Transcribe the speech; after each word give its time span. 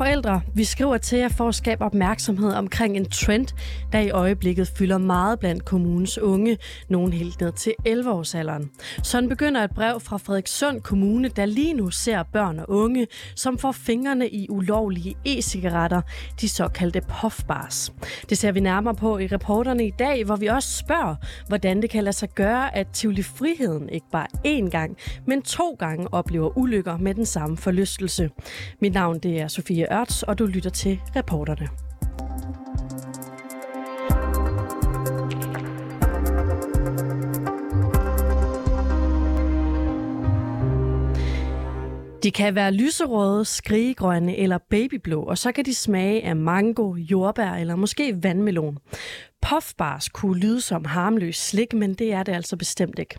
Forældre, 0.00 0.40
vi 0.54 0.64
skriver 0.64 0.98
til 0.98 1.18
jer 1.18 1.28
for 1.28 1.48
at 1.48 1.54
skabe 1.54 1.84
opmærksomhed 1.84 2.52
omkring 2.52 2.96
en 2.96 3.08
trend, 3.08 3.46
der 3.92 3.98
i 3.98 4.10
øjeblikket 4.10 4.68
fylder 4.68 4.98
meget 4.98 5.40
blandt 5.40 5.64
kommunens 5.64 6.18
unge, 6.18 6.58
nogen 6.88 7.12
helt 7.12 7.40
ned 7.40 7.52
til 7.52 7.72
11-årsalderen. 7.88 8.68
Sådan 9.02 9.28
begynder 9.28 9.64
et 9.64 9.70
brev 9.70 10.00
fra 10.00 10.16
Frederikssund 10.16 10.80
Kommune, 10.80 11.28
der 11.28 11.46
lige 11.46 11.74
nu 11.74 11.90
ser 11.90 12.22
børn 12.22 12.58
og 12.58 12.70
unge, 12.70 13.06
som 13.36 13.58
får 13.58 13.72
fingrene 13.72 14.28
i 14.28 14.46
ulovlige 14.50 15.16
e-cigaretter, 15.26 16.00
de 16.40 16.48
såkaldte 16.48 17.00
puffbars. 17.00 17.92
Det 18.30 18.38
ser 18.38 18.52
vi 18.52 18.60
nærmere 18.60 18.94
på 18.94 19.18
i 19.18 19.26
reporterne 19.26 19.86
i 19.86 19.92
dag, 19.98 20.24
hvor 20.24 20.36
vi 20.36 20.46
også 20.46 20.76
spørger, 20.78 21.14
hvordan 21.48 21.82
det 21.82 21.90
kan 21.90 22.04
lade 22.04 22.16
sig 22.16 22.28
gøre, 22.34 22.76
at 22.76 22.86
Tivoli 22.92 23.22
Friheden 23.22 23.88
ikke 23.88 24.06
bare 24.12 24.26
én 24.46 24.70
gang, 24.70 24.96
men 25.26 25.42
to 25.42 25.76
gange 25.78 26.14
oplever 26.14 26.58
ulykker 26.58 26.96
med 26.96 27.14
den 27.14 27.26
samme 27.26 27.56
forlystelse. 27.56 28.30
Mit 28.80 28.92
navn 28.92 29.18
det 29.18 29.40
er 29.40 29.48
Sofie 29.48 29.89
Ørts, 29.92 30.22
og 30.22 30.38
du 30.38 30.46
lytter 30.46 30.70
til 30.70 31.00
reporterne. 31.16 31.68
De 42.22 42.30
kan 42.30 42.54
være 42.54 42.72
lyserøde, 42.72 43.44
skrigegrønne 43.44 44.36
eller 44.36 44.58
babyblå, 44.70 45.22
og 45.22 45.38
så 45.38 45.52
kan 45.52 45.64
de 45.64 45.74
smage 45.74 46.24
af 46.24 46.36
mango, 46.36 46.94
jordbær 46.94 47.52
eller 47.52 47.76
måske 47.76 48.22
vandmelon. 48.22 48.78
Puffbars 49.42 50.08
kunne 50.08 50.40
lyde 50.40 50.60
som 50.60 50.84
harmløs 50.84 51.36
slik, 51.36 51.72
men 51.72 51.94
det 51.94 52.12
er 52.12 52.22
det 52.22 52.32
altså 52.32 52.56
bestemt 52.56 52.98
ikke. 52.98 53.18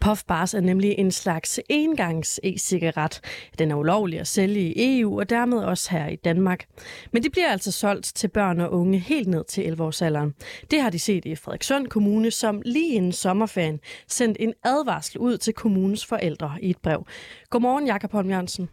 Puffbars 0.00 0.54
er 0.54 0.60
nemlig 0.60 0.94
en 0.98 1.10
slags 1.10 1.60
engangs 1.68 2.40
e-cigaret. 2.42 3.20
Den 3.58 3.70
er 3.70 3.74
ulovlig 3.74 4.20
at 4.20 4.28
sælge 4.28 4.60
i 4.60 5.00
EU 5.00 5.20
og 5.20 5.30
dermed 5.30 5.58
også 5.58 5.90
her 5.90 6.06
i 6.06 6.16
Danmark. 6.16 6.66
Men 7.12 7.22
de 7.22 7.30
bliver 7.30 7.48
altså 7.48 7.72
solgt 7.72 8.12
til 8.14 8.28
børn 8.28 8.60
og 8.60 8.72
unge 8.72 8.98
helt 8.98 9.28
ned 9.28 9.44
til 9.44 9.66
11 9.66 9.84
års 9.84 10.02
alderen. 10.02 10.34
Det 10.70 10.80
har 10.80 10.90
de 10.90 10.98
set 10.98 11.24
i 11.24 11.34
Frederikssund 11.34 11.86
Kommune, 11.86 12.30
som 12.30 12.62
lige 12.64 12.94
inden 12.94 13.12
sommerferien 13.12 13.80
sendt 14.06 14.36
en 14.40 14.54
advarsel 14.64 15.18
ud 15.18 15.38
til 15.38 15.54
kommunens 15.54 16.06
forældre 16.06 16.58
i 16.62 16.70
et 16.70 16.78
brev. 16.78 17.06
Godmorgen, 17.50 17.86
Jakob 17.86 18.12
Holm 18.12 18.30
Jørgensen. 18.30 18.68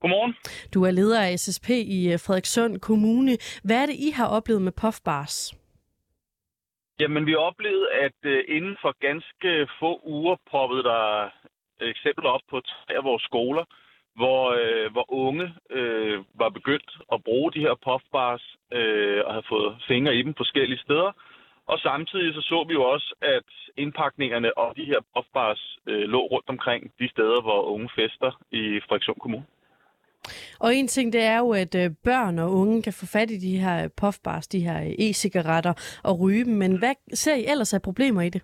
Godmorgen. 0.00 0.34
Du 0.74 0.82
er 0.84 0.90
leder 0.90 1.22
af 1.22 1.40
SSP 1.40 1.70
i 1.70 2.16
Frederikssund 2.18 2.78
Kommune. 2.78 3.36
Hvad 3.62 3.76
er 3.76 3.86
det, 3.86 3.94
I 3.94 4.10
har 4.10 4.26
oplevet 4.26 4.62
med 4.62 4.72
Puffbars? 4.72 5.54
Jamen, 7.00 7.26
vi 7.26 7.34
oplevede, 7.34 7.92
at 7.92 8.18
øh, 8.22 8.44
inden 8.48 8.76
for 8.82 8.94
ganske 9.00 9.68
få 9.80 10.00
uger 10.04 10.36
poppede 10.50 10.82
der 10.82 11.30
øh, 11.80 11.88
eksempler 11.88 12.30
op 12.30 12.40
på 12.50 12.60
tre 12.60 12.96
af 12.96 13.04
vores 13.04 13.22
skoler, 13.22 13.64
hvor, 14.14 14.40
øh, 14.60 14.92
hvor 14.92 15.12
unge 15.12 15.54
øh, 15.70 16.24
var 16.34 16.48
begyndt 16.48 16.90
at 17.12 17.24
bruge 17.24 17.52
de 17.52 17.60
her 17.60 17.74
puffbars 17.84 18.56
øh, 18.72 19.22
og 19.24 19.32
havde 19.32 19.46
fået 19.48 19.76
fingre 19.88 20.16
i 20.16 20.22
dem 20.22 20.34
forskellige 20.34 20.78
steder. 20.78 21.12
Og 21.66 21.78
samtidig 21.78 22.34
så 22.34 22.40
så 22.40 22.64
vi 22.68 22.72
jo 22.74 22.82
også, 22.82 23.14
at 23.22 23.48
indpakningerne 23.76 24.58
og 24.58 24.76
de 24.76 24.84
her 24.84 25.00
puffbars 25.16 25.78
øh, 25.86 26.08
lå 26.08 26.20
rundt 26.26 26.48
omkring 26.48 26.92
de 26.98 27.08
steder, 27.08 27.40
hvor 27.42 27.62
unge 27.62 27.88
fester 27.96 28.32
i 28.50 28.80
Frederikshund 28.80 29.20
Kommune. 29.20 29.46
Og 30.60 30.74
en 30.74 30.88
ting, 30.88 31.12
det 31.12 31.22
er 31.22 31.38
jo, 31.38 31.50
at 31.50 31.74
øh, 31.74 31.90
børn 32.04 32.38
og 32.38 32.52
unge 32.52 32.82
kan 32.82 32.92
få 32.92 33.06
fat 33.06 33.30
i 33.30 33.38
de 33.38 33.58
her 33.58 33.88
puffbars, 34.00 34.48
de 34.48 34.60
her 34.60 34.78
e-cigaretter 34.98 36.00
og 36.04 36.20
ryge 36.20 36.44
dem. 36.44 36.54
Men 36.54 36.78
hvad 36.78 36.94
ser 37.14 37.34
I 37.34 37.44
ellers 37.52 37.74
af 37.74 37.82
problemer 37.82 38.22
i 38.22 38.28
det? 38.28 38.42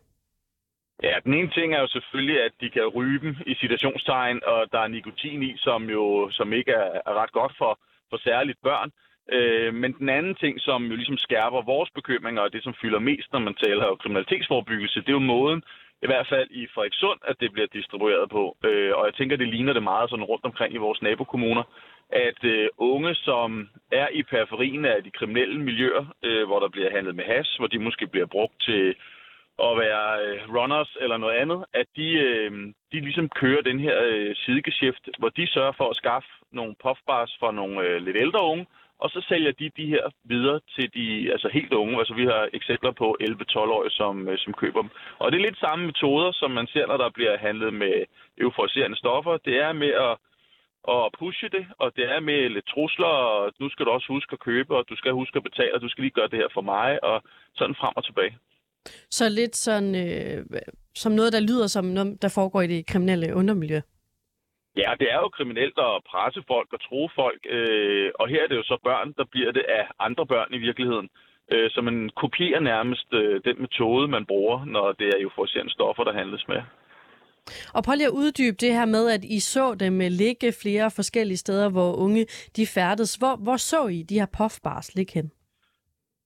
Ja, 1.02 1.14
den 1.24 1.34
ene 1.34 1.50
ting 1.50 1.74
er 1.74 1.80
jo 1.80 1.88
selvfølgelig, 1.88 2.42
at 2.42 2.52
de 2.60 2.70
kan 2.70 2.86
ryge 2.86 3.20
dem 3.20 3.36
i 3.46 3.54
citationstegn, 3.54 4.40
og 4.46 4.66
der 4.72 4.80
er 4.80 4.88
nikotin 4.88 5.42
i, 5.42 5.52
som 5.56 5.90
jo 5.90 6.28
som 6.30 6.52
ikke 6.52 6.72
er, 6.72 7.00
er 7.06 7.14
ret 7.22 7.32
godt 7.32 7.52
for, 7.58 7.78
for 8.10 8.18
særligt 8.28 8.58
børn. 8.62 8.90
Øh, 9.32 9.74
men 9.74 9.92
den 9.92 10.08
anden 10.08 10.34
ting, 10.34 10.60
som 10.60 10.84
jo 10.84 10.96
ligesom 10.96 11.16
skærper 11.16 11.62
vores 11.62 11.90
bekymringer, 11.90 12.42
og 12.42 12.52
det 12.52 12.62
som 12.62 12.74
fylder 12.82 12.98
mest, 12.98 13.32
når 13.32 13.40
man 13.40 13.54
taler 13.54 13.84
om 13.84 13.96
kriminalitetsforebyggelse, 14.02 15.00
det 15.00 15.08
er 15.08 15.12
jo 15.20 15.30
måden, 15.34 15.62
i 16.02 16.06
hvert 16.06 16.26
fald 16.28 16.48
i 16.50 16.66
Frederikssund, 16.74 17.20
at 17.24 17.36
det 17.40 17.52
bliver 17.52 17.66
distribueret 17.66 18.30
på. 18.30 18.56
Øh, 18.64 18.92
og 18.96 19.06
jeg 19.06 19.14
tænker, 19.14 19.36
det 19.36 19.48
ligner 19.48 19.72
det 19.72 19.82
meget 19.82 20.10
sådan 20.10 20.24
rundt 20.24 20.44
omkring 20.44 20.74
i 20.74 20.84
vores 20.86 21.02
nabokommuner, 21.02 21.62
at 22.12 22.44
øh, 22.44 22.68
unge, 22.78 23.14
som 23.14 23.68
er 23.92 24.08
i 24.12 24.22
periferien 24.22 24.84
af 24.84 25.02
de 25.04 25.10
kriminelle 25.10 25.60
miljøer, 25.60 26.04
øh, 26.24 26.46
hvor 26.46 26.60
der 26.60 26.68
bliver 26.68 26.90
handlet 26.90 27.14
med 27.14 27.24
has, 27.24 27.56
hvor 27.56 27.66
de 27.66 27.78
måske 27.78 28.06
bliver 28.06 28.26
brugt 28.26 28.62
til 28.62 28.94
at 29.68 29.78
være 29.84 30.06
øh, 30.24 30.54
runners 30.54 30.96
eller 31.00 31.16
noget 31.16 31.36
andet, 31.36 31.64
at 31.74 31.86
de, 31.96 32.08
øh, 32.12 32.50
de 32.92 33.00
ligesom 33.00 33.28
kører 33.28 33.62
den 33.62 33.80
her 33.80 33.96
øh, 34.04 34.36
sidegeschæft, 34.36 35.08
hvor 35.18 35.28
de 35.28 35.46
sørger 35.46 35.72
for 35.72 35.90
at 35.90 35.96
skaffe 35.96 36.28
nogle 36.52 36.74
puffbars 36.82 37.36
for 37.40 37.50
nogle 37.50 37.80
øh, 37.80 38.02
lidt 38.02 38.16
ældre 38.16 38.42
unge, 38.44 38.66
og 39.02 39.10
så 39.10 39.20
sælger 39.28 39.52
de 39.52 39.70
de 39.76 39.86
her 39.94 40.04
videre 40.24 40.60
til 40.74 40.86
de 40.96 41.32
altså 41.34 41.48
helt 41.52 41.72
unge. 41.72 41.98
Altså 41.98 42.14
vi 42.14 42.24
har 42.24 42.48
eksempler 42.52 42.92
på 43.02 43.16
11-12-årige, 43.20 43.90
som, 44.00 44.28
øh, 44.28 44.38
som 44.38 44.52
køber 44.62 44.80
dem. 44.82 44.90
Og 45.18 45.32
det 45.32 45.36
er 45.38 45.46
lidt 45.46 45.58
samme 45.58 45.86
metoder, 45.86 46.32
som 46.32 46.50
man 46.50 46.66
ser, 46.66 46.86
når 46.86 46.96
der 46.96 47.10
bliver 47.10 47.38
handlet 47.38 47.74
med 47.74 47.94
euforiserende 48.38 48.96
stoffer. 49.02 49.36
Det 49.48 49.56
er 49.66 49.72
med 49.72 49.92
at, 50.08 50.14
at 50.94 51.02
pushe 51.18 51.48
det, 51.56 51.64
og 51.82 51.88
det 51.96 52.04
er 52.14 52.20
med 52.20 52.48
lidt 52.48 52.66
trusler, 52.72 53.14
og 53.30 53.52
nu 53.60 53.68
skal 53.70 53.86
du 53.86 53.90
også 53.90 54.08
huske 54.08 54.32
at 54.32 54.44
købe, 54.48 54.76
og 54.76 54.84
du 54.90 54.96
skal 54.96 55.12
huske 55.12 55.36
at 55.36 55.42
betale, 55.42 55.74
og 55.74 55.80
du 55.80 55.88
skal 55.88 56.02
lige 56.02 56.18
gøre 56.18 56.28
det 56.32 56.38
her 56.42 56.50
for 56.54 56.64
mig, 56.74 57.04
og 57.04 57.22
sådan 57.54 57.74
frem 57.80 57.92
og 57.96 58.04
tilbage. 58.04 58.34
Så 59.10 59.28
lidt 59.28 59.56
sådan, 59.56 59.94
øh, 59.94 60.44
som 60.94 61.12
noget, 61.12 61.32
der 61.32 61.40
lyder 61.40 61.66
som 61.66 61.84
noget, 61.84 62.22
der 62.22 62.28
foregår 62.28 62.60
i 62.60 62.66
det 62.66 62.86
kriminelle 62.86 63.34
undermiljø? 63.34 63.80
Ja, 64.82 64.90
det 65.00 65.08
er 65.14 65.18
jo 65.24 65.28
kriminelt 65.28 65.78
at 65.78 66.04
presse 66.10 66.42
folk 66.52 66.68
og 66.72 66.80
tro 66.88 67.00
folk, 67.20 67.40
øh, 67.56 68.10
og 68.20 68.28
her 68.28 68.42
er 68.42 68.48
det 68.48 68.56
jo 68.56 68.62
så 68.62 68.76
børn, 68.84 69.12
der 69.18 69.24
bliver 69.32 69.52
det 69.52 69.64
af 69.78 69.84
andre 69.98 70.26
børn 70.26 70.54
i 70.54 70.58
virkeligheden. 70.58 71.08
Øh, 71.52 71.70
så 71.70 71.80
man 71.80 72.10
kopierer 72.16 72.60
nærmest 72.60 73.08
øh, 73.12 73.40
den 73.44 73.56
metode, 73.60 74.08
man 74.08 74.26
bruger, 74.26 74.64
når 74.64 74.92
det 74.92 75.08
er 75.16 75.20
jo 75.22 75.30
for 75.34 75.68
stoffer, 75.68 76.04
der 76.04 76.12
handles 76.12 76.48
med. 76.48 76.62
Og 77.74 77.84
prøv 77.84 77.94
lige 77.94 78.12
at 78.12 78.18
uddybe 78.22 78.56
det 78.60 78.72
her 78.78 78.86
med, 78.86 79.04
at 79.16 79.24
I 79.24 79.40
så 79.40 79.74
dem 79.74 79.98
ligge 79.98 80.52
flere 80.62 80.90
forskellige 80.98 81.36
steder, 81.36 81.68
hvor 81.70 81.92
unge 82.04 82.26
de 82.56 82.66
færdes. 82.74 83.14
Hvor, 83.14 83.34
hvor 83.44 83.56
så 83.56 83.86
I 83.86 84.02
de 84.02 84.20
her 84.20 84.30
puffbars 84.38 84.94
ligge 84.94 85.12
hen? 85.14 85.30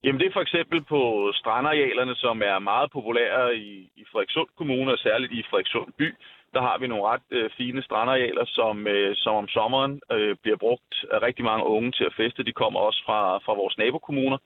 Jamen 0.04 0.20
det 0.20 0.26
er 0.26 0.36
for 0.38 0.40
eksempel 0.46 0.78
på 0.84 1.00
strandarealerne, 1.34 2.14
som 2.14 2.42
er 2.42 2.58
meget 2.58 2.90
populære 2.90 3.56
i, 3.56 3.70
i 3.96 4.04
Frederikssund 4.12 4.48
Kommune, 4.58 4.92
og 4.92 4.98
særligt 4.98 5.32
i 5.32 5.42
Frederikssund 5.50 5.92
by 5.98 6.08
der 6.54 6.60
har 6.60 6.78
vi 6.78 6.86
nogle 6.86 7.08
ret 7.12 7.22
øh, 7.30 7.50
fine 7.56 7.82
strandarealer, 7.82 8.44
som, 8.46 8.86
øh, 8.86 9.16
som 9.16 9.34
om 9.34 9.48
sommeren 9.48 10.00
øh, 10.12 10.36
bliver 10.42 10.56
brugt 10.56 11.04
af 11.12 11.22
rigtig 11.22 11.44
mange 11.44 11.66
unge 11.66 11.92
til 11.92 12.04
at 12.04 12.14
feste. 12.16 12.44
De 12.44 12.52
kommer 12.52 12.80
også 12.80 13.02
fra, 13.06 13.38
fra 13.38 13.54
vores 13.54 13.78
nabokommuner. 13.78 14.38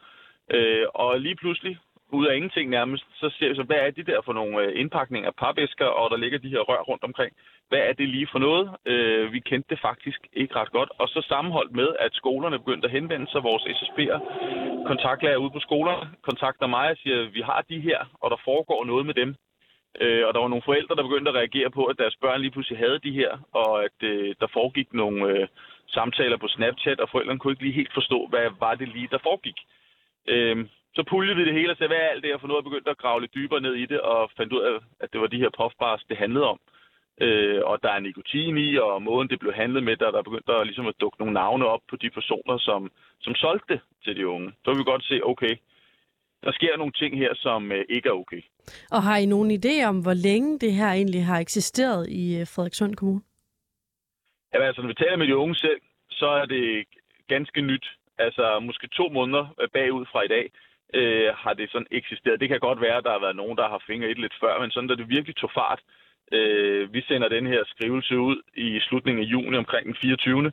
Øh, 0.51 0.87
og 0.95 1.21
lige 1.21 1.37
pludselig, 1.37 1.79
ud 2.13 2.27
af 2.27 2.37
ingenting 2.37 2.71
nærmest, 2.71 3.05
så 3.15 3.31
ser 3.39 3.49
vi 3.49 3.55
så, 3.55 3.63
hvad 3.63 3.77
er 3.77 3.91
det 3.91 4.07
der 4.07 4.21
for 4.25 4.33
nogle 4.33 4.63
øh, 4.63 4.81
indpakninger 4.81 5.29
af 5.29 5.35
papæsker, 5.35 5.87
og 5.87 6.11
der 6.11 6.17
ligger 6.17 6.39
de 6.39 6.49
her 6.49 6.61
rør 6.61 6.83
rundt 6.91 7.05
omkring. 7.05 7.33
Hvad 7.69 7.79
er 7.79 7.93
det 7.93 8.09
lige 8.09 8.29
for 8.33 8.39
noget? 8.39 8.71
Øh, 8.87 9.33
vi 9.33 9.41
kendte 9.41 9.71
det 9.71 9.81
faktisk 9.81 10.21
ikke 10.33 10.57
ret 10.57 10.73
godt. 10.73 10.91
Og 10.99 11.09
så 11.09 11.21
sammenholdt 11.29 11.73
med, 11.73 11.89
at 12.01 12.15
skolerne 12.15 12.59
begyndte 12.59 12.87
at 12.87 12.93
henvende 12.93 13.31
sig, 13.31 13.43
vores 13.43 13.63
SSP'er, 13.63 14.19
kontaktlærer 14.87 15.37
ude 15.37 15.51
på 15.51 15.61
skolerne, 15.61 16.11
kontakter 16.23 16.67
mig 16.67 16.91
og 16.91 16.97
siger, 16.97 17.31
vi 17.31 17.41
har 17.41 17.65
de 17.69 17.81
her, 17.81 17.99
og 18.23 18.31
der 18.31 18.37
foregår 18.45 18.85
noget 18.85 19.07
med 19.07 19.15
dem. 19.15 19.35
Øh, 20.01 20.27
og 20.27 20.35
der 20.35 20.41
var 20.41 20.49
nogle 20.49 20.69
forældre, 20.71 20.97
der 20.97 21.09
begyndte 21.09 21.31
at 21.31 21.35
reagere 21.41 21.71
på, 21.71 21.85
at 21.85 21.99
deres 21.99 22.17
børn 22.21 22.41
lige 22.41 22.51
pludselig 22.51 22.79
havde 22.79 22.99
de 22.99 23.13
her, 23.13 23.33
og 23.53 23.85
at 23.85 23.99
øh, 24.03 24.35
der 24.41 24.47
foregik 24.47 24.93
nogle 24.93 25.27
øh, 25.33 25.49
samtaler 25.87 26.37
på 26.37 26.49
Snapchat, 26.49 27.01
og 27.01 27.09
forældrene 27.11 27.39
kunne 27.39 27.53
ikke 27.53 27.63
lige 27.63 27.81
helt 27.81 27.95
forstå, 27.95 28.27
hvad 28.31 28.51
var 28.61 28.75
det 28.75 28.89
lige, 28.89 29.09
der 29.11 29.19
foregik. 29.23 29.59
Øh, 30.29 30.57
så 30.95 31.03
puljede 31.03 31.37
vi 31.37 31.45
det 31.45 31.55
hele 31.55 31.71
og 31.71 31.77
sagde, 31.77 31.89
hvad 31.89 32.03
er 32.03 32.13
alt 32.13 32.23
det 32.23 32.31
her 32.31 32.39
for 32.39 32.49
noget, 32.49 32.65
og 32.65 32.71
begyndte 32.71 32.91
at 32.91 32.99
grave 32.99 33.21
lidt 33.21 33.35
dybere 33.35 33.61
ned 33.61 33.75
i 33.75 33.87
det, 33.87 34.01
og 34.01 34.31
fandt 34.37 34.53
ud 34.53 34.61
af, 34.61 34.79
at 35.01 35.13
det 35.13 35.21
var 35.21 35.27
de 35.27 35.43
her 35.43 35.51
puffbars, 35.59 36.03
det 36.09 36.17
handlede 36.17 36.47
om. 36.47 36.59
Øh, 37.21 37.61
og 37.65 37.83
der 37.83 37.91
er 37.91 38.01
nikotin 38.01 38.59
i, 38.59 38.77
og 38.77 39.03
måden 39.03 39.29
det 39.29 39.39
blev 39.39 39.53
handlet 39.53 39.83
med, 39.83 39.97
der 39.97 40.11
der 40.11 40.23
begyndte 40.23 40.53
at, 40.53 40.67
ligesom 40.67 40.87
at 40.87 41.01
dukke 41.01 41.19
nogle 41.19 41.35
navne 41.35 41.67
op 41.67 41.81
på 41.91 41.97
de 41.97 42.11
personer, 42.11 42.59
som, 42.59 42.91
som 43.21 43.35
solgte 43.35 43.75
det 43.75 43.81
til 44.05 44.17
de 44.17 44.29
unge. 44.29 44.53
Så 44.65 44.71
vil 44.71 44.79
vi 44.79 44.85
godt 44.85 45.05
se, 45.05 45.21
okay, 45.25 45.57
der 46.45 46.53
sker 46.53 46.77
nogle 46.77 46.93
ting 46.93 47.19
her, 47.19 47.35
som 47.35 47.73
øh, 47.73 47.85
ikke 47.89 48.09
er 48.09 48.13
okay. 48.13 48.43
Og 48.91 49.03
har 49.03 49.17
I 49.17 49.27
nogen 49.27 49.51
idé 49.51 49.85
om, 49.85 50.01
hvor 50.01 50.15
længe 50.15 50.59
det 50.59 50.73
her 50.73 50.91
egentlig 50.93 51.25
har 51.25 51.39
eksisteret 51.39 52.09
i 52.09 52.41
øh, 52.41 52.47
Frederikssund 52.47 52.95
Kommune? 52.95 53.21
Ja, 54.55 54.67
altså, 54.67 54.83
når 54.83 54.89
vi 54.89 54.95
taler 54.95 55.17
med 55.17 55.27
de 55.27 55.37
unge 55.37 55.55
selv, 55.55 55.81
så 56.11 56.27
er 56.27 56.47
det 56.47 56.85
ganske 57.29 57.61
nyt. 57.61 57.87
Altså, 58.19 58.61
måske 58.61 58.89
to 58.89 59.09
måneder 59.09 59.55
øh, 59.61 59.69
bagud 59.69 60.07
fra 60.13 60.23
i 60.23 60.29
dag, 60.29 60.51
øh, 60.95 61.29
har 61.35 61.55
det 61.55 61.71
sådan 61.71 61.87
eksisteret. 61.91 62.41
Det 62.41 62.49
kan 62.49 62.61
godt 62.61 62.81
være, 62.81 62.97
at 62.97 63.05
der 63.05 63.11
har 63.11 63.25
været 63.27 63.37
nogen, 63.37 63.57
der 63.57 63.69
har 63.69 63.83
fingret 63.87 64.11
et 64.11 64.19
lidt 64.19 64.35
før, 64.41 64.61
men 64.61 64.71
sådan, 64.71 64.89
da 64.89 64.95
det 64.95 65.09
virkelig 65.09 65.37
tog 65.37 65.51
fart. 65.55 65.81
Øh, 66.33 66.93
vi 66.95 67.01
sender 67.09 67.29
den 67.29 67.47
her 67.47 67.63
skrivelse 67.67 68.19
ud 68.19 68.43
i 68.57 68.81
slutningen 68.81 69.25
af 69.25 69.29
juni 69.29 69.57
omkring 69.57 69.87
den 69.87 69.97
24 70.01 70.53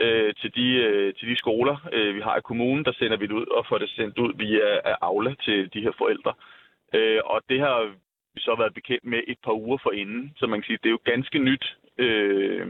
øh, 0.00 0.34
til, 0.40 0.54
de, 0.54 0.66
øh, 0.86 1.14
til 1.14 1.28
de 1.28 1.36
skoler, 1.36 1.76
øh, 1.92 2.14
vi 2.16 2.20
har 2.20 2.36
i 2.36 2.46
kommunen. 2.50 2.84
Der 2.84 2.92
sender 2.92 3.16
vi 3.16 3.26
det 3.26 3.32
ud 3.32 3.46
og 3.46 3.66
får 3.68 3.78
det 3.78 3.90
sendt 3.90 4.18
ud 4.18 4.32
via 4.36 4.66
Aula 5.00 5.34
til 5.44 5.72
de 5.74 5.80
her 5.80 5.92
forældre. 5.98 6.32
Øh, 6.94 7.20
og 7.24 7.40
det 7.48 7.60
har 7.60 7.78
vi 8.34 8.40
så 8.40 8.54
været 8.58 8.74
bekendt 8.74 9.04
med 9.04 9.20
et 9.28 9.38
par 9.44 9.52
uger 9.52 9.78
forinden. 9.82 10.32
Så 10.36 10.46
man 10.46 10.58
kan 10.60 10.66
sige, 10.66 10.78
det 10.82 10.88
er 10.88 10.98
jo 10.98 11.10
ganske 11.12 11.38
nyt, 11.38 11.76
øh, 11.98 12.66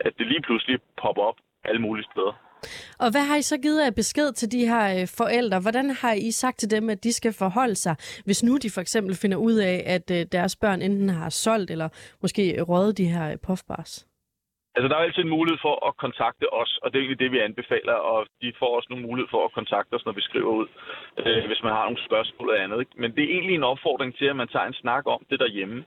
at 0.00 0.12
det 0.18 0.26
lige 0.26 0.42
pludselig 0.42 0.78
popper 1.02 1.22
op 1.22 1.38
alle 1.64 1.80
mulige 1.80 2.08
steder. 2.12 2.34
Og 2.98 3.10
hvad 3.10 3.20
har 3.20 3.36
I 3.36 3.42
så 3.42 3.58
givet 3.58 3.80
af 3.80 3.94
besked 3.94 4.32
til 4.32 4.52
de 4.52 4.66
her 4.66 5.00
øh, 5.00 5.08
forældre? 5.16 5.60
Hvordan 5.60 5.90
har 5.90 6.12
I 6.12 6.30
sagt 6.30 6.58
til 6.58 6.70
dem, 6.70 6.90
at 6.90 7.04
de 7.04 7.12
skal 7.12 7.32
forholde 7.32 7.74
sig, 7.74 7.96
hvis 8.24 8.44
nu 8.44 8.56
de 8.56 8.70
for 8.70 8.80
eksempel 8.80 9.14
finder 9.14 9.36
ud 9.36 9.54
af, 9.54 9.82
at 9.86 10.10
øh, 10.10 10.26
deres 10.32 10.56
børn 10.56 10.82
enten 10.82 11.08
har 11.08 11.28
solgt 11.28 11.70
eller 11.70 11.88
måske 12.22 12.62
røget 12.62 12.98
de 12.98 13.04
her 13.04 13.36
puffbars? 13.36 14.06
Altså, 14.74 14.88
der 14.88 14.96
er 14.96 15.04
altid 15.06 15.22
en 15.22 15.36
mulighed 15.38 15.58
for 15.62 15.86
at 15.88 15.96
kontakte 15.96 16.52
os, 16.52 16.78
og 16.82 16.86
det 16.86 16.96
er 16.96 17.02
egentlig 17.02 17.24
det, 17.24 17.32
vi 17.32 17.38
anbefaler, 17.38 17.92
og 17.92 18.26
de 18.42 18.52
får 18.58 18.76
også 18.76 18.86
nogle 18.90 19.06
mulighed 19.06 19.28
for 19.30 19.44
at 19.44 19.52
kontakte 19.52 19.94
os, 19.94 20.04
når 20.04 20.12
vi 20.12 20.20
skriver 20.20 20.52
ud, 20.60 20.66
øh, 21.18 21.46
hvis 21.46 21.62
man 21.62 21.72
har 21.72 21.84
nogle 21.84 22.06
spørgsmål 22.08 22.48
eller 22.48 22.64
andet. 22.64 22.80
Ikke? 22.80 23.00
Men 23.02 23.10
det 23.16 23.24
er 23.24 23.34
egentlig 23.34 23.54
en 23.54 23.70
opfordring 23.72 24.16
til, 24.16 24.26
at 24.26 24.36
man 24.36 24.48
tager 24.48 24.66
en 24.66 24.80
snak 24.82 25.04
om 25.06 25.20
det 25.30 25.40
derhjemme. 25.40 25.84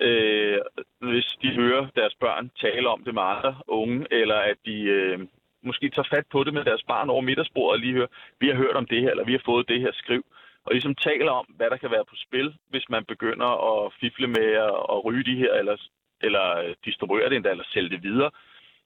Øh, 0.00 0.58
hvis 1.00 1.28
de 1.42 1.48
hører 1.60 1.86
deres 1.96 2.14
børn 2.20 2.50
tale 2.60 2.88
om 2.88 3.04
det 3.04 3.14
med 3.14 3.22
andre 3.22 3.54
unge, 3.68 4.06
eller 4.10 4.36
at 4.36 4.56
de 4.66 4.76
øh, 4.82 5.18
måske 5.62 5.90
tager 5.90 6.08
fat 6.14 6.26
på 6.32 6.44
det 6.44 6.54
med 6.54 6.64
deres 6.64 6.82
barn 6.82 7.10
over 7.10 7.20
middagsbordet 7.20 7.72
og 7.72 7.78
lige 7.78 7.92
hører, 7.92 8.12
vi 8.40 8.48
har 8.48 8.56
hørt 8.56 8.76
om 8.76 8.86
det 8.86 9.02
her, 9.02 9.10
eller 9.10 9.24
vi 9.24 9.32
har 9.32 9.42
fået 9.44 9.68
det 9.68 9.80
her 9.80 9.92
skriv, 9.92 10.24
og 10.64 10.72
ligesom 10.72 10.94
taler 10.94 11.30
om, 11.30 11.46
hvad 11.56 11.70
der 11.70 11.76
kan 11.76 11.90
være 11.90 12.04
på 12.10 12.16
spil, 12.16 12.54
hvis 12.70 12.86
man 12.88 13.04
begynder 13.04 13.50
at 13.70 13.92
fifle 14.00 14.26
med 14.26 14.48
at, 14.66 14.76
at 14.94 15.04
ryge 15.04 15.24
de 15.24 15.36
her, 15.36 15.52
eller 15.54 15.76
eller 16.22 16.56
øh, 16.58 16.74
distribuere 16.84 17.28
det 17.28 17.36
endda, 17.36 17.50
eller 17.50 17.64
sælge 17.72 17.90
det 17.90 18.02
videre. 18.02 18.30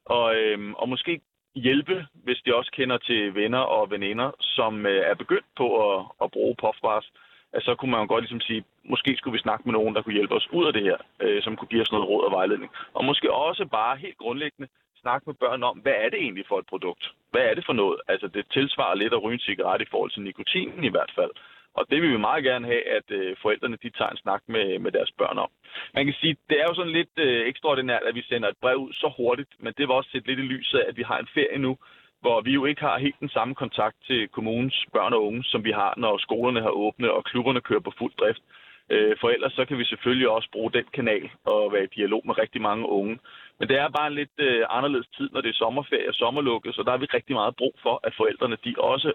Og, 0.04 0.34
øhm, 0.36 0.74
og 0.74 0.88
måske 0.88 1.20
hjælpe, 1.54 2.06
hvis 2.24 2.42
de 2.46 2.56
også 2.56 2.70
kender 2.72 2.98
til 2.98 3.34
venner 3.34 3.58
og 3.58 3.90
veninder, 3.90 4.30
som 4.40 4.86
øh, 4.86 5.02
er 5.10 5.14
begyndt 5.14 5.46
på 5.56 5.66
at, 5.90 6.04
at 6.22 6.30
bruge 6.30 6.56
puffbars, 6.60 7.12
at 7.52 7.62
så 7.62 7.74
kunne 7.74 7.90
man 7.90 8.00
jo 8.00 8.06
godt 8.06 8.24
ligesom 8.24 8.40
sige, 8.40 8.64
måske 8.84 9.16
skulle 9.16 9.32
vi 9.32 9.46
snakke 9.46 9.62
med 9.64 9.72
nogen, 9.72 9.94
der 9.94 10.02
kunne 10.02 10.14
hjælpe 10.14 10.34
os 10.34 10.48
ud 10.52 10.66
af 10.66 10.72
det 10.72 10.82
her, 10.82 10.96
øh, 11.20 11.42
som 11.42 11.56
kunne 11.56 11.68
give 11.68 11.82
os 11.82 11.92
noget 11.92 12.08
råd 12.08 12.24
og 12.24 12.32
vejledning. 12.32 12.70
Og 12.94 13.04
måske 13.04 13.32
også 13.32 13.64
bare 13.66 13.96
helt 13.96 14.18
grundlæggende 14.18 14.68
snakke 15.00 15.24
med 15.26 15.34
børn 15.34 15.62
om, 15.62 15.78
hvad 15.78 15.92
er 16.04 16.08
det 16.08 16.18
egentlig 16.20 16.44
for 16.48 16.58
et 16.58 16.66
produkt? 16.66 17.12
Hvad 17.30 17.42
er 17.42 17.54
det 17.54 17.66
for 17.66 17.72
noget? 17.72 18.00
Altså 18.08 18.28
det 18.28 18.44
tilsvarer 18.52 18.94
lidt 18.94 19.12
at 19.12 19.22
ryge 19.22 19.34
en 19.34 19.48
cigaret 19.48 19.82
i 19.82 19.90
forhold 19.90 20.10
til 20.10 20.22
nikotinen 20.22 20.84
i 20.84 20.88
hvert 20.94 21.12
fald. 21.14 21.30
Og 21.74 21.86
det 21.90 22.02
vil 22.02 22.12
vi 22.12 22.26
meget 22.28 22.44
gerne 22.44 22.66
have, 22.66 22.84
at 22.98 23.10
øh, 23.10 23.36
forældrene 23.42 23.78
de 23.82 23.90
tager 23.90 24.10
en 24.10 24.16
snak 24.16 24.42
med, 24.46 24.78
med 24.78 24.92
deres 24.92 25.12
børn 25.18 25.38
om. 25.38 25.50
Man 25.94 26.04
kan 26.04 26.14
sige, 26.20 26.36
det 26.48 26.60
er 26.60 26.66
jo 26.68 26.74
sådan 26.74 26.92
lidt 26.92 27.14
øh, 27.16 27.46
ekstraordinært, 27.46 28.02
at 28.08 28.14
vi 28.14 28.22
sender 28.22 28.48
et 28.48 28.62
brev 28.62 28.76
ud 28.76 28.92
så 28.92 29.12
hurtigt, 29.16 29.52
men 29.58 29.72
det 29.78 29.88
var 29.88 29.94
også 29.94 30.10
set 30.10 30.26
lidt 30.26 30.38
i 30.38 30.42
lyset 30.42 30.78
af, 30.78 30.84
at 30.88 30.96
vi 30.96 31.02
har 31.02 31.18
en 31.18 31.28
ferie 31.34 31.58
nu, 31.58 31.76
hvor 32.20 32.40
vi 32.40 32.52
jo 32.52 32.64
ikke 32.64 32.80
har 32.80 32.98
helt 32.98 33.20
den 33.20 33.28
samme 33.28 33.54
kontakt 33.54 33.96
til 34.06 34.28
kommunens 34.28 34.86
børn 34.92 35.12
og 35.12 35.26
unge, 35.26 35.44
som 35.44 35.64
vi 35.64 35.70
har, 35.70 35.94
når 35.96 36.18
skolerne 36.18 36.60
har 36.60 36.70
åbnet 36.70 37.10
og 37.10 37.24
klubberne 37.24 37.60
kører 37.60 37.80
på 37.80 37.92
fuld 37.98 38.12
drift. 38.20 38.42
Øh, 38.90 39.16
for 39.20 39.28
ellers 39.28 39.52
så 39.52 39.64
kan 39.64 39.78
vi 39.78 39.84
selvfølgelig 39.84 40.28
også 40.28 40.48
bruge 40.52 40.72
den 40.72 40.84
kanal 40.92 41.30
og 41.44 41.72
være 41.72 41.84
i 41.84 41.94
dialog 41.96 42.22
med 42.24 42.38
rigtig 42.38 42.62
mange 42.62 42.88
unge. 42.88 43.18
Men 43.58 43.68
det 43.68 43.76
er 43.78 43.88
bare 43.88 44.06
en 44.06 44.14
lidt 44.14 44.36
øh, 44.38 44.66
anderledes 44.70 45.08
tid, 45.16 45.28
når 45.32 45.40
det 45.40 45.48
er 45.48 45.62
sommerferie 45.62 46.08
og 46.08 46.14
sommerlukket, 46.14 46.74
så 46.74 46.82
der 46.82 46.90
har 46.90 46.98
vi 46.98 47.06
rigtig 47.14 47.34
meget 47.36 47.56
brug 47.56 47.74
for, 47.82 48.00
at 48.02 48.14
forældrene 48.16 48.56
de 48.64 48.74
også 48.78 49.12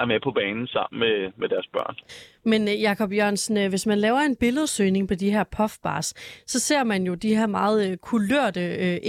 er 0.00 0.06
med 0.06 0.20
på 0.24 0.30
banen 0.30 0.66
sammen 0.66 1.00
med, 1.00 1.32
med 1.36 1.48
deres 1.48 1.66
børn. 1.72 1.96
Men 2.44 2.68
øh, 2.68 2.80
Jakob 2.80 3.12
Jørgensen, 3.12 3.56
øh, 3.56 3.68
hvis 3.68 3.86
man 3.86 3.98
laver 3.98 4.18
en 4.18 4.36
billedsøgning 4.36 5.08
på 5.08 5.14
de 5.14 5.30
her 5.30 5.44
puffbars, 5.44 6.14
så 6.46 6.60
ser 6.60 6.84
man 6.84 7.06
jo 7.06 7.14
de 7.14 7.36
her 7.36 7.46
meget 7.46 7.90
øh, 7.90 7.96
kulørte 7.96 8.60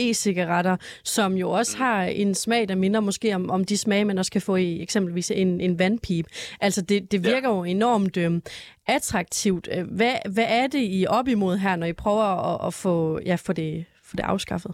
e-cigaretter, 0.10 0.78
som 1.04 1.34
jo 1.34 1.50
også 1.50 1.78
mm. 1.78 1.84
har 1.84 2.04
en 2.04 2.36
smag, 2.36 2.68
der 2.70 2.76
minder 2.76 3.00
måske 3.00 3.36
om, 3.36 3.50
om 3.50 3.66
de 3.66 3.78
smage, 3.78 4.06
man 4.06 4.18
også 4.18 4.32
kan 4.32 4.42
få 4.42 4.56
i 4.56 4.82
eksempelvis 4.82 5.32
en, 5.32 5.62
en 5.62 5.80
vandpip. 5.80 6.26
Altså 6.62 6.82
det, 6.82 7.12
det 7.12 7.24
virker 7.24 7.50
ja. 7.50 7.56
jo 7.56 7.64
enormt 7.64 8.18
øh, 8.18 8.42
attraktivt. 8.88 9.70
Hvad, 9.92 10.14
hvad 10.34 10.46
er 10.50 10.68
det, 10.68 10.80
I 10.80 11.04
er 11.04 11.10
op 11.10 11.28
imod 11.28 11.58
her, 11.58 11.76
når 11.76 11.88
I 11.88 11.94
prøver 11.94 12.24
at, 12.24 12.68
at 12.68 12.74
få, 12.74 13.20
ja, 13.26 13.36
få, 13.36 13.54
det, 13.54 13.86
få 14.04 14.16
det 14.16 14.24
afskaffet? 14.24 14.74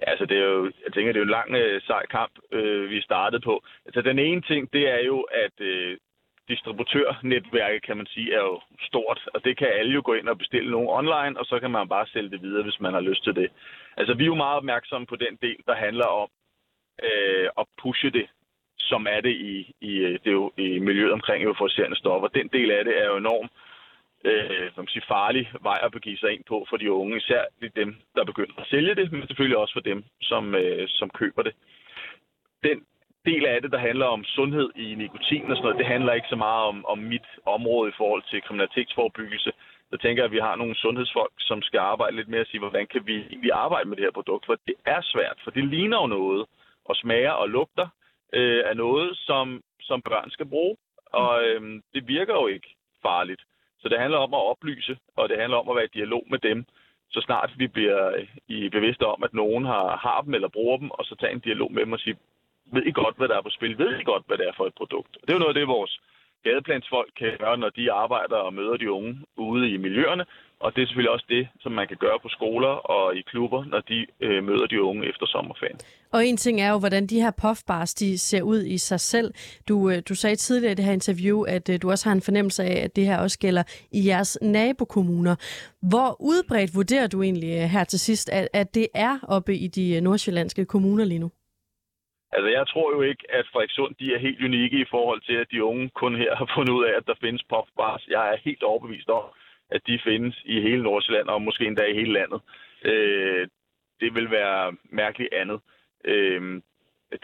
Altså 0.00 0.26
det 0.26 0.38
er 0.38 0.44
jo, 0.44 0.64
jeg 0.84 0.92
tænker, 0.92 1.12
det 1.12 1.18
er 1.18 1.24
jo 1.24 1.30
en 1.30 1.38
lang 1.38 1.54
øh, 1.54 1.82
sej 1.82 2.06
kamp, 2.06 2.32
øh, 2.52 2.90
vi 2.90 3.00
startede 3.00 3.40
på. 3.40 3.64
Altså 3.86 4.02
den 4.02 4.18
ene 4.18 4.40
ting, 4.40 4.72
det 4.72 4.88
er 4.88 5.04
jo, 5.04 5.20
at 5.20 5.60
øh, 5.60 5.96
distributørnetværket, 6.48 7.82
kan 7.82 7.96
man 7.96 8.06
sige, 8.06 8.34
er 8.34 8.40
jo 8.40 8.60
stort, 8.80 9.20
og 9.34 9.44
det 9.44 9.58
kan 9.58 9.68
alle 9.68 9.92
jo 9.92 10.02
gå 10.04 10.12
ind 10.14 10.28
og 10.28 10.38
bestille 10.38 10.70
nogen 10.70 10.88
online, 10.88 11.40
og 11.40 11.44
så 11.46 11.60
kan 11.60 11.70
man 11.70 11.88
bare 11.88 12.06
sælge 12.06 12.30
det 12.30 12.42
videre, 12.42 12.62
hvis 12.62 12.80
man 12.80 12.92
har 12.92 13.00
lyst 13.00 13.24
til 13.24 13.34
det. 13.34 13.50
Altså 13.96 14.14
vi 14.14 14.22
er 14.22 14.32
jo 14.32 14.34
meget 14.34 14.56
opmærksomme 14.56 15.06
på 15.06 15.16
den 15.16 15.38
del, 15.42 15.56
der 15.66 15.74
handler 15.74 16.06
om 16.06 16.28
øh, 17.02 17.48
at 17.58 17.66
pushe 17.82 18.10
det, 18.10 18.26
som 18.78 19.06
er 19.10 19.20
det 19.20 19.34
i, 19.52 19.74
i, 19.80 19.92
øh, 19.96 20.12
det 20.12 20.26
er 20.26 20.38
jo, 20.42 20.52
i 20.56 20.78
miljøet 20.78 21.12
omkring 21.12 21.44
euforiserende 21.44 21.96
stoffer. 21.96 22.28
Den 22.28 22.48
del 22.48 22.70
af 22.70 22.84
det 22.84 22.98
er 22.98 23.06
jo 23.06 23.16
enormt 23.16 23.52
øh, 24.24 24.72
som 24.74 24.86
siger, 24.86 25.04
farlig 25.08 25.50
vej 25.60 25.78
at 25.82 25.92
begive 25.92 26.18
sig 26.18 26.30
ind 26.32 26.44
på 26.48 26.66
for 26.70 26.76
de 26.76 26.92
unge, 26.92 27.16
især 27.16 27.44
dem, 27.76 27.96
der 28.14 28.24
begynder 28.24 28.60
at 28.60 28.66
sælge 28.66 28.94
det, 28.94 29.12
men 29.12 29.26
selvfølgelig 29.26 29.58
også 29.58 29.72
for 29.72 29.80
dem, 29.80 30.04
som, 30.20 30.54
øh, 30.54 30.88
som 30.88 31.10
køber 31.10 31.42
det. 31.42 31.54
Den 32.62 32.86
del 33.24 33.46
af 33.46 33.62
det, 33.62 33.72
der 33.72 33.78
handler 33.78 34.06
om 34.06 34.24
sundhed 34.24 34.70
i 34.76 34.94
nikotin 34.94 35.50
og 35.50 35.56
sådan 35.56 35.62
noget, 35.62 35.78
det 35.78 35.86
handler 35.94 36.12
ikke 36.12 36.28
så 36.28 36.36
meget 36.36 36.64
om, 36.64 36.86
om 36.86 36.98
mit 36.98 37.28
område 37.46 37.88
i 37.90 37.98
forhold 38.00 38.22
til 38.30 38.42
kriminalitetsforebyggelse. 38.42 39.52
Så 39.90 39.96
tænker 39.96 40.22
jeg, 40.22 40.30
at 40.30 40.36
vi 40.36 40.46
har 40.48 40.56
nogle 40.56 40.74
sundhedsfolk, 40.74 41.32
som 41.38 41.62
skal 41.62 41.78
arbejde 41.78 42.16
lidt 42.16 42.28
mere 42.28 42.40
at 42.40 42.48
sige, 42.48 42.60
hvordan 42.60 42.86
kan 42.86 43.06
vi 43.06 43.16
egentlig 43.16 43.52
arbejde 43.52 43.88
med 43.88 43.96
det 43.96 44.04
her 44.04 44.18
produkt, 44.18 44.46
for 44.46 44.56
det 44.66 44.74
er 44.86 45.00
svært, 45.02 45.38
for 45.44 45.50
det 45.50 45.64
ligner 45.64 46.00
jo 46.00 46.06
noget, 46.06 46.46
og 46.84 46.96
smager 46.96 47.30
og 47.30 47.48
lugter 47.48 47.88
øh, 48.32 48.62
af 48.66 48.76
noget, 48.76 49.16
som, 49.16 49.62
som 49.80 50.02
børn 50.02 50.30
skal 50.30 50.46
bruge. 50.46 50.76
Og 51.12 51.44
øh, 51.44 51.82
det 51.94 52.08
virker 52.08 52.34
jo 52.34 52.46
ikke 52.46 52.68
farligt. 53.02 53.42
Så 53.80 53.88
det 53.88 53.98
handler 53.98 54.18
om 54.18 54.34
at 54.34 54.46
oplyse, 54.52 54.98
og 55.16 55.28
det 55.28 55.38
handler 55.38 55.58
om 55.58 55.68
at 55.68 55.76
være 55.76 55.84
i 55.84 55.96
dialog 55.98 56.24
med 56.30 56.38
dem, 56.38 56.64
så 57.10 57.20
snart 57.20 57.50
vi 57.56 57.66
bliver 57.66 58.08
øh, 58.16 58.26
i 58.48 58.68
bevidste 58.68 59.06
om, 59.06 59.22
at 59.22 59.34
nogen 59.34 59.64
har, 59.64 59.96
har 59.96 60.22
dem 60.22 60.34
eller 60.34 60.48
bruger 60.48 60.78
dem, 60.78 60.90
og 60.90 61.04
så 61.04 61.14
tage 61.20 61.32
en 61.32 61.40
dialog 61.40 61.72
med 61.72 61.82
dem 61.82 61.92
og 61.92 61.98
sige, 61.98 62.16
ved 62.72 62.82
I 62.86 62.90
godt, 62.90 63.16
hvad 63.16 63.28
der 63.28 63.36
er 63.36 63.42
på 63.42 63.50
spil? 63.50 63.78
Ved 63.78 64.00
I 64.00 64.02
godt, 64.02 64.26
hvad 64.26 64.38
det 64.38 64.48
er 64.48 64.52
for 64.56 64.66
et 64.66 64.74
produkt? 64.74 65.16
Og 65.16 65.22
det 65.22 65.30
er 65.30 65.34
jo 65.34 65.44
noget 65.44 65.56
af 65.56 65.60
det, 65.60 65.68
vores 65.68 66.00
gadeplansfolk 66.44 67.10
kan 67.18 67.32
gøre, 67.38 67.58
når 67.58 67.70
de 67.78 67.92
arbejder 67.92 68.36
og 68.36 68.54
møder 68.54 68.76
de 68.76 68.92
unge 68.92 69.12
ude 69.36 69.70
i 69.70 69.76
miljøerne. 69.76 70.24
Og 70.60 70.74
det 70.74 70.82
er 70.82 70.86
selvfølgelig 70.86 71.10
også 71.10 71.26
det, 71.28 71.48
som 71.60 71.72
man 71.72 71.88
kan 71.88 71.96
gøre 71.96 72.18
på 72.22 72.28
skoler 72.28 72.68
og 72.68 73.16
i 73.16 73.20
klubber, 73.20 73.64
når 73.64 73.80
de 73.80 74.06
øh, 74.20 74.44
møder 74.44 74.66
de 74.66 74.82
unge 74.82 75.08
efter 75.08 75.26
sommerferien. 75.26 75.78
Og 76.12 76.26
en 76.26 76.36
ting 76.36 76.60
er 76.60 76.70
jo, 76.70 76.78
hvordan 76.78 77.06
de 77.06 77.20
her 77.20 77.30
puffbars 77.42 77.94
de 77.94 78.18
ser 78.18 78.42
ud 78.42 78.62
i 78.62 78.78
sig 78.78 79.00
selv. 79.00 79.34
Du, 79.68 79.90
øh, 79.90 80.02
du 80.08 80.14
sagde 80.14 80.36
tidligere 80.36 80.72
i 80.72 80.74
det 80.74 80.84
her 80.84 80.92
interview, 80.92 81.42
at 81.42 81.68
øh, 81.68 81.82
du 81.82 81.90
også 81.90 82.08
har 82.08 82.14
en 82.14 82.22
fornemmelse 82.22 82.62
af, 82.64 82.84
at 82.84 82.96
det 82.96 83.06
her 83.06 83.18
også 83.18 83.38
gælder 83.38 83.62
i 83.92 84.06
jeres 84.06 84.38
nabokommuner. 84.42 85.36
Hvor 85.82 86.16
udbredt 86.20 86.74
vurderer 86.74 87.06
du 87.06 87.22
egentlig 87.22 87.50
øh, 87.50 87.62
her 87.62 87.84
til 87.84 88.00
sidst, 88.00 88.28
at, 88.30 88.48
at 88.52 88.74
det 88.74 88.86
er 88.94 89.18
oppe 89.28 89.56
i 89.56 89.66
de 89.66 89.96
øh, 89.96 90.00
nordsjællandske 90.00 90.64
kommuner 90.64 91.04
lige 91.04 91.18
nu? 91.18 91.30
Altså, 92.32 92.48
jeg 92.48 92.66
tror 92.66 92.94
jo 92.94 93.00
ikke, 93.02 93.24
at 93.28 93.46
Frederikssund 93.52 93.94
de 93.94 94.14
er 94.14 94.18
helt 94.18 94.44
unikke 94.44 94.78
i 94.80 94.90
forhold 94.90 95.20
til, 95.20 95.32
at 95.32 95.50
de 95.50 95.64
unge 95.64 95.88
kun 95.88 96.16
her 96.16 96.36
har 96.36 96.52
fundet 96.54 96.72
ud 96.72 96.84
af, 96.84 96.94
at 96.96 97.06
der 97.06 97.14
findes 97.20 97.42
puffbars. 97.42 98.08
Jeg 98.08 98.32
er 98.32 98.36
helt 98.44 98.62
overbevist 98.62 99.08
om, 99.08 99.24
at 99.70 99.82
de 99.86 100.00
findes 100.04 100.42
i 100.44 100.60
hele 100.60 100.82
Nordsjælland, 100.82 101.28
og 101.28 101.42
måske 101.42 101.64
endda 101.64 101.84
i 101.84 101.94
hele 101.94 102.12
landet. 102.12 102.40
Øh, 102.84 103.48
det 104.00 104.14
vil 104.14 104.30
være 104.30 104.76
mærkeligt 104.84 105.34
andet. 105.34 105.60
Øh, 106.04 106.62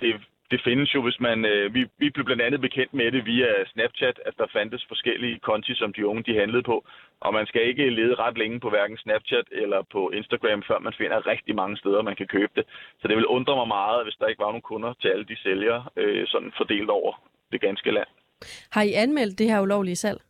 det, 0.01 0.21
det 0.51 0.61
findes 0.65 0.95
jo, 0.95 1.03
hvis 1.03 1.21
man... 1.21 1.45
Øh, 1.45 1.75
vi, 1.75 1.87
vi 1.99 2.11
blev 2.11 2.25
blandt 2.25 2.43
andet 2.43 2.61
bekendt 2.61 2.95
med 2.95 3.13
det 3.13 3.27
via 3.27 3.65
Snapchat, 3.73 4.21
at 4.27 4.35
der 4.39 4.47
fandtes 4.53 4.85
forskellige 4.89 5.39
konti, 5.39 5.75
som 5.75 5.93
de 5.93 6.07
unge 6.07 6.23
de 6.23 6.39
handlede 6.41 6.63
på. 6.63 6.85
Og 7.21 7.35
man 7.35 7.47
skal 7.47 7.63
ikke 7.69 7.91
lede 7.91 8.15
ret 8.15 8.39
længe 8.39 8.61
på 8.61 8.71
hverken 8.71 8.99
Snapchat 8.99 9.47
eller 9.53 9.83
på 9.93 10.11
Instagram, 10.11 10.63
før 10.69 10.79
man 10.79 10.95
finder 10.99 11.27
rigtig 11.27 11.55
mange 11.55 11.77
steder, 11.77 12.03
man 12.03 12.17
kan 12.17 12.27
købe 12.27 12.53
det. 12.57 12.65
Så 13.01 13.09
det 13.09 13.17
vil 13.17 13.27
undre 13.27 13.57
mig 13.57 13.69
meget, 13.69 14.05
hvis 14.05 14.17
der 14.21 14.27
ikke 14.27 14.43
var 14.45 14.53
nogen 14.53 14.69
kunder 14.71 14.93
til 15.01 15.09
alle 15.09 15.25
de 15.25 15.37
sælgere, 15.43 15.85
øh, 15.97 16.27
sådan 16.27 16.53
fordelt 16.57 16.91
over 16.91 17.13
det 17.53 17.61
ganske 17.61 17.91
land. 17.91 18.09
Har 18.71 18.83
I 18.83 18.93
anmeldt 18.93 19.39
det 19.39 19.51
her 19.51 19.61
ulovlige 19.61 19.97
salg? 19.97 20.21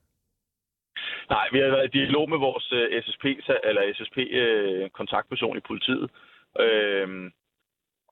Nej, 1.31 1.49
vi 1.53 1.59
har 1.59 1.69
været 1.69 1.95
i 1.95 1.99
dialog 1.99 2.31
med 2.31 2.39
vores 2.39 2.73
uh, 2.73 3.03
SSP, 3.05 3.25
eller 3.65 3.83
SSP-kontaktperson 3.97 5.51
uh, 5.51 5.57
i 5.57 5.61
politiet. 5.61 6.11
Uh, 6.65 7.09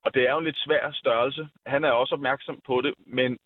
og 0.05 0.15
det 0.15 0.23
er 0.23 0.33
jo 0.33 0.39
en 0.39 0.45
lidt 0.45 0.59
svær 0.59 0.91
størrelse. 0.93 1.49
Han 1.67 1.85
er 1.85 1.91
også 1.91 2.15
opmærksom 2.15 2.61
på 2.67 2.81
det, 2.81 2.95
men 3.07 3.39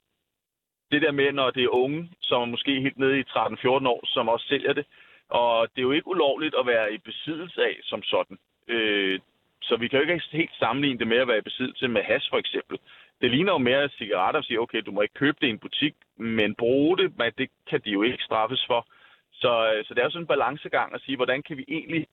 det 0.91 1.03
der 1.03 1.11
med, 1.13 1.33
når 1.33 1.51
det 1.51 1.65
er 1.65 1.69
unge, 1.69 2.11
som 2.21 2.43
er 2.43 2.47
måske 2.47 2.81
helt 2.81 2.99
nede 2.99 3.19
i 3.21 3.23
13-14 3.23 3.69
år, 3.69 4.07
som 4.07 4.29
også 4.29 4.47
sælger 4.47 4.73
det, 4.73 4.87
og 5.29 5.69
det 5.71 5.79
er 5.79 5.83
jo 5.83 5.93
ikke 5.93 6.09
ulovligt 6.09 6.55
at 6.59 6.67
være 6.67 6.93
i 6.95 6.99
besiddelse 6.99 7.63
af 7.63 7.77
som 7.83 8.03
sådan. 8.03 8.39
Øh, 8.69 9.21
så 9.63 9.77
vi 9.77 9.89
kan 9.89 9.99
jo 9.99 10.03
ikke 10.03 10.25
helt 10.33 10.55
sammenligne 10.59 10.99
det 10.99 11.07
med 11.07 11.17
at 11.17 11.29
være 11.29 11.39
i 11.39 11.49
besiddelse 11.51 11.89
med 11.89 12.03
has 12.03 12.29
for 12.31 12.39
eksempel. 12.39 12.79
Det 13.21 13.31
ligner 13.31 13.53
jo 13.53 13.59
mere 13.59 13.89
cigaretter 13.89 14.41
og 14.41 14.45
sige, 14.45 14.61
okay, 14.61 14.83
du 14.87 14.93
må 14.93 15.01
ikke 15.01 15.15
købe 15.15 15.37
det 15.41 15.47
i 15.47 15.51
en 15.51 15.59
butik, 15.59 15.95
men 16.17 16.55
bruge 16.55 16.99
det, 16.99 17.19
men 17.19 17.33
det 17.39 17.51
kan 17.71 17.81
de 17.85 17.91
jo 17.91 18.03
ikke 18.03 18.25
straffes 18.25 18.65
for. 18.67 18.87
Så, 19.33 19.73
øh, 19.73 19.85
så 19.85 19.95
det 19.95 20.01
er 20.01 20.05
jo 20.05 20.11
sådan 20.11 20.23
en 20.23 20.27
balancegang 20.27 20.95
at 20.95 21.01
sige, 21.01 21.17
hvordan 21.17 21.43
kan 21.43 21.57
vi 21.57 21.65
egentlig 21.69 22.07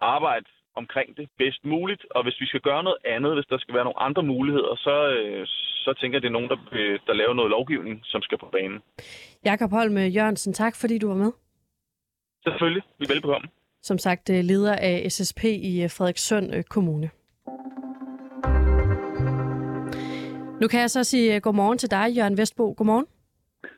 arbejde 0.00 0.46
omkring 0.76 1.16
det 1.16 1.28
bedst 1.38 1.64
muligt, 1.64 2.02
og 2.10 2.22
hvis 2.22 2.40
vi 2.40 2.46
skal 2.46 2.60
gøre 2.60 2.82
noget 2.82 2.98
andet, 3.04 3.34
hvis 3.34 3.46
der 3.46 3.58
skal 3.58 3.74
være 3.74 3.84
nogle 3.84 4.00
andre 4.08 4.22
muligheder, 4.22 4.76
så, 4.76 4.96
øh, 5.18 5.46
så 5.84 5.90
tænker 6.00 6.16
jeg, 6.16 6.22
det 6.22 6.28
er 6.28 6.38
nogen, 6.38 6.48
der, 6.48 6.58
øh, 6.72 6.98
der 7.06 7.14
laver 7.14 7.34
noget 7.34 7.50
lovgivning, 7.50 8.00
som 8.04 8.22
skal 8.22 8.38
på 8.38 8.48
banen. 8.52 8.78
Jakob 9.44 9.70
Holm 9.70 9.96
Jørgensen, 9.98 10.52
tak 10.52 10.74
fordi 10.76 10.98
du 10.98 11.08
var 11.08 11.16
med. 11.24 11.32
Selvfølgelig. 12.46 12.82
Vi 12.98 13.06
velbekomme. 13.08 13.48
Som 13.82 13.98
sagt, 13.98 14.28
leder 14.28 14.76
af 14.76 15.12
SSP 15.12 15.44
i 15.44 15.88
Frederikssund 15.96 16.64
Kommune. 16.64 17.10
Nu 20.60 20.68
kan 20.68 20.80
jeg 20.80 20.90
så 20.90 21.04
sige 21.04 21.40
godmorgen 21.40 21.78
til 21.78 21.90
dig, 21.90 22.16
Jørgen 22.16 22.38
Vestbo. 22.38 22.74
Godmorgen. 22.76 23.06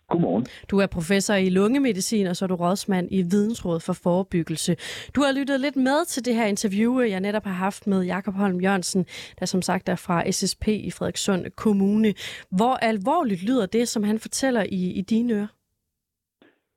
Godmorgen. 0.09 0.47
Du 0.71 0.79
er 0.79 0.87
professor 0.87 1.35
i 1.35 1.49
lungemedicin, 1.51 2.27
og 2.27 2.37
så 2.37 2.45
er 2.45 2.47
du 2.47 2.55
rådsmand 2.55 3.09
i 3.11 3.23
Vidensrådet 3.23 3.83
for 3.83 3.93
Forebyggelse. 3.93 4.73
Du 5.15 5.21
har 5.21 5.33
lyttet 5.39 5.61
lidt 5.61 5.77
med 5.77 6.05
til 6.07 6.25
det 6.25 6.35
her 6.35 6.47
interview, 6.47 7.01
jeg 7.01 7.21
netop 7.21 7.45
har 7.45 7.59
haft 7.67 7.87
med 7.87 8.05
Jakob 8.05 8.35
Holm 8.35 8.61
Jørgensen, 8.61 9.05
der 9.39 9.47
som 9.47 9.63
sagt 9.63 9.89
er 9.89 9.97
fra 10.07 10.31
SSP 10.31 10.69
i 10.69 10.91
Frederikssund 10.91 11.47
Kommune. 11.57 12.15
Hvor 12.57 12.75
alvorligt 12.91 13.43
lyder 13.49 13.67
det, 13.67 13.89
som 13.89 14.03
han 14.03 14.19
fortæller 14.19 14.63
i, 14.63 14.93
i 15.01 15.01
dine 15.01 15.35
ører? 15.35 15.47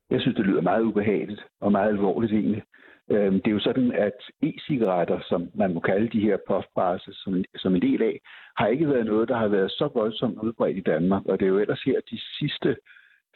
Jeg 0.09 0.21
synes, 0.21 0.35
det 0.35 0.45
lyder 0.45 0.61
meget 0.61 0.83
ubehageligt 0.83 1.41
og 1.61 1.71
meget 1.71 1.89
alvorligt 1.89 2.33
egentlig. 2.33 2.63
Øhm, 3.11 3.41
det 3.41 3.47
er 3.47 3.51
jo 3.51 3.59
sådan, 3.59 3.91
at 3.91 4.19
e-cigaretter, 4.43 5.19
som 5.29 5.49
man 5.55 5.73
må 5.73 5.79
kalde 5.79 6.09
de 6.09 6.25
her 6.27 6.37
puffbars 6.47 7.09
som, 7.11 7.43
som 7.55 7.75
en 7.75 7.81
del 7.81 8.01
af, 8.01 8.19
har 8.57 8.67
ikke 8.67 8.89
været 8.89 9.05
noget, 9.05 9.29
der 9.29 9.37
har 9.37 9.47
været 9.47 9.71
så 9.71 9.89
voldsomt 9.93 10.39
udbredt 10.43 10.77
i 10.77 10.87
Danmark. 10.91 11.25
Og 11.25 11.39
det 11.39 11.45
er 11.45 11.49
jo 11.49 11.59
ellers 11.59 11.83
her 11.83 11.99
de 12.11 12.19
sidste 12.39 12.75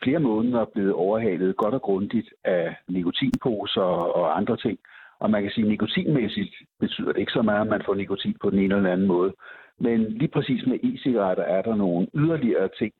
flere 0.03 0.19
måneder 0.19 0.65
blevet 0.65 0.93
overhalet 0.93 1.57
godt 1.57 1.73
og 1.73 1.81
grundigt 1.81 2.29
af 2.43 2.75
nikotinposer 2.87 3.81
og 4.19 4.37
andre 4.37 4.57
ting. 4.57 4.79
Og 5.19 5.29
man 5.29 5.41
kan 5.41 5.51
sige, 5.51 5.65
at 5.65 5.71
nikotinmæssigt 5.71 6.55
betyder 6.79 7.11
det 7.11 7.19
ikke 7.19 7.31
så 7.31 7.41
meget, 7.41 7.61
at 7.61 7.67
man 7.67 7.81
får 7.85 7.95
nikotin 7.95 8.37
på 8.41 8.49
den 8.49 8.59
ene 8.59 8.75
eller 8.75 8.91
anden 8.91 9.07
måde. 9.07 9.33
Men 9.79 9.99
lige 10.03 10.27
præcis 10.27 10.65
med 10.65 10.79
e-cigaretter 10.83 11.43
er 11.43 11.61
der 11.61 11.75
nogle 11.75 12.07
yderligere 12.15 12.69
ting, 12.79 12.93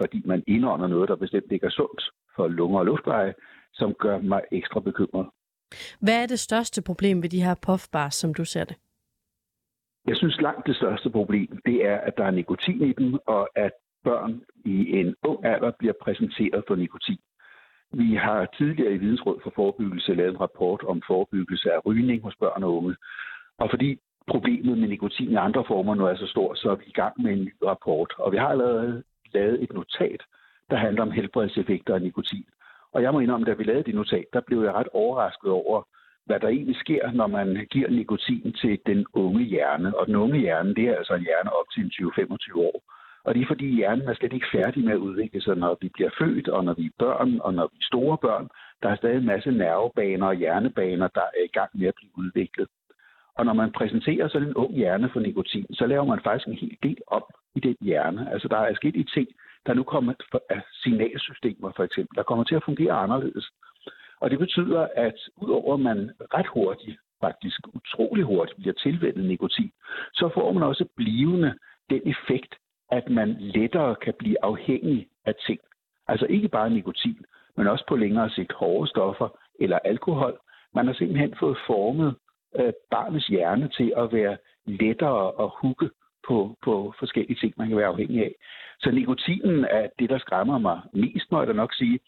fordi 0.00 0.22
man 0.24 0.42
indånder 0.46 0.86
noget, 0.86 1.08
der 1.08 1.16
bestemt 1.16 1.52
ikke 1.52 1.66
er 1.66 1.70
sundt 1.70 2.02
for 2.36 2.48
lunger 2.48 2.78
og 2.78 2.86
luftveje, 2.86 3.34
som 3.72 3.94
gør 3.94 4.18
mig 4.18 4.40
ekstra 4.52 4.80
bekymret. 4.80 5.26
Hvad 6.00 6.22
er 6.22 6.26
det 6.26 6.38
største 6.38 6.82
problem 6.82 7.22
ved 7.22 7.28
de 7.28 7.42
her 7.42 7.54
puffbars, 7.66 8.14
som 8.14 8.34
du 8.34 8.44
ser 8.44 8.64
det? 8.64 8.76
Jeg 10.06 10.16
synes 10.16 10.40
langt 10.40 10.66
det 10.66 10.76
største 10.76 11.10
problem, 11.10 11.60
det 11.66 11.86
er, 11.86 11.96
at 11.96 12.14
der 12.16 12.24
er 12.24 12.30
nikotin 12.30 12.82
i 12.82 12.92
dem, 12.92 13.18
og 13.26 13.48
at 13.56 13.72
børn 14.04 14.42
i 14.64 14.98
en 15.00 15.14
ung 15.22 15.44
alder 15.44 15.70
bliver 15.78 15.94
præsenteret 16.02 16.64
for 16.66 16.74
nikotin. 16.74 17.18
Vi 17.92 18.14
har 18.14 18.46
tidligere 18.58 18.92
i 18.92 18.98
Vidensråd 18.98 19.40
for 19.42 19.52
Forebyggelse 19.54 20.14
lavet 20.14 20.30
en 20.30 20.40
rapport 20.40 20.82
om 20.82 21.02
forebyggelse 21.06 21.72
af 21.72 21.86
rygning 21.86 22.22
hos 22.22 22.36
børn 22.36 22.62
og 22.62 22.76
unge. 22.76 22.96
Og 23.58 23.70
fordi 23.70 23.98
problemet 24.26 24.78
med 24.78 24.88
nikotin 24.88 25.30
i 25.30 25.34
andre 25.34 25.64
former 25.66 25.94
nu 25.94 26.06
er 26.06 26.16
så 26.16 26.26
stort, 26.26 26.58
så 26.58 26.70
er 26.70 26.74
vi 26.74 26.84
i 26.86 26.92
gang 26.92 27.22
med 27.22 27.32
en 27.32 27.44
ny 27.44 27.54
rapport. 27.64 28.14
Og 28.18 28.32
vi 28.32 28.36
har 28.36 28.48
allerede 28.48 29.02
lavet 29.34 29.62
et 29.62 29.72
notat, 29.72 30.22
der 30.70 30.76
handler 30.76 31.02
om 31.02 31.10
helbredseffekter 31.10 31.94
af 31.94 32.02
nikotin. 32.02 32.44
Og 32.92 33.02
jeg 33.02 33.12
må 33.12 33.20
indrømme, 33.20 33.46
da 33.46 33.52
vi 33.52 33.64
lavede 33.64 33.84
det 33.84 33.94
notat, 33.94 34.24
der 34.32 34.40
blev 34.40 34.62
jeg 34.62 34.74
ret 34.74 34.88
overrasket 34.92 35.50
over, 35.50 35.82
hvad 36.26 36.40
der 36.40 36.48
egentlig 36.48 36.76
sker, 36.76 37.12
når 37.12 37.26
man 37.26 37.66
giver 37.70 37.90
nikotin 37.90 38.52
til 38.52 38.78
den 38.86 39.06
unge 39.12 39.44
hjerne. 39.44 39.98
Og 39.98 40.06
den 40.06 40.16
unge 40.16 40.38
hjerne, 40.38 40.74
det 40.74 40.84
er 40.84 40.96
altså 40.96 41.14
en 41.14 41.28
hjerne 41.30 41.50
op 41.58 41.66
til 41.74 41.82
20-25 41.82 42.58
år. 42.58 42.82
Og 43.24 43.34
det 43.34 43.42
er 43.42 43.46
fordi 43.46 43.66
hjernen 43.76 44.08
er 44.08 44.14
slet 44.14 44.32
ikke 44.32 44.52
færdig 44.52 44.84
med 44.84 44.92
at 44.92 45.04
udvikle 45.08 45.40
sig, 45.42 45.56
når 45.56 45.78
vi 45.80 45.88
bliver 45.88 46.10
født, 46.18 46.48
og 46.48 46.64
når 46.64 46.74
vi 46.74 46.86
er 46.86 46.98
børn, 46.98 47.40
og 47.40 47.54
når 47.54 47.66
vi 47.72 47.76
er 47.80 47.86
store 47.92 48.18
børn. 48.18 48.48
Der 48.82 48.88
er 48.88 48.96
stadig 48.96 49.16
en 49.16 49.26
masse 49.26 49.50
nervebaner 49.50 50.26
og 50.26 50.34
hjernebaner, 50.34 51.08
der 51.08 51.20
er 51.20 51.44
i 51.44 51.52
gang 51.58 51.70
med 51.74 51.86
at 51.88 51.94
blive 51.96 52.18
udviklet. 52.18 52.68
Og 53.34 53.46
når 53.46 53.52
man 53.52 53.72
præsenterer 53.72 54.28
sådan 54.28 54.48
en 54.48 54.54
ung 54.54 54.74
hjerne 54.74 55.10
for 55.12 55.20
nikotin, 55.20 55.66
så 55.74 55.86
laver 55.86 56.04
man 56.04 56.20
faktisk 56.24 56.48
en 56.48 56.54
hel 56.54 56.76
del 56.82 56.98
op 57.06 57.26
i 57.54 57.60
den 57.60 57.76
hjerne. 57.80 58.32
Altså 58.32 58.48
der 58.48 58.56
er 58.56 58.74
sket 58.74 58.96
i 58.96 59.04
ting, 59.14 59.28
der 59.66 59.74
nu 59.74 59.82
kommer 59.82 60.12
af 60.50 60.62
signalsystemer 60.82 61.72
for 61.76 61.84
eksempel, 61.84 62.16
der 62.16 62.22
kommer 62.22 62.44
til 62.44 62.54
at 62.54 62.64
fungere 62.64 62.92
anderledes. 62.92 63.50
Og 64.20 64.30
det 64.30 64.38
betyder, 64.38 64.88
at 64.96 65.14
udover 65.36 65.74
at 65.74 65.80
man 65.80 66.10
ret 66.34 66.46
hurtigt, 66.46 66.98
faktisk 67.20 67.60
utrolig 67.74 68.24
hurtigt, 68.24 68.58
bliver 68.58 68.74
tilvænnet 68.74 69.24
nikotin, 69.24 69.72
så 70.12 70.30
får 70.34 70.52
man 70.52 70.62
også 70.62 70.84
blivende 70.96 71.54
den 71.90 72.02
effekt, 72.04 72.54
at 72.92 73.10
man 73.10 73.36
lettere 73.38 73.94
kan 73.94 74.14
blive 74.18 74.44
afhængig 74.44 75.08
af 75.24 75.34
ting. 75.46 75.60
Altså 76.08 76.26
ikke 76.26 76.48
bare 76.48 76.70
nikotin, 76.70 77.24
men 77.56 77.66
også 77.66 77.84
på 77.88 77.96
længere 77.96 78.30
sigt 78.30 78.52
hårde 78.52 78.90
stoffer 78.90 79.28
eller 79.60 79.78
alkohol. 79.78 80.38
Man 80.74 80.86
har 80.86 80.94
simpelthen 80.94 81.34
fået 81.40 81.58
formet 81.66 82.14
øh, 82.58 82.72
barnets 82.90 83.26
hjerne 83.26 83.68
til 83.68 83.92
at 83.96 84.12
være 84.12 84.36
lettere 84.66 85.44
at 85.44 85.50
hugge 85.60 85.90
på, 86.28 86.56
på 86.64 86.94
forskellige 86.98 87.36
ting, 87.40 87.54
man 87.56 87.68
kan 87.68 87.76
være 87.76 87.92
afhængig 87.94 88.24
af. 88.24 88.34
Så 88.80 88.90
nikotinen 88.90 89.64
er 89.64 89.88
det, 89.98 90.10
der 90.10 90.18
skræmmer 90.18 90.58
mig 90.58 90.80
mest, 90.92 91.32
må 91.32 91.38
jeg 91.38 91.46
da 91.48 91.52
nok 91.52 91.74
sige. 91.74 91.98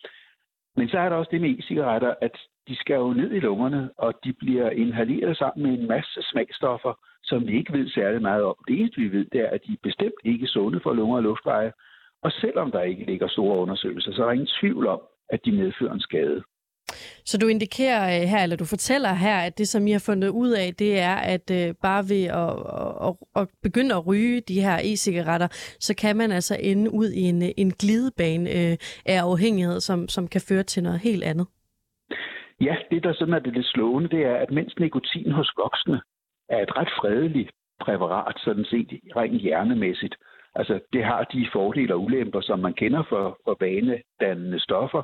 Men 0.77 0.89
så 0.89 0.99
er 0.99 1.09
der 1.09 1.17
også 1.17 1.31
det 1.31 1.41
med 1.41 1.51
e-cigaretter, 1.51 2.15
at 2.21 2.37
de 2.69 2.77
skal 2.77 2.95
jo 2.95 3.13
ned 3.13 3.31
i 3.33 3.41
lungerne, 3.41 3.91
og 3.99 4.15
de 4.25 4.33
bliver 4.33 4.71
inhaleret 4.71 5.37
sammen 5.37 5.63
med 5.67 5.79
en 5.79 5.89
masse 5.89 6.23
smagstoffer, 6.23 6.95
som 7.23 7.47
vi 7.47 7.57
ikke 7.59 7.73
ved 7.73 7.89
særlig 7.89 8.23
meget 8.23 8.43
om. 8.43 8.55
Det 8.69 8.81
eneste, 8.81 9.01
vi 9.01 9.13
ved, 9.13 9.25
det 9.33 9.41
er, 9.41 9.51
at 9.51 9.61
de 9.67 9.73
er 9.73 9.83
bestemt 9.83 10.21
ikke 10.25 10.47
sunde 10.47 10.81
for 10.83 10.93
lunger 10.93 11.17
og 11.17 11.23
luftveje. 11.23 11.73
Og 12.23 12.33
selvom 12.33 12.71
der 12.71 12.83
ikke 12.83 13.05
ligger 13.05 13.29
store 13.29 13.59
undersøgelser, 13.59 14.13
så 14.13 14.23
er 14.23 14.27
der 14.27 14.33
ingen 14.33 14.57
tvivl 14.61 14.87
om, 14.87 15.01
at 15.29 15.45
de 15.45 15.53
medfører 15.53 15.93
en 15.93 16.01
skade. 16.01 16.43
Så 17.25 17.39
du 17.39 17.47
indikerer 17.47 18.03
øh, 18.15 18.29
her, 18.29 18.43
eller 18.43 18.57
du 18.57 18.65
fortæller 18.65 19.13
her, 19.15 19.37
at 19.37 19.59
det, 19.59 19.69
som 19.69 19.87
I 19.87 19.91
har 19.91 20.05
fundet 20.07 20.29
ud 20.29 20.51
af, 20.51 20.75
det 20.79 21.01
er, 21.01 21.17
at 21.35 21.51
øh, 21.59 21.75
bare 21.83 22.03
ved 22.13 22.25
at, 22.43 22.53
at, 23.07 23.43
at 23.43 23.49
begynde 23.63 23.95
at 23.95 24.07
ryge 24.07 24.41
de 24.41 24.61
her 24.61 24.77
e-cigaretter, 24.91 25.49
så 25.81 25.95
kan 25.97 26.17
man 26.17 26.33
altså 26.33 26.57
ende 26.61 26.91
ud 26.91 27.09
i 27.09 27.21
en, 27.21 27.43
øh, 27.43 27.49
en 27.57 27.71
glidebane 27.71 28.51
øh, 28.51 28.77
af 29.07 29.19
afhængighed, 29.23 29.81
som, 29.81 30.09
som 30.09 30.29
kan 30.29 30.41
føre 30.49 30.63
til 30.63 30.83
noget 30.83 31.01
helt 31.01 31.25
andet. 31.25 31.47
Ja, 32.61 32.77
det 32.91 33.03
der 33.05 33.13
sådan 33.15 33.35
er 33.35 33.39
det 33.39 33.53
lidt 33.53 33.67
slående, 33.67 34.09
det 34.09 34.23
er, 34.23 34.37
at 34.37 34.51
mens 34.51 34.79
nikotin 34.79 35.33
hos 35.33 35.53
voksne 35.57 36.01
er 36.49 36.63
et 36.63 36.77
ret 36.77 36.93
fredeligt 37.01 37.51
præparat, 37.81 38.37
sådan 38.45 38.65
set 38.65 38.91
rent 39.17 39.41
hjernemæssigt, 39.43 40.15
altså 40.55 40.81
det 40.93 41.05
har 41.05 41.25
de 41.25 41.49
fordele 41.53 41.95
og 41.95 42.03
ulemper, 42.03 42.41
som 42.41 42.59
man 42.59 42.75
kender 42.75 43.03
for, 43.09 43.39
for 43.45 43.57
vanedannende 43.61 44.61
stoffer, 44.61 45.03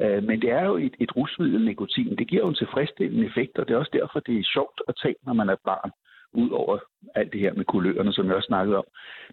Øh, 0.00 0.22
men 0.22 0.42
det 0.42 0.50
er 0.50 0.64
jo 0.64 0.76
et, 0.76 0.94
et 1.00 1.16
rusmiddel, 1.16 1.64
nikotin. 1.64 2.16
Det 2.16 2.28
giver 2.28 2.42
jo 2.42 2.48
en 2.48 2.54
tilfredsstillende 2.54 3.26
effekt, 3.26 3.58
og 3.58 3.68
det 3.68 3.74
er 3.74 3.78
også 3.78 3.90
derfor, 3.92 4.20
det 4.20 4.38
er 4.38 4.52
sjovt 4.52 4.82
at 4.88 4.94
tage, 5.02 5.14
når 5.26 5.32
man 5.32 5.48
er 5.48 5.56
barn, 5.64 5.90
ud 6.34 6.50
over 6.50 6.78
alt 7.14 7.32
det 7.32 7.40
her 7.40 7.52
med 7.54 7.64
kulørerne, 7.64 8.12
som 8.12 8.26
jeg 8.26 8.34
også 8.36 8.46
snakkede 8.46 8.78
om. 8.78 8.84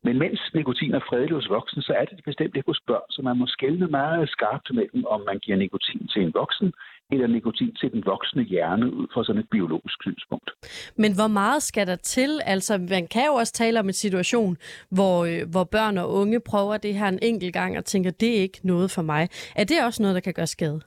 Men 0.04 0.20
mens 0.20 0.40
nikotin 0.54 0.94
er 0.94 1.00
fredelig 1.10 1.36
hos 1.36 1.50
voksne, 1.50 1.82
så 1.82 1.94
er 1.94 2.06
det 2.06 2.24
bestemt 2.26 2.56
ikke 2.56 2.72
hos 2.72 2.82
børn, 2.88 3.10
så 3.10 3.22
man 3.22 3.38
må 3.38 3.46
skælne 3.48 3.88
meget 3.88 4.30
skarpt 4.30 4.70
mellem, 4.74 5.06
om 5.06 5.22
man 5.22 5.40
giver 5.40 5.58
nikotin 5.58 6.08
til 6.08 6.22
en 6.22 6.34
voksen, 6.34 6.74
eller 7.12 7.28
nikotin 7.28 7.76
til 7.76 7.92
den 7.92 8.06
voksne 8.06 8.44
hjerne 8.44 8.94
ud 8.94 9.08
fra 9.14 9.24
sådan 9.24 9.42
et 9.42 9.50
biologisk 9.50 9.98
synspunkt. 10.02 10.52
Men 10.98 11.12
hvor 11.16 11.28
meget 11.28 11.64
skal 11.64 11.88
der 11.88 11.96
til? 11.96 12.32
Altså, 12.46 12.78
man 12.78 13.08
kan 13.08 13.26
jo 13.26 13.34
også 13.34 13.54
tale 13.54 13.80
om 13.80 13.88
en 13.88 13.94
situation, 13.94 14.58
hvor, 14.92 15.26
øh, 15.26 15.42
hvor 15.52 15.64
børn 15.64 15.98
og 15.98 16.14
unge 16.14 16.40
prøver 16.40 16.78
det 16.78 16.94
her 16.94 17.08
en 17.08 17.20
enkelt 17.22 17.54
gang 17.54 17.78
og 17.78 17.86
tænker, 17.86 18.12
det 18.12 18.38
er 18.38 18.42
ikke 18.42 18.60
noget 18.64 18.92
for 18.92 19.02
mig. 19.02 19.24
Er 19.56 19.64
det 19.64 19.78
også 19.86 20.04
noget, 20.04 20.16
der 20.16 20.22
kan 20.22 20.34
gøre 20.34 20.48
skade? 20.48 20.82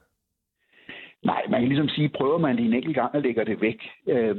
Nej, 1.24 1.42
man 1.50 1.60
kan 1.60 1.68
ligesom 1.68 1.88
sige, 1.88 2.08
prøver 2.08 2.38
man 2.38 2.56
det 2.56 2.64
en 2.64 2.74
enkelt 2.74 2.94
gang 2.94 3.14
og 3.14 3.22
lægger 3.22 3.44
det 3.44 3.60
væk, 3.60 3.80
øh, 4.08 4.36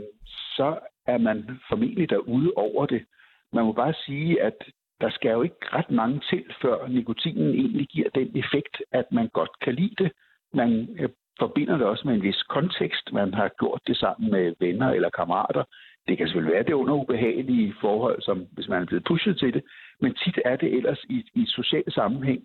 så 0.55 0.79
er 1.07 1.17
man 1.17 1.59
formentlig 1.69 2.09
derude 2.09 2.51
over 2.55 2.85
det. 2.85 3.05
Man 3.53 3.65
må 3.65 3.71
bare 3.71 3.93
sige, 4.05 4.41
at 4.41 4.57
der 5.01 5.09
skal 5.09 5.31
jo 5.31 5.41
ikke 5.41 5.55
ret 5.73 5.91
mange 5.91 6.21
til, 6.29 6.43
før 6.61 6.87
nikotinen 6.87 7.49
egentlig 7.53 7.87
giver 7.87 8.09
den 8.15 8.37
effekt, 8.37 8.75
at 8.91 9.05
man 9.11 9.27
godt 9.27 9.59
kan 9.63 9.73
lide 9.75 9.95
det. 10.03 10.11
Man 10.53 10.87
øh, 10.99 11.09
forbinder 11.39 11.77
det 11.77 11.85
også 11.85 12.07
med 12.07 12.15
en 12.15 12.23
vis 12.23 12.43
kontekst. 12.43 13.13
Man 13.13 13.33
har 13.33 13.49
gjort 13.59 13.81
det 13.87 13.97
sammen 13.97 14.31
med 14.31 14.53
venner 14.59 14.89
eller 14.89 15.09
kammerater. 15.09 15.63
Det 16.07 16.17
kan 16.17 16.27
selvfølgelig 16.27 16.55
være 16.55 16.63
det 16.63 16.73
under 16.73 16.93
ubehagelige 16.93 17.75
forhold, 17.81 18.21
som 18.21 18.47
hvis 18.51 18.67
man 18.67 18.81
er 18.81 18.85
blevet 18.85 19.03
pushet 19.03 19.37
til 19.39 19.53
det, 19.53 19.63
men 20.01 20.13
tit 20.13 20.39
er 20.45 20.55
det 20.55 20.73
ellers 20.77 21.05
i, 21.09 21.23
i 21.35 21.45
social 21.47 21.91
sammenhæng. 21.91 22.43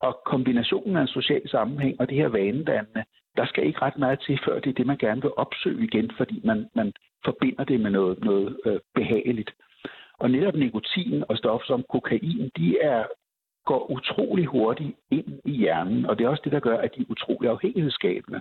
Og 0.00 0.20
kombinationen 0.26 0.96
af 0.96 1.00
en 1.00 1.08
social 1.08 1.48
sammenhæng 1.48 2.00
og 2.00 2.08
det 2.08 2.16
her 2.16 2.28
vanedannende, 2.28 3.04
der 3.36 3.46
skal 3.46 3.66
ikke 3.66 3.82
ret 3.82 3.98
meget 3.98 4.20
til, 4.26 4.40
før 4.44 4.60
det 4.60 4.70
er 4.70 4.74
det, 4.74 4.86
man 4.86 4.96
gerne 4.98 5.22
vil 5.22 5.30
opsøge 5.36 5.84
igen, 5.84 6.10
fordi 6.16 6.40
man, 6.44 6.68
man 6.74 6.92
forbinder 7.24 7.64
det 7.64 7.80
med 7.80 7.90
noget, 7.90 8.24
noget 8.24 8.56
øh, 8.66 8.80
behageligt. 8.94 9.50
Og 10.18 10.30
netop 10.30 10.54
nikotin 10.54 11.24
og 11.28 11.38
stoffer 11.38 11.66
som 11.66 11.84
kokain, 11.90 12.50
de 12.56 12.78
er 12.80 13.04
går 13.70 13.90
utrolig 13.90 14.46
hurtigt 14.46 14.96
ind 15.10 15.40
i 15.44 15.50
hjernen, 15.50 16.06
og 16.06 16.18
det 16.18 16.24
er 16.24 16.28
også 16.28 16.42
det, 16.44 16.52
der 16.52 16.60
gør, 16.60 16.78
at 16.78 16.94
de 16.94 17.00
er 17.00 17.10
utrolig 17.14 17.50
afhængighedsskabende. 17.50 18.40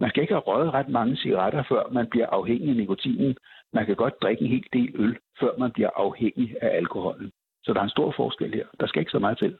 Man 0.00 0.10
skal 0.10 0.22
ikke 0.22 0.34
have 0.34 0.48
røget 0.50 0.74
ret 0.74 0.88
mange 0.88 1.16
cigaretter, 1.16 1.62
før 1.68 1.82
man 1.92 2.06
bliver 2.06 2.26
afhængig 2.26 2.68
af 2.70 2.76
nikotinen. 2.76 3.36
Man 3.72 3.86
kan 3.86 3.96
godt 3.96 4.22
drikke 4.22 4.42
en 4.42 4.50
hel 4.50 4.66
del 4.72 4.90
øl, 4.94 5.18
før 5.40 5.52
man 5.58 5.70
bliver 5.70 5.90
afhængig 5.96 6.56
af 6.62 6.76
alkoholen. 6.76 7.30
Så 7.64 7.72
der 7.72 7.80
er 7.80 7.84
en 7.84 7.96
stor 7.96 8.12
forskel 8.16 8.54
her. 8.54 8.66
Der 8.80 8.86
skal 8.86 9.00
ikke 9.00 9.10
så 9.10 9.18
meget 9.18 9.38
til. 9.38 9.58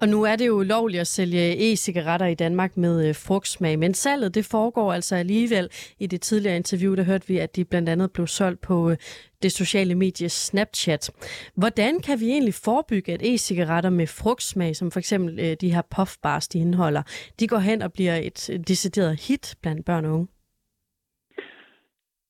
Og 0.00 0.08
nu 0.08 0.22
er 0.22 0.36
det 0.36 0.46
jo 0.46 0.52
ulovligt 0.52 1.00
at 1.00 1.06
sælge 1.06 1.72
e-cigaretter 1.72 2.26
i 2.26 2.34
Danmark 2.34 2.76
med 2.76 3.08
øh, 3.08 3.14
frugtsmag, 3.14 3.78
men 3.78 3.94
salget 3.94 4.34
det 4.34 4.44
foregår 4.44 4.92
altså 4.92 5.16
alligevel. 5.16 5.68
I 5.98 6.06
det 6.06 6.20
tidligere 6.20 6.56
interview, 6.56 6.94
der 6.94 7.02
hørte 7.02 7.28
vi, 7.28 7.38
at 7.38 7.56
de 7.56 7.64
blandt 7.64 7.88
andet 7.88 8.12
blev 8.12 8.26
solgt 8.26 8.60
på 8.60 8.90
øh, 8.90 8.96
det 9.42 9.52
sociale 9.52 9.94
medie 9.94 10.28
Snapchat. 10.28 11.10
Hvordan 11.56 12.00
kan 12.00 12.20
vi 12.20 12.26
egentlig 12.30 12.54
forebygge, 12.54 13.12
at 13.12 13.22
e-cigaretter 13.22 13.90
med 13.90 14.06
frugtsmag, 14.06 14.76
som 14.76 14.90
for 14.90 14.98
eksempel 14.98 15.40
øh, 15.40 15.56
de 15.60 15.74
her 15.74 15.82
puffbars, 15.96 16.48
de 16.48 16.58
indeholder, 16.58 17.02
de 17.40 17.48
går 17.48 17.58
hen 17.58 17.82
og 17.82 17.92
bliver 17.92 18.16
et 18.16 18.62
decideret 18.68 19.20
hit 19.28 19.54
blandt 19.62 19.86
børn 19.86 20.04
og 20.04 20.12
unge? 20.14 20.28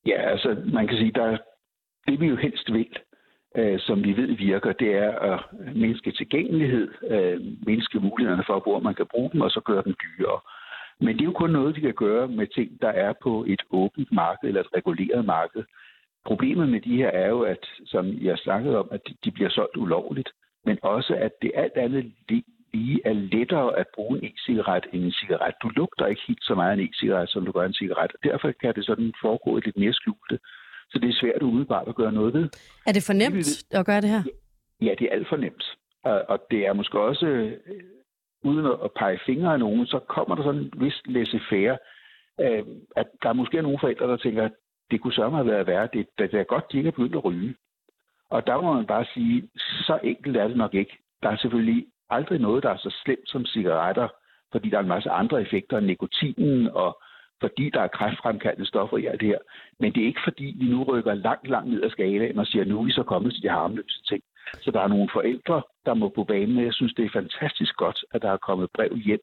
Ja, 0.05 0.31
altså 0.31 0.55
man 0.73 0.87
kan 0.87 0.97
sige, 0.97 1.11
der 1.11 1.37
det 2.07 2.19
vi 2.19 2.27
jo 2.27 2.35
helst 2.35 2.73
vil, 2.73 2.97
øh, 3.55 3.79
som 3.79 4.03
vi 4.03 4.17
ved 4.17 4.27
virker, 4.27 4.71
det 4.73 4.95
er 4.95 5.11
at 5.11 5.39
mindske 5.75 6.11
tilgængelighed, 6.11 6.87
øh, 7.09 7.41
mindske 7.65 7.99
mulighederne 7.99 8.43
for, 8.47 8.59
hvor 8.59 8.79
man 8.79 8.95
kan 8.95 9.05
bruge 9.11 9.29
dem, 9.33 9.41
og 9.41 9.51
så 9.51 9.61
gøre 9.65 9.83
dem 9.85 9.95
dyrere. 10.03 10.39
Men 10.99 11.15
det 11.15 11.21
er 11.21 11.25
jo 11.25 11.31
kun 11.31 11.49
noget, 11.49 11.75
vi 11.75 11.81
kan 11.81 11.93
gøre 11.93 12.27
med 12.27 12.47
ting, 12.47 12.81
der 12.81 12.89
er 12.89 13.13
på 13.23 13.45
et 13.47 13.61
åbent 13.71 14.11
marked 14.11 14.47
eller 14.47 14.61
et 14.61 14.75
reguleret 14.75 15.25
marked. 15.25 15.63
Problemet 16.25 16.69
med 16.69 16.81
de 16.81 16.97
her 16.97 17.09
er 17.09 17.29
jo, 17.29 17.41
at, 17.41 17.65
som 17.85 18.05
jeg 18.21 18.37
snakkede 18.37 18.79
om, 18.79 18.87
at 18.91 19.01
de 19.23 19.31
bliver 19.31 19.49
solgt 19.49 19.77
ulovligt, 19.77 20.29
men 20.65 20.77
også, 20.81 21.15
at 21.15 21.31
det 21.41 21.51
alt 21.55 21.77
andet 21.77 22.11
lige 22.73 23.01
er 23.05 23.13
lettere 23.13 23.77
at 23.77 23.87
bruge 23.95 24.17
en 24.17 24.25
e-cigaret 24.25 24.85
end 24.93 25.03
en 25.03 25.11
cigaret. 25.11 25.53
Du 25.61 25.69
lugter 25.69 26.05
ikke 26.05 26.21
helt 26.27 26.43
så 26.43 26.55
meget 26.55 26.79
en 26.79 26.87
e-cigaret, 26.87 27.29
som 27.29 27.45
du 27.45 27.51
gør 27.51 27.65
en 27.65 27.73
cigaret, 27.73 28.11
og 28.13 28.19
derfor 28.23 28.51
kan 28.61 28.75
det 28.75 28.85
sådan 28.85 29.13
foregå 29.21 29.57
lidt 29.57 29.77
mere 29.77 29.93
skjulte. 29.93 30.39
Så 30.89 30.99
det 30.99 31.09
er 31.09 31.13
svært 31.13 31.41
umiddelbart 31.41 31.87
at 31.87 31.95
gøre 31.95 32.11
noget 32.11 32.33
ved. 32.33 32.49
Er 32.87 32.91
det 32.91 33.03
for 33.07 33.13
nemt 33.13 33.63
at 33.71 33.85
gøre 33.85 34.01
det 34.01 34.09
her? 34.09 34.23
Ja, 34.81 34.93
det 34.99 35.05
er 35.05 35.11
alt 35.11 35.29
for 35.29 35.37
nemt. 35.37 35.63
Og 36.03 36.39
det 36.51 36.67
er 36.67 36.73
måske 36.73 36.99
også, 36.99 37.25
øh, 37.25 37.53
uden 38.43 38.65
at 38.65 38.91
pege 38.99 39.19
fingre 39.25 39.53
af 39.53 39.59
nogen, 39.59 39.85
så 39.85 39.99
kommer 39.99 40.35
der 40.35 40.43
sådan 40.43 40.61
en 40.61 40.71
vis 40.77 41.01
laissez-faire, 41.05 41.77
øh, 42.41 42.63
at 42.95 43.07
der 43.23 43.29
er 43.29 43.33
måske 43.33 43.61
nogle 43.61 43.79
forældre, 43.81 44.07
der 44.07 44.17
tænker, 44.17 44.43
at 44.43 44.51
det 44.91 45.01
kunne 45.01 45.13
sørge 45.13 45.31
mig 45.31 45.39
at 45.39 45.47
være 45.47 45.67
værd. 45.67 45.89
Det, 45.93 46.07
det 46.17 46.33
er 46.33 46.43
godt, 46.43 46.71
de 46.71 46.77
ikke 46.77 46.87
er 46.87 46.91
begyndt 46.91 47.15
at 47.15 47.25
ryge. 47.25 47.55
Og 48.29 48.47
der 48.47 48.61
må 48.61 48.73
man 48.73 48.85
bare 48.85 49.05
sige, 49.13 49.49
så 49.57 49.99
enkelt 50.03 50.37
er 50.37 50.47
det 50.47 50.57
nok 50.57 50.73
ikke. 50.73 50.97
Der 51.23 51.29
er 51.29 51.37
selvfølgelig 51.37 51.85
aldrig 52.09 52.39
noget, 52.39 52.63
der 52.63 52.69
er 52.69 52.77
så 52.77 52.95
slemt 53.03 53.29
som 53.29 53.45
cigaretter, 53.45 54.07
fordi 54.51 54.69
der 54.69 54.77
er 54.77 54.81
en 54.81 54.87
masse 54.87 55.09
andre 55.09 55.41
effekter, 55.41 55.79
nikotinen 55.79 56.67
og 56.67 57.01
fordi 57.41 57.69
der 57.69 57.81
er 57.81 57.87
kræftfremkaldende 57.87 58.67
stoffer 58.67 58.97
i 58.97 59.05
alt 59.05 59.21
det 59.21 59.27
her. 59.27 59.37
Men 59.79 59.93
det 59.93 60.03
er 60.03 60.07
ikke 60.07 60.21
fordi, 60.23 60.55
vi 60.59 60.65
nu 60.65 60.83
rykker 60.83 61.13
langt, 61.13 61.49
langt 61.49 61.69
ned 61.71 61.83
ad 61.83 61.89
skalaen 61.89 62.39
og 62.39 62.47
siger, 62.47 62.61
at 62.61 62.67
nu 62.67 62.79
er 62.79 62.83
vi 62.83 62.91
så 62.91 63.03
kommet 63.03 63.33
til 63.33 63.43
de 63.43 63.49
harmløse 63.49 64.03
ting. 64.09 64.23
Så 64.61 64.71
der 64.71 64.81
er 64.81 64.87
nogle 64.87 65.09
forældre, 65.13 65.61
der 65.85 65.93
må 65.93 66.09
på 66.09 66.23
banen. 66.23 66.65
Jeg 66.65 66.73
synes, 66.73 66.93
det 66.93 67.05
er 67.05 67.09
fantastisk 67.09 67.75
godt, 67.75 68.05
at 68.13 68.21
der 68.21 68.31
er 68.31 68.37
kommet 68.37 68.69
brev 68.73 68.97
hjem 68.97 69.21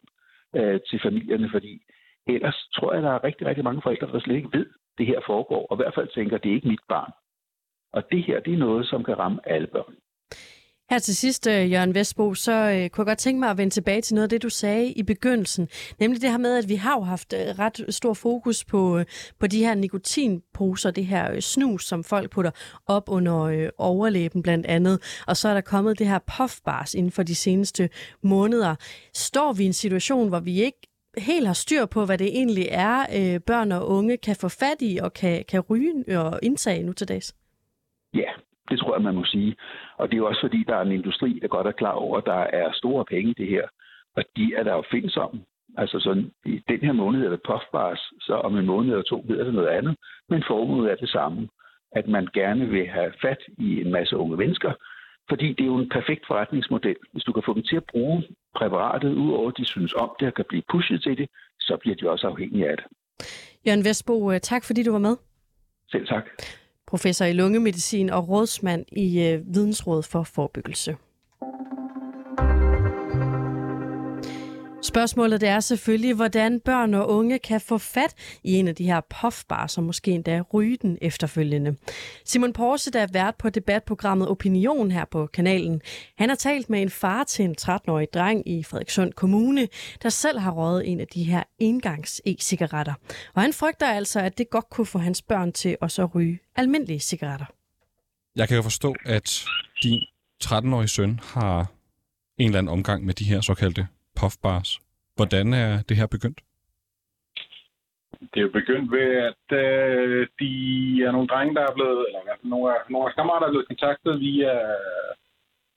øh, 0.57 0.81
til 0.91 1.01
familierne, 1.03 1.49
fordi 1.51 1.83
ellers 2.27 2.69
tror 2.75 2.93
jeg, 2.93 2.99
at 2.99 3.05
der 3.05 3.11
er 3.11 3.25
rigtig, 3.25 3.47
rigtig 3.47 3.65
mange 3.65 3.83
forældre, 3.83 4.07
der 4.07 4.21
slet 4.21 4.37
ikke 4.37 4.59
ved, 4.59 4.67
at 4.67 4.99
det 4.99 5.07
her 5.07 5.21
foregår, 5.27 5.67
og 5.67 5.77
i 5.77 5.81
hvert 5.83 5.95
fald 5.95 6.09
tænker, 6.09 6.37
at 6.37 6.43
det 6.43 6.51
er 6.51 6.55
ikke 6.55 6.69
mit 6.69 6.87
barn. 6.89 7.13
Og 7.93 8.03
det 8.13 8.23
her, 8.25 8.41
det 8.41 8.53
er 8.53 8.59
noget, 8.59 8.87
som 8.87 9.05
kan 9.05 9.19
ramme 9.19 9.49
alle 9.49 9.67
børn. 9.67 9.95
Her 10.93 10.99
til 10.99 11.17
sidst, 11.17 11.47
øh, 11.47 11.73
Jørgen 11.73 11.95
Vestbo, 11.95 12.35
så 12.35 12.53
øh, 12.53 12.91
kunne 12.91 13.03
jeg 13.03 13.07
godt 13.07 13.19
tænke 13.19 13.41
mig 13.41 13.51
at 13.51 13.59
vende 13.59 13.75
tilbage 13.75 14.01
til 14.01 14.15
noget 14.15 14.23
af 14.23 14.29
det, 14.29 14.43
du 14.43 14.49
sagde 14.49 14.93
i 14.93 15.03
begyndelsen. 15.03 15.69
Nemlig 16.01 16.23
det 16.23 16.31
her 16.31 16.39
med, 16.39 16.59
at 16.59 16.69
vi 16.69 16.75
har 16.75 16.95
jo 16.95 17.01
haft 17.01 17.33
øh, 17.33 17.59
ret 17.59 17.85
stor 17.89 18.15
fokus 18.15 18.65
på, 18.65 18.99
øh, 18.99 19.05
på 19.39 19.47
de 19.47 19.59
her 19.59 19.75
nikotinposer, 19.75 20.91
det 20.91 21.07
her 21.07 21.33
øh, 21.33 21.41
snus, 21.41 21.87
som 21.87 22.05
folk 22.05 22.31
putter 22.31 22.51
op 22.87 23.09
under 23.09 23.41
øh, 23.41 23.69
overlæben 23.79 24.43
blandt 24.43 24.67
andet. 24.67 25.23
Og 25.27 25.37
så 25.37 25.49
er 25.49 25.55
der 25.55 25.61
kommet 25.61 25.99
det 25.99 26.07
her 26.07 26.19
puffbars 26.37 26.95
inden 26.95 27.13
for 27.13 27.23
de 27.23 27.35
seneste 27.35 27.91
måneder. 28.23 28.75
Står 29.15 29.53
vi 29.53 29.63
i 29.63 29.67
en 29.67 29.73
situation, 29.73 30.29
hvor 30.29 30.41
vi 30.41 30.63
ikke 30.63 30.89
helt 31.19 31.47
har 31.47 31.55
styr 31.55 31.87
på, 31.87 32.05
hvad 32.05 32.19
det 32.19 32.27
egentlig 32.27 32.69
er, 32.71 33.07
øh, 33.15 33.41
børn 33.41 33.73
og 33.73 33.89
unge 33.89 34.17
kan 34.17 34.37
få 34.37 34.49
fat 34.49 34.77
i 34.81 34.99
og 35.03 35.13
kan, 35.13 35.45
kan 35.49 35.61
ryge 35.61 36.21
og 36.21 36.39
indtage 36.43 36.83
nu 36.83 36.93
til 36.93 37.09
dags? 37.09 37.35
Ja, 38.15 38.33
det 38.71 38.79
tror 38.79 38.95
jeg, 38.95 39.03
man 39.03 39.15
må 39.15 39.25
sige. 39.25 39.57
Og 39.99 40.09
det 40.09 40.15
er 40.15 40.19
jo 40.19 40.27
også 40.27 40.41
fordi, 40.41 40.65
der 40.69 40.77
er 40.77 40.83
en 40.83 40.93
industri, 40.93 41.39
der 41.43 41.49
godt 41.49 41.67
er 41.67 41.73
klar 41.73 41.93
over, 41.93 42.19
at 42.19 42.27
der 42.27 42.43
er 42.61 42.73
store 42.73 43.05
penge 43.05 43.31
i 43.31 43.35
det 43.35 43.49
her. 43.49 43.67
Og 44.17 44.23
de 44.37 44.55
er 44.57 44.63
der 44.63 44.73
jo 44.73 44.85
findes 44.91 45.17
om. 45.17 45.41
Altså 45.77 46.01
sådan, 46.01 46.31
i 46.45 46.63
den 46.69 46.81
her 46.81 46.93
måned 46.93 47.25
er 47.25 47.31
det 47.31 47.41
puffbars, 47.47 48.13
så 48.21 48.35
om 48.35 48.57
en 48.57 48.67
måned 48.67 48.91
eller 48.91 49.03
to 49.03 49.25
hedder 49.29 49.45
det 49.45 49.55
noget 49.55 49.69
andet. 49.69 49.97
Men 50.29 50.45
formålet 50.47 50.93
er 50.93 50.97
det 50.97 51.09
samme. 51.09 51.49
At 51.93 52.09
man 52.09 52.29
gerne 52.35 52.67
vil 52.69 52.87
have 52.87 53.13
fat 53.23 53.39
i 53.59 53.81
en 53.81 53.93
masse 53.93 54.17
unge 54.17 54.37
mennesker, 54.37 54.73
fordi 55.29 55.49
det 55.49 55.61
er 55.61 55.67
jo 55.67 55.79
en 55.79 55.89
perfekt 55.89 56.27
forretningsmodel. 56.27 56.97
Hvis 57.13 57.25
du 57.25 57.33
kan 57.33 57.43
få 57.47 57.55
dem 57.55 57.63
til 57.63 57.77
at 57.77 57.85
bruge 57.85 58.23
præparatet, 58.57 59.15
udover 59.15 59.49
at 59.49 59.57
de 59.57 59.65
synes 59.65 59.93
om 59.93 60.11
det 60.21 60.29
og 60.29 60.35
kan 60.35 60.45
blive 60.49 60.63
pushet 60.73 61.03
til 61.03 61.19
det, 61.19 61.29
så 61.61 61.77
bliver 61.81 61.97
de 61.97 62.11
også 62.11 62.27
afhængige 62.27 62.69
af 62.69 62.77
det. 62.77 62.87
Jørgen 63.67 63.85
Vestbo, 63.85 64.39
tak 64.39 64.65
fordi 64.65 64.83
du 64.83 64.93
var 64.93 64.99
med. 64.99 65.17
Selv 65.91 66.07
tak 66.07 66.25
professor 66.93 67.25
i 67.25 67.33
lungemedicin 67.33 68.11
og 68.11 68.29
rådsmand 68.29 68.85
i 68.93 69.23
øh, 69.23 69.55
Vidensråd 69.55 70.03
for 70.03 70.23
Forebyggelse. 70.23 70.97
Spørgsmålet 74.93 75.41
det 75.41 75.49
er 75.49 75.61
selvfølgelig, 75.61 76.15
hvordan 76.15 76.61
børn 76.61 76.95
og 76.95 77.09
unge 77.09 77.39
kan 77.39 77.61
få 77.61 77.79
fat 77.79 78.15
i 78.45 78.53
en 78.55 78.69
af 78.69 78.75
de 78.75 78.85
her 78.85 79.01
puffbars, 79.21 79.73
som 79.73 79.85
måske 79.85 80.11
endda 80.11 80.41
ryge 80.41 80.79
den 80.83 80.99
efterfølgende. 81.01 81.77
Simon 82.25 82.53
Porse, 82.53 82.91
der 82.91 83.01
er 83.01 83.07
vært 83.13 83.35
på 83.37 83.51
debatprogrammet 83.51 84.29
Opinion 84.29 84.91
her 84.91 85.05
på 85.05 85.27
kanalen, 85.27 85.81
han 86.19 86.29
har 86.29 86.37
talt 86.37 86.71
med 86.71 86.83
en 86.83 86.91
far 86.91 87.25
til 87.25 87.45
en 87.45 87.55
13-årig 87.61 88.09
dreng 88.15 88.49
i 88.49 88.63
Frederikssund 88.63 89.13
Kommune, 89.13 89.69
der 90.03 90.09
selv 90.09 90.39
har 90.39 90.51
røget 90.51 90.89
en 90.89 91.01
af 91.01 91.07
de 91.07 91.25
her 91.25 91.43
engangs 91.59 92.21
e-cigaretter. 92.27 92.95
Og 93.35 93.43
han 93.43 93.53
frygter 93.53 93.87
altså, 93.87 94.21
at 94.21 94.39
det 94.39 94.51
godt 94.51 94.71
kunne 94.71 94.87
få 94.87 94.99
hans 94.99 95.23
børn 95.23 95.53
til 95.53 95.77
at 95.83 95.93
så 95.93 96.05
ryge 96.05 96.39
almindelige 96.57 97.01
cigaretter. 97.01 97.47
Jeg 98.37 98.49
kan 98.49 98.57
jo 98.57 98.63
forstå, 98.63 98.95
at 99.05 99.45
din 99.83 100.01
13-årige 100.45 100.89
søn 100.89 101.21
har 101.23 101.67
en 102.39 102.47
eller 102.47 102.59
anden 102.59 102.73
omgang 102.73 103.05
med 103.05 103.15
de 103.15 103.25
her 103.25 103.41
såkaldte 103.41 103.87
puffbars. 104.17 104.82
Hvordan 105.17 105.53
er 105.53 105.83
det 105.89 105.97
her 105.97 106.07
begyndt? 106.07 106.41
Det 108.21 108.37
er 108.37 108.47
jo 108.49 108.59
begyndt 108.61 108.93
ved, 108.93 109.09
at 109.31 109.47
øh, 109.65 110.29
de 110.41 110.53
er 111.07 111.13
nogle 111.13 111.29
drenge, 111.29 111.55
der 111.55 111.63
er 111.63 111.75
blevet, 111.75 112.07
eller 112.09 112.21
nogle, 112.43 112.75
nogle 112.91 113.09
af 113.09 113.15
kammerater, 113.15 113.41
der 113.41 113.47
er 113.47 113.53
blevet 113.53 113.69
kontaktet 113.69 114.21
via, 114.21 114.55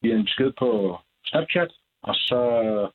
via 0.02 0.16
en 0.16 0.24
besked 0.24 0.52
på 0.60 0.98
Snapchat, 1.26 1.72
og 2.02 2.16
så 2.16 2.42
øh, 2.66 2.88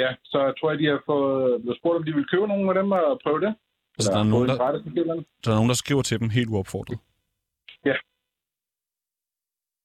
ja, 0.00 0.08
så 0.24 0.52
tror 0.58 0.70
jeg, 0.70 0.78
de 0.78 0.86
har 0.86 1.02
fået 1.06 1.62
blevet 1.62 1.78
spurgt, 1.78 1.96
om 1.96 2.04
de 2.04 2.14
vil 2.14 2.30
købe 2.32 2.46
nogle 2.46 2.70
af 2.70 2.74
dem 2.74 2.92
og 2.92 3.20
prøve 3.22 3.40
det. 3.40 3.54
Så 3.98 4.10
der, 4.12 4.18
er 4.18 4.24
nogen, 4.24 4.48
der, 4.48 4.56
der 5.44 5.50
er 5.50 5.58
nogen, 5.60 5.68
der 5.68 5.82
skriver 5.82 6.02
til 6.02 6.20
dem 6.20 6.30
helt 6.30 6.50
uopfordret? 6.50 6.98
Ja. 7.84 7.96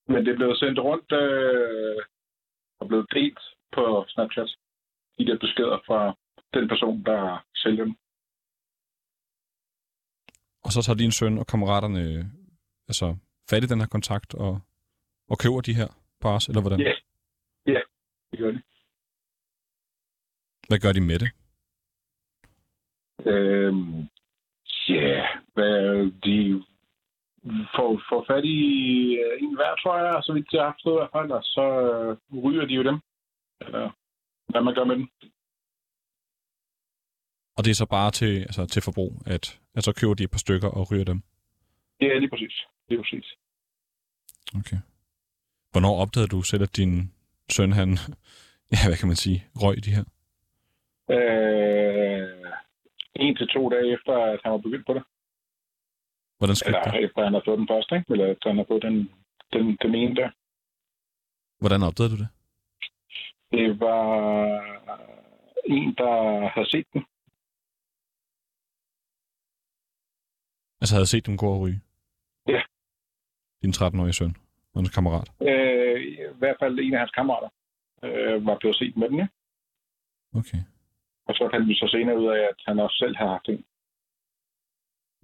Men 0.07 0.25
det 0.25 0.35
blev 0.35 0.55
sendt 0.55 0.79
rundt 0.79 1.11
øh, 1.11 1.97
og 2.79 2.87
blevet 2.87 3.07
delt 3.13 3.39
på 3.75 4.05
Snapchat. 4.07 4.49
De 5.17 5.25
der 5.25 5.37
beskeder 5.37 5.77
fra 5.87 6.15
den 6.53 6.67
person, 6.67 7.03
der 7.03 7.45
sælger 7.55 7.83
dem. 7.83 7.95
Og 10.65 10.71
så 10.71 10.81
tager 10.81 10.97
din 10.97 11.11
søn 11.11 11.37
og 11.37 11.47
kammeraterne 11.47 12.31
altså, 12.87 13.17
fat 13.49 13.63
i 13.63 13.67
den 13.67 13.79
her 13.79 13.87
kontakt 13.87 14.35
og, 14.35 14.61
og 15.29 15.37
køber 15.39 15.61
de 15.61 15.73
her 15.73 15.87
bars, 16.21 16.47
eller 16.47 16.61
hvordan? 16.61 16.79
Ja, 16.79 16.85
yeah. 16.85 16.97
yeah, 17.67 17.83
det 18.31 18.39
gør 18.39 18.51
de. 18.51 18.61
Hvad 20.67 20.79
gør 20.79 20.91
de 20.91 21.01
med 21.01 21.19
det? 21.19 21.29
Øhm, 23.31 23.99
ja, 24.89 25.25
yeah, 25.57 26.11
de 26.25 26.63
får, 27.75 28.01
får 28.09 28.25
fat 28.27 28.45
i 28.45 28.59
øh, 29.23 29.43
en 29.43 29.55
hver, 29.55 29.75
tror 29.81 29.97
jeg, 29.97 30.23
så 30.23 30.33
vidt 30.33 30.53
jeg 30.53 30.63
har 30.63 30.71
forstået 30.71 30.95
i 30.95 30.99
hvert 30.99 31.15
fald, 31.15 31.31
og 31.31 31.43
så 31.43 31.65
øh, 31.91 32.43
ryger 32.43 32.65
de 32.65 32.73
jo 32.73 32.83
dem. 32.83 32.97
Eller 33.61 33.91
hvad 34.51 34.61
man 34.61 34.73
gør 34.75 34.83
med 34.83 34.95
dem. 34.95 35.07
Og 37.57 37.63
det 37.65 37.71
er 37.71 37.75
så 37.75 37.85
bare 37.85 38.11
til, 38.11 38.39
altså, 38.39 38.65
til 38.65 38.81
forbrug, 38.81 39.21
at, 39.25 39.59
at 39.75 39.83
så 39.83 39.93
køber 39.93 40.13
de 40.13 40.23
et 40.23 40.31
par 40.31 40.37
stykker 40.37 40.69
og 40.69 40.91
ryger 40.91 41.03
dem? 41.03 41.21
Det 41.99 42.07
er 42.07 42.19
lige 42.19 42.29
præcis. 42.29 42.55
Det 42.89 42.93
er 42.95 43.01
præcis. 43.01 43.27
Okay. 44.59 44.77
Hvornår 45.71 46.01
opdagede 46.01 46.27
du 46.27 46.41
selv, 46.41 46.63
at 46.63 46.77
din 46.77 47.13
søn, 47.49 47.71
han, 47.71 47.89
ja, 48.73 48.77
hvad 48.87 48.97
kan 48.97 49.07
man 49.07 49.15
sige, 49.15 49.45
røg 49.55 49.85
de 49.85 49.91
her? 49.97 50.03
Øh, 51.15 52.29
en 53.15 53.35
til 53.35 53.47
to 53.47 53.69
dage 53.69 53.93
efter, 53.93 54.13
at 54.33 54.39
han 54.43 54.51
var 54.51 54.57
begyndt 54.57 54.85
på 54.85 54.93
det. 54.93 55.03
Hvordan 56.37 56.55
skete 56.55 56.67
Eller 56.77 56.91
det? 56.91 57.03
efter 57.03 57.23
han 57.23 57.33
har 57.33 57.41
fået 57.45 57.59
den 57.59 57.67
første, 57.67 57.95
ikke? 57.95 58.11
Eller 58.13 58.25
efter 58.31 58.49
han 58.49 58.57
har 58.57 58.65
fået 58.67 58.83
den, 58.83 58.95
den, 59.53 59.77
den 59.81 59.95
ene 59.95 60.15
der. 60.15 60.29
Hvordan 61.59 61.83
opdagede 61.83 62.11
du 62.13 62.17
det? 62.23 62.27
Det 63.55 63.79
var 63.79 64.01
en, 65.65 65.95
der 66.01 66.15
havde 66.53 66.69
set 66.69 66.87
den. 66.93 67.01
Altså 70.81 70.95
havde 70.95 71.11
set 71.13 71.25
dem 71.25 71.37
gå 71.37 71.47
og 71.55 71.61
ryge? 71.61 71.81
Ja. 72.47 72.61
Din 73.61 73.73
13-årige 73.77 74.13
søn 74.13 74.35
og 74.73 74.79
hans 74.79 74.89
kammerat? 74.89 75.31
Øh, 75.41 76.01
I 76.01 76.37
hvert 76.39 76.57
fald 76.59 76.79
en 76.79 76.93
af 76.93 76.99
hans 76.99 77.11
kammerater 77.11 77.49
øh, 78.03 78.45
var 78.45 78.57
blevet 78.59 78.77
set 78.77 78.97
med 78.97 79.09
den, 79.09 79.17
ja. 79.17 79.27
Okay. 80.39 80.61
Og 81.27 81.33
så 81.35 81.49
fandt 81.53 81.67
vi 81.69 81.75
så 81.75 81.87
senere 81.91 82.19
ud 82.19 82.27
af, 82.27 82.41
at 82.51 82.59
han 82.67 82.79
også 82.79 82.97
selv 82.97 83.15
har 83.15 83.27
haft 83.27 83.49
en. 83.49 83.65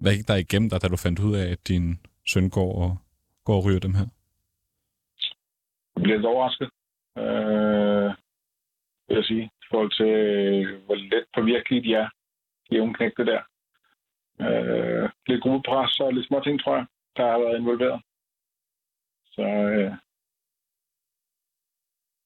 Hvad 0.00 0.12
gik 0.16 0.28
der 0.28 0.36
igennem 0.36 0.70
dig, 0.70 0.82
da 0.82 0.88
du 0.88 0.96
fandt 0.96 1.18
ud 1.20 1.34
af, 1.34 1.46
at 1.52 1.68
din 1.68 2.00
søn 2.26 2.50
går 2.50 2.72
og, 2.84 2.96
går 3.44 3.56
og 3.56 3.64
ryger 3.64 3.80
dem 3.80 3.94
her? 3.94 4.06
Jeg 5.94 6.02
blev 6.02 6.16
lidt 6.16 6.26
overrasket, 6.26 6.70
øh, 7.18 8.21
vil 9.12 9.20
jeg 9.22 9.30
sige, 9.32 9.44
i 9.44 9.66
forhold 9.70 9.92
til, 10.00 10.12
hvor 10.84 10.94
let 10.94 11.24
påvirkelige 11.36 11.82
de 11.86 11.94
er, 11.94 12.08
de 12.70 12.82
unge 12.82 12.94
knægte 12.94 13.24
der. 13.26 13.42
Øh, 14.44 15.10
lidt 15.26 15.42
gruppepres 15.42 16.00
og 16.00 16.12
lidt 16.12 16.26
små 16.26 16.40
ting, 16.40 16.60
tror 16.60 16.76
jeg, 16.76 16.86
der 17.16 17.24
har 17.30 17.38
været 17.38 17.58
involveret. 17.58 18.02
Så 19.34 19.42
øh, 19.42 19.92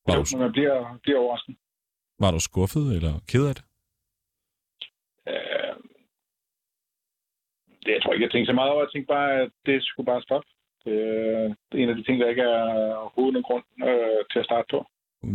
Var 0.07 0.15
jo, 0.17 0.23
du, 0.33 0.39
man 0.39 0.53
bliver, 0.53 0.99
bliver 1.03 1.19
overrasket. 1.19 1.57
var 2.19 2.31
du 2.31 2.41
skuffet 2.41 2.87
eller 2.97 3.15
ked 3.31 3.45
af 3.51 3.55
det? 3.59 3.65
Øh, 5.33 5.75
det, 7.85 7.93
jeg 7.95 8.03
tror 8.03 8.13
ikke, 8.13 8.25
jeg 8.25 8.33
tænkte 8.33 8.51
så 8.51 8.57
meget 8.59 8.71
over. 8.73 8.83
Jeg 8.83 8.93
tænkte 8.93 9.13
bare, 9.17 9.31
at 9.43 9.51
det 9.67 9.85
skulle 9.85 10.07
bare 10.13 10.23
stoppe. 10.23 10.49
Det, 10.85 10.93
øh, 10.93 11.49
det 11.69 11.75
er 11.77 11.83
en 11.83 11.89
af 11.93 11.97
de 11.97 12.05
ting, 12.05 12.21
der 12.21 12.29
ikke 12.29 12.43
er 12.43 12.95
overhovedet 13.03 13.33
nogen 13.33 13.49
grund 13.49 13.65
øh, 13.91 14.21
til 14.33 14.39
at 14.39 14.45
starte 14.45 14.69
på. 14.71 14.79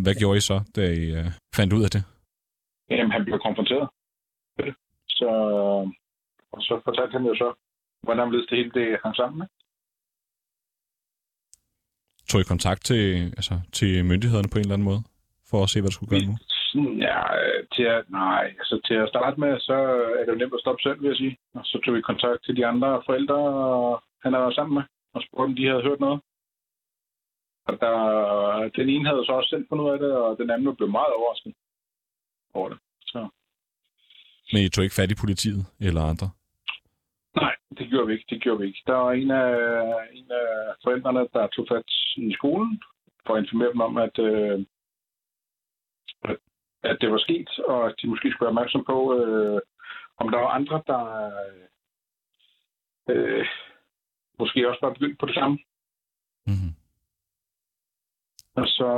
Hvad 0.04 0.16
gjorde 0.20 0.38
I 0.38 0.42
så, 0.42 0.58
da 0.76 0.82
I 1.02 1.04
uh, 1.20 1.32
fandt 1.56 1.74
ud 1.74 1.84
af 1.84 1.92
det? 1.96 2.04
Jamen, 2.90 3.12
han 3.12 3.24
blev 3.26 3.40
konfronteret 3.40 3.90
med 4.58 4.66
det. 4.66 4.76
Så, 5.10 5.30
og 6.54 6.62
så 6.62 6.82
fortalte 6.86 7.12
han 7.18 7.26
jo 7.26 7.36
så, 7.36 7.54
hvordan 8.04 8.34
det 8.34 8.46
hele 8.50 8.72
det 8.72 9.00
hang 9.04 9.16
sammen 9.16 9.40
med. 9.40 9.48
Tog 12.30 12.42
I 12.42 12.52
kontakt 12.54 12.82
til, 12.86 13.04
altså, 13.40 13.56
til 13.72 14.06
myndighederne 14.06 14.50
på 14.52 14.58
en 14.58 14.66
eller 14.66 14.78
anden 14.78 14.90
måde? 14.92 15.02
For 15.50 15.64
at 15.64 15.70
se, 15.70 15.80
hvad 15.80 15.90
der 15.90 15.98
skulle 15.98 16.12
gøre 16.14 16.30
nu? 16.32 16.38
Ja, 17.08 17.20
øh, 17.42 17.60
til 17.76 17.86
at, 17.96 18.04
nej, 18.10 18.46
altså 18.62 18.76
til 18.88 18.94
at 19.04 19.10
starte 19.14 19.40
med, 19.40 19.60
så 19.60 19.78
er 20.18 20.24
det 20.24 20.32
jo 20.34 20.42
nemt 20.42 20.54
at 20.54 20.64
stoppe 20.64 20.82
selv, 20.82 21.02
vil 21.02 21.08
jeg 21.08 21.18
sige. 21.24 21.38
Og 21.54 21.62
så 21.66 21.76
tog 21.84 21.96
vi 21.96 22.02
kontakt 22.02 22.40
til 22.44 22.56
de 22.58 22.66
andre 22.72 22.90
forældre, 23.08 23.40
han 24.24 24.34
er 24.34 24.52
sammen 24.52 24.74
med, 24.78 24.84
og 25.14 25.22
spurgte, 25.26 25.50
om 25.50 25.56
de 25.56 25.68
havde 25.68 25.88
hørt 25.88 26.00
noget. 26.00 26.20
Og 27.72 27.78
der, 27.80 27.96
den 28.78 28.90
ene 28.90 29.10
havde 29.10 29.26
så 29.26 29.32
også 29.32 29.50
selv 29.50 29.66
fundet 29.70 29.86
ud 29.86 29.90
af 29.90 30.00
det, 30.00 30.12
og 30.12 30.38
den 30.38 30.50
anden 30.50 30.76
blev 30.76 30.90
meget 30.90 31.14
overrasket 31.18 31.54
over 32.54 32.70
det. 32.70 32.80
Så 33.02 33.20
Men 34.54 34.62
I 34.64 34.70
tog 34.70 34.84
ikke 34.84 34.96
fat 34.96 35.12
i 35.12 35.22
politiet 35.24 35.66
eller 35.80 36.02
andre? 36.02 36.30
nej, 37.36 37.56
det 37.78 37.90
gjorde 37.90 38.08
vi 38.08 38.14
ikke. 38.14 38.26
Det 38.30 38.42
gjorde 38.42 38.60
vi 38.60 38.68
ikke. 38.68 38.84
Der 38.88 38.94
var 38.94 39.12
en 39.12 39.32
af, 39.32 39.52
en 40.14 40.32
af 40.32 40.48
forældrene, 40.84 41.28
der 41.34 41.48
tog 41.48 41.66
fat 41.72 41.90
i 42.18 42.34
skolen 42.34 42.82
for 43.26 43.34
at 43.36 43.44
informere 43.44 43.72
dem 43.72 43.82
om, 43.82 43.98
at, 43.98 44.20
øh, 44.20 44.66
at, 46.24 46.38
at 46.84 46.98
det 47.02 47.12
var 47.12 47.18
sket, 47.18 47.50
og 47.68 47.86
at 47.88 47.96
de 48.02 48.08
måske 48.08 48.32
skulle 48.32 48.46
være 48.46 48.56
opmærksom 48.56 48.84
på, 48.86 48.98
øh, 49.20 49.62
om 50.18 50.30
der 50.30 50.38
var 50.38 50.52
andre, 50.60 50.82
der 50.88 51.04
øh, 53.10 53.46
måske 54.40 54.70
også 54.70 54.80
var 54.82 54.94
begyndt 54.94 55.20
på 55.20 55.26
det 55.26 55.36
samme. 55.36 55.58
Mm-hmm. 56.48 56.74
Og 58.56 58.68
så 58.68 58.90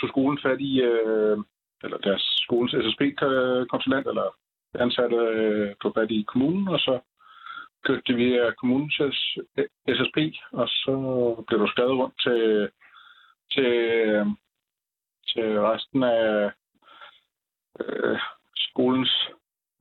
tog 0.00 0.08
skolen 0.08 0.38
fat 0.42 0.60
i, 0.60 0.80
øh, 0.80 1.38
eller 1.84 1.98
deres 1.98 2.22
skolens 2.44 2.72
SSP-konsulent, 2.72 4.06
eller 4.08 4.36
ansatte 4.74 5.16
øh, 5.16 5.74
tog 5.82 5.92
fat 5.96 6.10
i 6.10 6.24
kommunen, 6.28 6.68
og 6.68 6.78
så 6.78 7.00
kørte 7.84 8.02
de 8.06 8.14
via 8.14 8.50
kommunens 8.50 8.94
SSP, 9.96 10.18
og 10.52 10.68
så 10.68 10.94
blev 11.46 11.60
der 11.60 11.66
skrevet 11.66 11.98
rundt 11.98 12.20
til, 12.22 12.70
til, 13.52 13.72
øh, 14.10 14.26
til 15.28 15.60
resten 15.60 16.02
af 16.02 16.50
øh, 17.80 18.18
skolens 18.56 19.12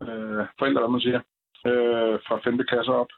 øh, 0.01 0.45
forældre, 0.60 0.82
hvad 0.82 0.89
man 0.89 1.01
siger, 1.01 1.21
øh, 1.65 2.19
fra 2.27 2.39
5. 2.43 2.58
klasse 2.58 2.91
op, 2.91 3.12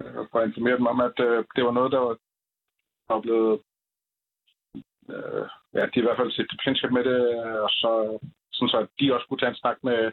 øh, 0.00 0.14
for 0.30 0.38
at 0.38 0.48
informere 0.48 0.76
dem 0.76 0.86
om, 0.86 1.00
at 1.00 1.20
øh, 1.20 1.44
det 1.56 1.64
var 1.64 1.72
noget, 1.72 1.92
der 1.92 1.98
var, 1.98 2.16
der 3.08 3.14
var 3.14 3.20
blevet 3.20 3.60
øh, 5.08 5.46
ja, 5.74 5.86
de 5.86 6.00
i 6.00 6.02
hvert 6.02 6.16
fald 6.20 6.32
set 6.32 6.48
bekendtskab 6.50 6.92
med 6.92 7.04
det, 7.04 7.20
og 7.66 7.70
så, 7.70 8.18
sådan 8.52 8.68
så 8.68 8.78
at 8.78 8.88
de 9.00 9.14
også 9.14 9.26
kunne 9.26 9.38
tage 9.40 9.50
en 9.50 9.62
snak 9.62 9.78
med, 9.82 10.12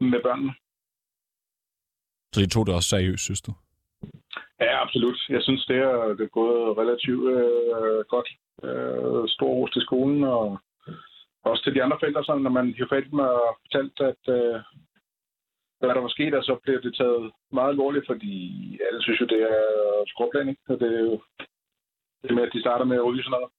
med 0.00 0.20
børnene. 0.22 0.52
Så 2.32 2.40
I 2.40 2.46
tog 2.46 2.66
det 2.66 2.74
også 2.74 2.88
seriøst, 2.88 3.24
synes 3.24 3.42
du? 3.42 3.52
Ja, 4.60 4.82
absolut. 4.84 5.18
Jeg 5.28 5.42
synes, 5.42 5.66
det 5.66 5.76
er, 5.76 6.06
det 6.18 6.24
er 6.24 6.36
gået 6.40 6.78
relativt 6.78 7.24
øh, 7.36 8.04
godt. 8.14 8.28
Øh, 8.62 9.28
stor 9.28 9.50
ros 9.58 9.70
til 9.70 9.82
skolen, 9.82 10.24
og 10.24 10.58
også 11.44 11.62
til 11.64 11.74
de 11.74 11.82
andre 11.82 11.98
forældre, 12.00 12.24
så 12.24 12.34
når 12.34 12.50
man 12.50 12.74
hiver 12.74 12.88
fat 12.88 13.06
i 13.06 13.10
dem 13.10 13.18
og 13.18 13.58
fortalt, 13.62 14.00
at 14.00 14.22
øh, 14.36 14.60
hvad 15.78 15.88
der 15.94 16.00
var 16.06 16.08
sket, 16.16 16.34
og 16.34 16.44
så 16.44 16.54
bliver 16.62 16.80
det 16.80 16.96
taget 16.96 17.32
meget 17.52 17.70
alvorligt, 17.70 18.06
fordi 18.06 18.32
alle 18.86 19.02
synes 19.02 19.20
jo, 19.20 19.26
det 19.26 19.42
er 19.42 19.62
skråplan, 20.06 20.48
ikke? 20.48 20.62
Og 20.68 20.80
det 20.80 20.88
er 20.94 21.00
jo 21.00 21.20
det 22.22 22.34
med, 22.34 22.42
at 22.42 22.52
de 22.54 22.60
starter 22.60 22.84
med 22.84 22.96
at 22.96 23.04
ryge 23.04 23.22
sådan 23.22 23.30
noget. 23.30 23.50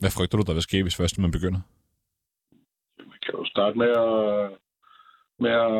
Hvad 0.00 0.10
frygter 0.16 0.36
du, 0.38 0.44
der 0.46 0.54
vil 0.54 0.68
ske, 0.68 0.82
hvis 0.82 0.96
først 1.00 1.18
man 1.18 1.30
begynder? 1.36 1.60
Man 3.10 3.18
kan 3.22 3.34
jo 3.38 3.44
starte 3.54 3.78
med 3.82 3.90
at, 4.06 4.14
med 5.44 5.52
at 5.66 5.72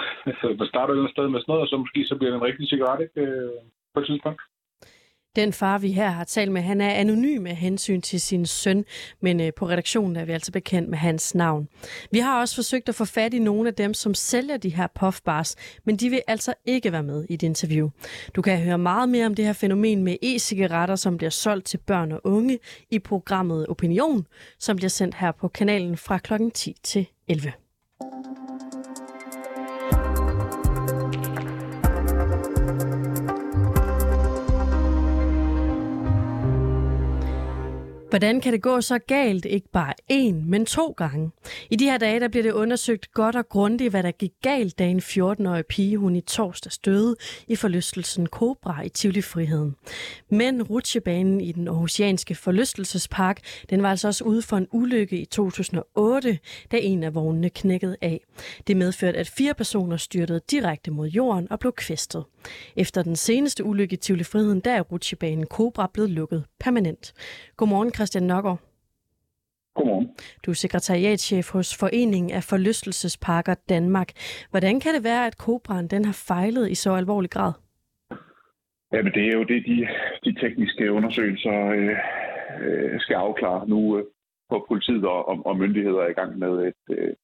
man 0.60 0.68
starter 0.72 0.90
et 0.90 0.96
eller 0.96 1.04
andet 1.04 1.16
sted 1.16 1.28
med 1.28 1.40
sådan 1.40 1.50
noget, 1.52 1.64
og 1.64 1.68
så 1.68 1.76
måske 1.76 2.00
så 2.10 2.14
bliver 2.16 2.30
det 2.30 2.38
en 2.38 2.48
rigtig 2.48 2.68
cigaret, 2.68 3.00
ikke? 3.06 3.20
Øh, 3.20 3.58
på 3.94 4.00
et 4.00 4.06
tidspunkt. 4.06 4.42
Den 5.36 5.52
far, 5.52 5.78
vi 5.78 5.92
her 5.92 6.10
har 6.10 6.24
talt 6.24 6.52
med, 6.52 6.62
han 6.62 6.80
er 6.80 6.90
anonym 6.90 7.42
med 7.42 7.52
hensyn 7.52 8.00
til 8.00 8.20
sin 8.20 8.46
søn, 8.46 8.84
men 9.20 9.40
øh, 9.40 9.52
på 9.56 9.68
redaktionen 9.68 10.16
er 10.16 10.24
vi 10.24 10.32
altså 10.32 10.52
bekendt 10.52 10.88
med 10.88 10.98
hans 10.98 11.34
navn. 11.34 11.68
Vi 12.10 12.18
har 12.18 12.40
også 12.40 12.54
forsøgt 12.54 12.88
at 12.88 12.94
få 12.94 13.04
fat 13.04 13.34
i 13.34 13.38
nogle 13.38 13.68
af 13.68 13.74
dem, 13.74 13.94
som 13.94 14.14
sælger 14.14 14.56
de 14.56 14.68
her 14.68 14.86
puffbars, 14.94 15.56
men 15.84 15.96
de 15.96 16.10
vil 16.10 16.22
altså 16.26 16.54
ikke 16.66 16.92
være 16.92 17.02
med 17.02 17.26
i 17.28 17.34
et 17.34 17.42
interview. 17.42 17.88
Du 18.34 18.42
kan 18.42 18.58
høre 18.58 18.78
meget 18.78 19.08
mere 19.08 19.26
om 19.26 19.34
det 19.34 19.44
her 19.44 19.52
fænomen 19.52 20.04
med 20.04 20.16
e-cigaretter, 20.22 20.96
som 20.96 21.16
bliver 21.16 21.30
solgt 21.30 21.66
til 21.66 21.78
børn 21.78 22.12
og 22.12 22.20
unge 22.24 22.58
i 22.90 22.98
programmet 22.98 23.66
Opinion, 23.66 24.26
som 24.58 24.76
bliver 24.76 24.90
sendt 24.90 25.14
her 25.14 25.32
på 25.32 25.48
kanalen 25.48 25.96
fra 25.96 26.18
kl. 26.18 26.32
10 26.54 26.76
til 26.82 27.06
11. 27.28 27.52
Hvordan 38.12 38.40
kan 38.40 38.52
det 38.52 38.62
gå 38.62 38.80
så 38.80 38.98
galt, 38.98 39.44
ikke 39.44 39.68
bare 39.72 39.94
én, 40.12 40.34
men 40.34 40.66
to 40.66 40.94
gange? 40.96 41.30
I 41.70 41.76
de 41.76 41.84
her 41.84 41.98
dage 41.98 42.20
der 42.20 42.28
bliver 42.28 42.42
det 42.42 42.52
undersøgt 42.52 43.12
godt 43.12 43.36
og 43.36 43.48
grundigt, 43.48 43.90
hvad 43.90 44.02
der 44.02 44.10
gik 44.10 44.32
galt, 44.42 44.78
da 44.78 44.86
en 44.86 44.98
14-årig 44.98 45.66
pige 45.66 45.96
hun 45.96 46.16
i 46.16 46.20
torsdag 46.20 46.72
døde 46.84 47.16
i 47.48 47.56
forlystelsen 47.56 48.26
Cobra 48.26 48.82
i 48.82 48.88
Tivoli 48.88 49.22
Friheden. 49.22 49.76
Men 50.30 50.62
rutsjebanen 50.62 51.40
i 51.40 51.52
den 51.52 51.68
aarhusianske 51.68 52.34
forlystelsespark, 52.34 53.40
den 53.70 53.82
var 53.82 53.90
altså 53.90 54.08
også 54.08 54.24
ude 54.24 54.42
for 54.42 54.56
en 54.56 54.68
ulykke 54.72 55.20
i 55.20 55.24
2008, 55.24 56.38
da 56.72 56.78
en 56.82 57.02
af 57.02 57.14
vognene 57.14 57.50
knækkede 57.50 57.96
af. 58.02 58.20
Det 58.66 58.76
medførte, 58.76 59.18
at 59.18 59.28
fire 59.28 59.54
personer 59.54 59.96
styrtede 59.96 60.40
direkte 60.50 60.90
mod 60.90 61.08
jorden 61.08 61.52
og 61.52 61.58
blev 61.58 61.72
kvæstet. 61.72 62.24
Efter 62.76 63.02
den 63.02 63.16
seneste 63.16 63.64
ulykke 63.64 63.94
i 63.94 63.96
Tivoli 63.96 64.24
Friheden, 64.24 64.60
der 64.60 64.70
er 64.70 64.80
rutsjebanen 64.80 65.46
Cobra 65.46 65.90
blevet 65.94 66.10
lukket 66.10 66.44
permanent. 66.60 67.12
Godmorgen, 67.56 67.94
Christian 67.94 68.24
Nørgaard. 68.24 68.60
Godmorgen. 69.74 70.08
Du 70.46 70.50
er 70.50 70.54
sekretariatchef 70.54 71.50
hos 71.50 71.76
Foreningen 71.76 72.30
af 72.30 72.42
Forlystelsesparker 72.42 73.54
Danmark. 73.68 74.08
Hvordan 74.50 74.80
kan 74.80 74.94
det 74.94 75.04
være, 75.04 75.26
at 75.26 75.34
Cobraen 75.34 75.88
den 75.88 76.04
har 76.04 76.24
fejlet 76.28 76.70
i 76.70 76.74
så 76.74 76.94
alvorlig 76.94 77.30
grad? 77.30 77.52
Jamen, 78.92 79.12
det 79.12 79.28
er 79.28 79.32
jo 79.38 79.44
det, 79.44 79.66
de, 79.66 79.88
de 80.24 80.40
tekniske 80.40 80.92
undersøgelser 80.92 81.66
øh, 81.78 81.96
øh, 82.60 83.00
skal 83.00 83.14
afklare 83.14 83.68
nu, 83.68 83.98
øh, 83.98 84.04
hvor 84.48 84.64
politiet 84.68 85.04
og, 85.04 85.28
og, 85.28 85.46
og 85.46 85.58
myndigheder 85.58 86.00
er 86.00 86.08
i 86.08 86.18
gang 86.20 86.38
med 86.38 86.52
et, 86.68 86.82
øh, 86.90 87.14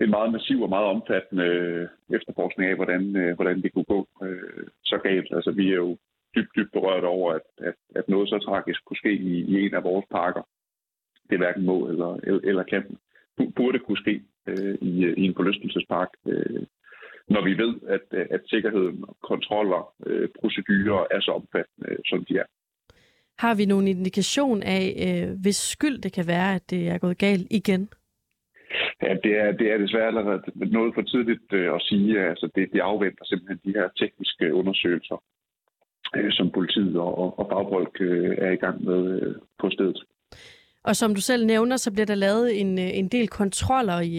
en 0.00 0.10
meget 0.10 0.32
massiv 0.32 0.62
og 0.62 0.68
meget 0.68 0.86
omfattende 0.86 1.44
øh, 1.44 1.88
efterforskning 2.16 2.70
af, 2.70 2.76
hvordan, 2.76 3.16
øh, 3.16 3.34
hvordan 3.34 3.62
det 3.62 3.72
kunne 3.72 3.84
gå 3.94 4.08
øh, 4.22 4.66
så 4.84 4.98
galt. 4.98 5.32
Altså, 5.32 5.50
vi 5.50 5.68
er 5.68 5.76
jo 5.76 5.98
dybt, 6.36 6.56
dybt 6.56 6.72
berørt 6.72 7.04
over, 7.04 7.32
at, 7.32 7.46
at, 7.58 7.74
at 7.96 8.08
noget 8.08 8.28
så 8.28 8.38
tragisk 8.38 8.84
kunne 8.84 8.96
ske 8.96 9.12
i, 9.12 9.32
i 9.52 9.66
en 9.66 9.74
af 9.74 9.84
vores 9.84 10.06
parker. 10.10 10.42
Det 11.30 11.38
hverken 11.38 11.64
må 11.64 11.88
eller, 11.88 12.40
eller 12.44 12.62
kan. 12.62 12.96
Burde 13.56 13.78
kunne 13.78 13.98
ske 13.98 14.22
øh, 14.46 14.74
i, 14.80 14.92
i 15.20 15.24
en 15.24 15.34
forlystelsespark, 15.34 16.08
øh, 16.26 16.62
når 17.28 17.44
vi 17.44 17.58
ved, 17.58 17.74
at, 17.88 18.18
at 18.30 18.40
sikkerheden, 18.46 19.04
kontroller, 19.22 19.94
øh, 20.06 20.28
procedurer 20.40 21.06
er 21.10 21.20
så 21.20 21.30
omfattende, 21.30 21.96
som 22.06 22.24
de 22.24 22.38
er. 22.38 22.44
Har 23.38 23.54
vi 23.54 23.64
nogen 23.66 23.88
indikation 23.88 24.62
af, 24.62 24.86
øh, 25.06 25.40
hvis 25.40 25.56
skyld 25.56 25.98
det 25.98 26.12
kan 26.12 26.26
være, 26.26 26.54
at 26.54 26.70
det 26.70 26.88
er 26.88 26.98
gået 26.98 27.18
galt 27.18 27.46
igen? 27.50 27.88
Ja, 29.02 29.14
det 29.24 29.32
er, 29.38 29.52
det 29.52 29.72
er 29.72 29.78
desværre 29.78 30.06
allerede 30.06 30.42
noget 30.56 30.94
for 30.94 31.02
tidligt 31.02 31.52
øh, 31.52 31.74
at 31.74 31.82
sige. 31.82 32.20
Altså, 32.20 32.48
det, 32.54 32.72
det 32.72 32.80
afventer 32.80 33.24
simpelthen 33.24 33.60
de 33.64 33.78
her 33.78 33.88
tekniske 34.00 34.54
undersøgelser, 34.54 35.22
øh, 36.16 36.32
som 36.32 36.50
politiet 36.50 36.96
og, 36.96 37.38
og 37.38 37.46
fagfolk 37.52 37.96
øh, 38.00 38.36
er 38.38 38.50
i 38.50 38.56
gang 38.56 38.84
med 38.84 39.34
på 39.58 39.70
stedet. 39.70 40.04
Og 40.84 40.96
som 40.96 41.14
du 41.14 41.20
selv 41.20 41.46
nævner, 41.46 41.76
så 41.76 41.92
bliver 41.92 42.06
der 42.06 42.14
lavet 42.14 42.60
en, 42.60 42.78
en 42.78 43.08
del 43.08 43.28
kontroller 43.28 44.00
i 44.00 44.14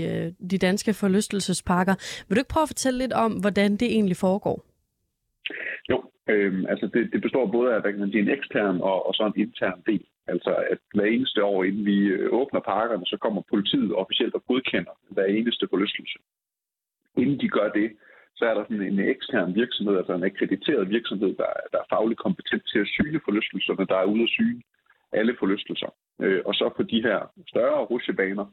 de 0.51 0.57
danske 0.57 0.93
forlystelsesparker. 0.93 2.23
Vil 2.27 2.35
du 2.35 2.39
ikke 2.39 2.53
prøve 2.53 2.67
at 2.67 2.73
fortælle 2.73 2.99
lidt 2.99 3.13
om, 3.13 3.31
hvordan 3.31 3.71
det 3.71 3.87
egentlig 3.97 4.17
foregår? 4.17 4.65
Jo, 5.89 5.97
øh, 6.29 6.63
altså 6.69 6.89
det, 6.93 7.09
det 7.13 7.21
består 7.21 7.51
både 7.51 7.73
af 7.75 7.81
hvad 7.81 7.91
kan 7.91 7.99
man 7.99 8.11
sige, 8.11 8.21
en 8.21 8.29
ekstern 8.29 8.81
og, 8.81 9.07
og 9.07 9.13
så 9.13 9.23
en 9.25 9.41
intern 9.41 9.81
del. 9.85 10.05
Altså 10.33 10.51
at 10.73 10.79
hver 10.95 11.05
eneste 11.05 11.43
år, 11.43 11.63
inden 11.63 11.85
vi 11.85 11.97
øh, 12.07 12.33
åbner 12.33 12.59
parkerne, 12.59 13.05
så 13.05 13.17
kommer 13.17 13.41
politiet 13.49 13.95
officielt 13.95 14.33
og 14.35 14.43
godkender 14.47 14.93
hver 15.09 15.25
eneste 15.25 15.67
forlystelse. 15.69 16.19
Inden 17.17 17.39
de 17.39 17.49
gør 17.49 17.69
det, 17.69 17.89
så 18.35 18.45
er 18.45 18.53
der 18.53 18.63
sådan 18.63 18.81
en 18.81 18.99
ekstern 18.99 19.55
virksomhed, 19.55 19.97
altså 19.97 20.13
en 20.13 20.23
akkrediteret 20.23 20.89
virksomhed, 20.89 21.31
der, 21.41 21.51
der 21.71 21.79
er 21.79 21.91
fagligt 21.93 22.19
kompetent 22.19 22.63
til 22.71 22.79
at 22.79 22.87
syne 22.87 23.21
forlystelserne, 23.25 23.85
der 23.91 23.97
er 23.97 24.11
ude 24.13 24.23
at 24.23 24.29
syne 24.29 24.61
alle 25.11 25.35
forlystelser. 25.39 25.91
Øh, 26.21 26.41
og 26.45 26.53
så 26.53 26.69
på 26.77 26.83
de 26.83 27.01
her 27.01 27.19
større 27.47 27.85
rusjebaner, 27.91 28.45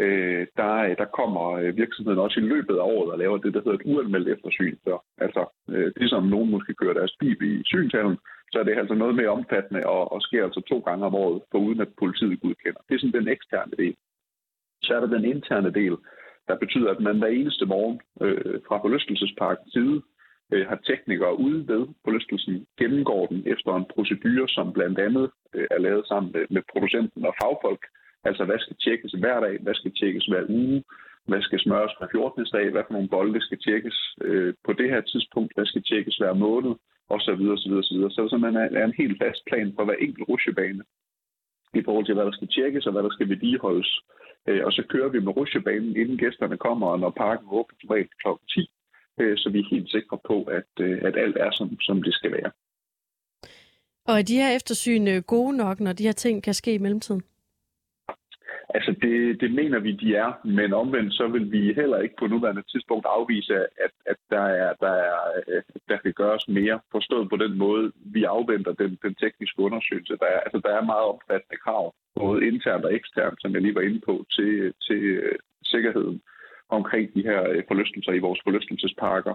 øh, 0.00 0.46
der, 0.56 0.94
der 0.94 1.04
kommer 1.18 1.44
øh, 1.52 1.76
virksomheden 1.76 2.20
også 2.20 2.40
i 2.40 2.48
løbet 2.52 2.74
af 2.76 2.86
året 2.94 3.12
og 3.12 3.18
laver 3.18 3.38
det, 3.38 3.54
der 3.54 3.60
hedder 3.64 3.78
et 3.78 3.86
uanmeldt 3.92 4.28
eftersyn. 4.28 4.76
Så, 4.84 4.98
altså, 5.18 5.42
øh, 5.70 6.08
som 6.08 6.22
nogen 6.22 6.50
måske 6.50 6.74
kører 6.74 6.94
deres 6.94 7.16
bil 7.20 7.42
i 7.42 7.62
synshallen, 7.64 8.18
så 8.52 8.58
er 8.58 8.64
det 8.64 8.78
altså 8.78 8.94
noget 8.94 9.14
mere 9.14 9.28
omfattende 9.28 9.86
og, 9.86 10.12
og 10.12 10.22
sker 10.22 10.44
altså 10.44 10.60
to 10.60 10.78
gange 10.78 11.06
om 11.06 11.14
året, 11.14 11.42
for 11.50 11.58
uden 11.58 11.80
at 11.80 11.88
politiet 11.98 12.40
godkender. 12.40 12.80
Det 12.88 12.94
er 12.94 12.98
sådan 12.98 13.20
den 13.20 13.28
eksterne 13.28 13.72
del. 13.78 13.94
Så 14.82 14.94
er 14.96 15.00
der 15.00 15.06
den 15.16 15.24
interne 15.24 15.72
del, 15.72 15.96
der 16.48 16.56
betyder, 16.56 16.90
at 16.90 17.00
man 17.00 17.18
hver 17.18 17.28
eneste 17.28 17.66
morgen 17.66 18.00
øh, 18.20 18.60
fra 18.68 18.76
forlystelsesparkens 18.82 19.72
side 19.72 20.02
øh, 20.52 20.66
har 20.68 20.76
teknikere 20.76 21.38
ude 21.38 21.68
ved 21.68 21.86
forlystelsen, 22.04 22.66
gennemgår 22.78 23.26
den 23.26 23.42
efter 23.46 23.70
en 23.76 23.90
procedure, 23.94 24.48
som 24.48 24.72
blandt 24.72 24.98
andet 24.98 25.30
øh, 25.54 25.66
er 25.70 25.78
lavet 25.78 26.06
sammen 26.06 26.32
med, 26.32 26.44
med 26.50 26.62
producenten 26.72 27.26
og 27.26 27.34
fagfolk. 27.42 27.82
Altså, 28.24 28.44
hvad 28.44 28.58
skal 28.58 28.76
tjekkes 28.84 29.12
hver 29.12 29.40
dag, 29.40 29.58
hvad 29.62 29.74
skal 29.74 29.92
tjekkes 30.00 30.26
hver 30.26 30.44
uge, 30.48 30.84
hvad 31.28 31.42
skal 31.42 31.60
smøres 31.60 31.92
hver 31.98 32.08
14. 32.12 32.46
dag, 32.52 32.70
hvad 32.70 32.82
for 32.86 32.92
nogle 32.92 33.08
bolde 33.08 33.40
skal 33.40 33.58
tjekkes 33.58 33.98
øh, 34.20 34.54
på 34.64 34.72
det 34.72 34.88
her 34.90 35.00
tidspunkt, 35.00 35.52
hvad 35.54 35.66
skal 35.66 35.82
tjekkes 35.82 36.16
hver 36.16 36.34
måned, 36.34 36.74
og 37.08 37.20
så 37.20 37.34
videre, 37.34 37.58
så 37.58 37.68
videre, 37.68 37.84
så 37.84 37.94
videre. 37.94 38.10
Så 38.10 38.22
der 38.22 38.28
simpelthen 38.28 38.76
er 38.76 38.84
en 38.84 39.00
helt 39.02 39.18
fast 39.22 39.42
plan 39.48 39.72
for 39.76 39.84
hver 39.84 39.98
enkelt 40.04 40.28
rusjebane 40.28 40.82
i 41.74 41.82
forhold 41.84 42.04
til, 42.06 42.14
hvad 42.14 42.24
der 42.24 42.32
skal 42.36 42.48
tjekkes 42.48 42.86
og 42.86 42.92
hvad 42.92 43.02
der 43.02 43.12
skal 43.12 43.28
vedligeholdes. 43.28 43.90
Øh, 44.48 44.64
og 44.66 44.72
så 44.72 44.82
kører 44.88 45.08
vi 45.08 45.20
med 45.20 45.36
rusjebanen, 45.36 45.96
inden 45.96 46.18
gæsterne 46.18 46.56
kommer, 46.56 46.86
og 46.86 46.98
når 47.00 47.10
parken 47.10 47.46
åbner 47.50 47.76
normalt 47.84 48.10
kl. 48.22 48.28
10, 48.48 48.70
øh, 49.20 49.38
så 49.38 49.50
vi 49.50 49.58
er 49.58 49.70
helt 49.70 49.90
sikre 49.90 50.18
på, 50.26 50.42
at, 50.42 50.70
øh, 50.80 50.98
at 51.02 51.16
alt 51.16 51.36
er, 51.36 51.50
som, 51.52 51.80
som 51.80 52.02
det 52.02 52.14
skal 52.14 52.32
være. 52.32 52.50
Og 54.08 54.18
er 54.18 54.22
de 54.22 54.40
her 54.42 54.56
eftersyn 54.56 55.22
gode 55.22 55.56
nok, 55.56 55.80
når 55.80 55.92
de 55.92 56.04
her 56.04 56.12
ting 56.12 56.42
kan 56.42 56.54
ske 56.54 56.74
i 56.74 56.78
mellemtiden? 56.78 57.22
Altså, 58.68 58.94
det, 59.02 59.40
det 59.40 59.50
mener 59.54 59.78
vi, 59.78 59.92
de 59.92 60.14
er, 60.14 60.32
men 60.44 60.72
omvendt 60.72 61.14
så 61.14 61.26
vil 61.28 61.52
vi 61.52 61.72
heller 61.72 61.98
ikke 61.98 62.14
på 62.18 62.26
nuværende 62.26 62.62
tidspunkt 62.62 63.06
afvise, 63.08 63.54
at, 63.84 63.92
at 64.06 64.16
der, 64.30 64.46
er, 64.64 64.72
der, 64.80 64.94
er, 65.08 65.18
øh, 65.48 65.62
der 65.88 65.96
kan 65.96 66.12
gøres 66.12 66.48
mere, 66.48 66.80
forstået 66.92 67.28
på 67.30 67.36
den 67.36 67.58
måde, 67.58 67.92
vi 68.14 68.24
afventer 68.24 68.72
den, 68.72 68.98
den 69.02 69.14
tekniske 69.14 69.60
undersøgelse. 69.60 70.16
Der 70.20 70.26
er, 70.26 70.40
altså, 70.40 70.60
der 70.64 70.72
er 70.76 70.90
meget 70.92 71.06
omfattende 71.12 71.56
krav, 71.64 71.94
både 72.14 72.46
internt 72.46 72.84
og 72.84 72.94
eksternt, 72.94 73.40
som 73.40 73.52
jeg 73.52 73.62
lige 73.62 73.74
var 73.74 73.80
inde 73.80 74.00
på, 74.00 74.24
til, 74.36 74.72
til 74.86 75.02
øh, 75.02 75.38
sikkerheden 75.64 76.20
omkring 76.68 77.14
de 77.14 77.22
her 77.22 77.48
øh, 77.50 77.62
forlystelser 77.68 78.12
i 78.12 78.24
vores 78.26 78.40
forlystelsesparker. 78.44 79.34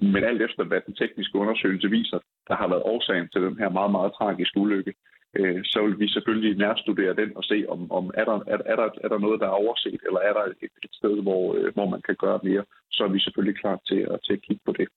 Men 0.00 0.24
alt 0.24 0.42
efter, 0.42 0.64
hvad 0.64 0.80
den 0.86 0.94
tekniske 0.94 1.38
undersøgelse 1.38 1.90
viser, 1.90 2.18
der 2.48 2.54
har 2.54 2.68
været 2.68 2.82
årsagen 2.82 3.28
til 3.28 3.40
den 3.42 3.58
her 3.58 3.68
meget, 3.68 3.90
meget 3.90 4.12
tragiske 4.12 4.60
ulykke, 4.60 4.94
øh, 5.38 5.60
så 5.64 5.78
vil 5.86 5.98
vi 5.98 6.08
selvfølgelig 6.08 6.58
nærstudere 6.58 7.14
den 7.20 7.30
og 7.36 7.44
se, 7.44 7.64
om, 7.68 7.80
om 7.92 8.04
er, 8.14 8.24
der, 8.24 8.38
er, 8.52 8.58
er, 8.72 8.76
der, 8.76 8.88
er 9.04 9.08
der 9.08 9.18
noget, 9.18 9.40
der 9.40 9.46
er 9.46 9.60
overset, 9.62 10.00
eller 10.06 10.20
er 10.28 10.32
der 10.32 10.44
et, 10.64 10.72
et 10.86 10.94
sted, 11.00 11.22
hvor, 11.22 11.54
øh, 11.54 11.74
hvor 11.74 11.88
man 11.94 12.02
kan 12.08 12.16
gøre 12.24 12.40
mere, 12.42 12.64
så 12.90 13.04
er 13.04 13.08
vi 13.08 13.20
selvfølgelig 13.20 13.60
klar 13.60 13.80
til 13.88 14.00
at, 14.12 14.18
til 14.24 14.32
at 14.32 14.42
kigge 14.42 14.62
på 14.66 14.72
det. 14.72 14.88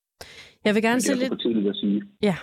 Jeg 0.65 0.75
vil 0.75 0.83
gerne 0.83 1.01
se 1.01 1.15
lidt... 1.15 1.27
For 1.27 1.35
tidligt 1.35 1.69
at 1.69 1.75
sige. 1.75 2.01
Ja, 2.21 2.35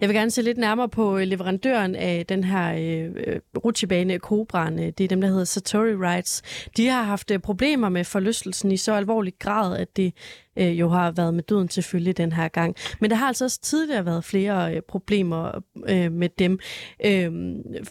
jeg 0.00 0.08
vil 0.08 0.16
gerne 0.16 0.30
se 0.30 0.42
lidt 0.42 0.58
nærmere 0.58 0.88
på 0.88 1.18
øh, 1.18 1.22
leverandøren 1.22 1.94
af 1.94 2.26
den 2.26 2.44
her 2.44 2.66
øh, 2.74 3.40
rutsjebane 3.64 4.18
Cobraen. 4.18 4.78
Det 4.78 5.00
er 5.00 5.08
dem, 5.08 5.20
der 5.20 5.28
hedder 5.28 5.44
Satori 5.44 5.94
Rides. 5.94 6.42
De 6.76 6.86
har 6.88 7.02
haft 7.02 7.30
øh, 7.30 7.38
problemer 7.38 7.88
med 7.88 8.04
forlystelsen 8.04 8.72
i 8.72 8.76
så 8.76 8.92
alvorlig 8.92 9.34
grad, 9.38 9.78
at 9.78 9.96
det 9.96 10.14
øh, 10.56 10.80
jo 10.80 10.88
har 10.88 11.10
været 11.10 11.34
med 11.34 11.42
døden 11.42 11.68
til 11.68 11.82
følge 11.82 12.12
den 12.12 12.32
her 12.32 12.48
gang. 12.48 12.76
Men 13.00 13.10
der 13.10 13.16
har 13.16 13.26
altså 13.26 13.44
også 13.44 13.60
tidligere 13.60 14.06
været 14.06 14.24
flere 14.24 14.74
øh, 14.74 14.82
problemer 14.82 15.62
øh, 15.88 16.12
med 16.12 16.28
dem. 16.38 16.58
Øh, 17.04 17.32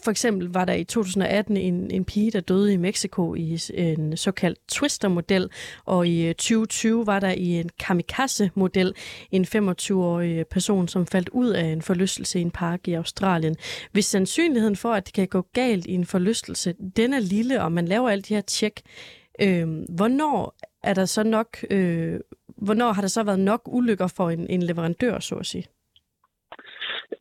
for 0.04 0.10
eksempel 0.10 0.48
var 0.48 0.64
der 0.64 0.72
i 0.72 0.84
2018 0.84 1.56
en, 1.56 1.90
en 1.90 2.04
pige, 2.04 2.30
der 2.30 2.40
døde 2.40 2.72
i 2.72 2.76
Mexico 2.76 3.34
i 3.34 3.58
en 3.74 4.16
såkaldt 4.16 4.58
Twister-model, 4.68 5.50
og 5.84 6.08
i 6.08 6.26
øh, 6.26 6.34
2020 6.34 7.06
var 7.06 7.20
der 7.20 7.30
i 7.30 7.60
en 7.60 7.70
kamikaze-model 7.78 8.94
en 9.30 9.44
25-årig 9.44 10.46
person, 10.46 10.88
som 10.88 11.06
faldt 11.06 11.28
ud 11.28 11.48
af 11.48 11.64
en 11.64 11.82
forlystelse 11.82 12.38
i 12.38 12.42
en 12.42 12.50
park 12.50 12.88
i 12.88 12.92
Australien. 12.92 13.56
Hvis 13.92 14.06
sandsynligheden 14.06 14.76
for, 14.76 14.92
at 14.92 15.06
det 15.06 15.14
kan 15.14 15.28
gå 15.28 15.46
galt 15.52 15.86
i 15.86 15.92
en 15.92 16.06
forlystelse, 16.06 16.74
den 16.96 17.12
er 17.12 17.20
lille, 17.20 17.62
og 17.62 17.72
man 17.72 17.88
laver 17.88 18.10
alle 18.10 18.22
de 18.22 18.34
her 18.34 18.40
tjek, 18.40 18.80
øh, 19.40 19.68
hvornår 19.88 20.54
er 20.82 20.94
der 20.94 21.04
så 21.04 21.22
nok, 21.22 21.64
øh, 21.70 22.20
hvornår 22.66 22.92
har 22.92 23.02
der 23.02 23.08
så 23.08 23.22
været 23.24 23.40
nok 23.40 23.62
ulykker 23.66 24.14
for 24.16 24.30
en, 24.30 24.46
en 24.50 24.62
leverandør, 24.62 25.18
så 25.18 25.34
at 25.34 25.46
sige? 25.46 25.66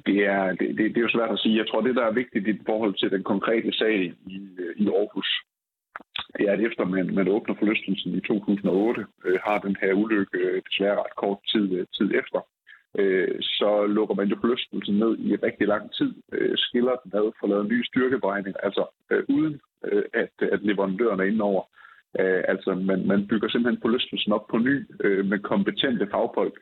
Det 0.05 0.25
er, 0.25 0.43
det, 0.59 0.67
det, 0.77 0.85
det 0.93 0.97
er 0.97 1.07
jo 1.07 1.15
svært 1.17 1.31
at 1.31 1.39
sige. 1.39 1.57
Jeg 1.57 1.67
tror, 1.67 1.81
det, 1.81 1.95
der 1.95 2.05
er 2.05 2.19
vigtigt 2.21 2.47
i 2.47 2.59
forhold 2.65 2.93
til 2.93 3.11
den 3.11 3.23
konkrete 3.23 3.71
sag 3.73 3.95
i, 4.05 4.39
i 4.83 4.87
Aarhus, 4.87 5.29
det 6.37 6.49
er, 6.49 6.53
at 6.53 6.61
efter 6.67 6.85
man, 6.85 7.15
man 7.15 7.27
åbner 7.27 7.55
forlystelsen 7.59 8.11
i 8.13 8.21
2008, 8.21 9.05
øh, 9.25 9.39
har 9.45 9.57
den 9.59 9.75
her 9.81 9.93
ulykke 9.93 10.37
øh, 10.37 10.61
desværre 10.69 10.99
ret 11.03 11.15
kort 11.15 11.39
tid, 11.51 11.65
øh, 11.77 11.85
tid 11.97 12.09
efter, 12.21 12.39
øh, 12.99 13.35
så 13.41 13.85
lukker 13.85 14.15
man 14.15 14.27
jo 14.27 14.37
forlystelsen 14.41 14.95
ned 14.95 15.13
i 15.19 15.35
rigtig 15.35 15.67
lang 15.67 15.93
tid, 15.93 16.13
øh, 16.31 16.53
skiller 16.57 16.95
den 17.03 17.11
ad, 17.19 17.31
får 17.39 17.47
lavet 17.47 17.69
nye 17.69 17.85
styrkeberegninger, 17.85 18.59
altså 18.63 18.83
øh, 19.11 19.23
uden 19.29 19.61
øh, 19.85 20.03
at, 20.13 20.33
at 20.53 20.61
leverandøren 20.63 21.19
er 21.19 21.23
indover. 21.23 21.53
over. 21.53 21.63
Øh, 22.19 22.43
altså, 22.47 22.75
man, 22.75 23.07
man 23.07 23.27
bygger 23.27 23.49
simpelthen 23.49 23.81
forlystelsen 23.81 24.31
op 24.33 24.47
på 24.47 24.57
ny 24.57 24.75
øh, 25.03 25.25
med 25.25 25.39
kompetente 25.39 26.07
fagfolk, 26.11 26.59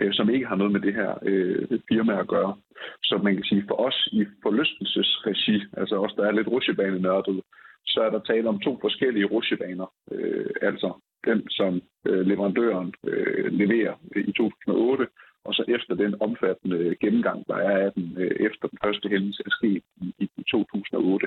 øh, 0.00 0.12
som 0.12 0.30
ikke 0.30 0.46
har 0.46 0.56
noget 0.56 0.72
med 0.72 0.80
det 0.80 0.94
her 0.94 1.18
øh, 1.22 1.80
firma 1.88 2.20
at 2.20 2.28
gøre. 2.28 2.56
Så 3.02 3.20
man 3.22 3.34
kan 3.34 3.44
sige, 3.44 3.64
for 3.68 3.76
os 3.86 4.08
i 4.12 4.26
forlystelsesregi, 4.42 5.62
altså 5.76 5.96
os, 5.96 6.12
der 6.16 6.24
er 6.26 6.32
lidt 6.32 6.48
rusjebanenørdet, 6.48 7.42
så 7.86 8.00
er 8.00 8.10
der 8.10 8.20
tale 8.20 8.48
om 8.48 8.60
to 8.60 8.78
forskellige 8.80 9.24
rusjebaner. 9.24 9.86
Øh, 10.12 10.50
altså 10.62 11.00
den, 11.26 11.50
som 11.50 11.82
øh, 12.06 12.26
leverandøren 12.26 12.94
øh, 13.06 13.52
leverer 13.52 13.94
i 14.16 14.32
2008, 14.32 15.06
og 15.44 15.54
så 15.54 15.64
efter 15.68 15.94
den 15.94 16.14
omfattende 16.20 16.96
gennemgang, 17.00 17.46
der 17.46 17.54
er 17.54 17.86
af 17.86 17.92
den 17.92 18.16
øh, 18.18 18.46
efter 18.46 18.68
den 18.68 18.78
første 18.84 19.08
hændelse 19.08 19.42
er 19.46 19.50
sket 19.50 19.82
i, 20.00 20.14
i 20.18 20.28
2008. 20.50 21.26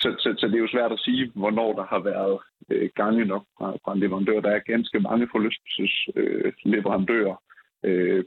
Så, 0.00 0.14
så, 0.18 0.34
så 0.38 0.46
det 0.46 0.54
er 0.54 0.66
jo 0.66 0.68
svært 0.68 0.92
at 0.92 1.00
sige, 1.00 1.32
hvornår 1.34 1.72
der 1.72 1.84
har 1.84 1.98
været 1.98 2.38
øh, 2.70 2.90
gange 2.94 3.24
nok 3.24 3.44
fra, 3.58 3.72
fra 3.84 3.92
en 3.92 4.00
leverandør. 4.00 4.40
Der 4.40 4.50
er 4.50 4.58
ganske 4.58 5.00
mange 5.00 5.28
forlystelsesleverandører, 5.32 7.36
øh, 7.84 8.24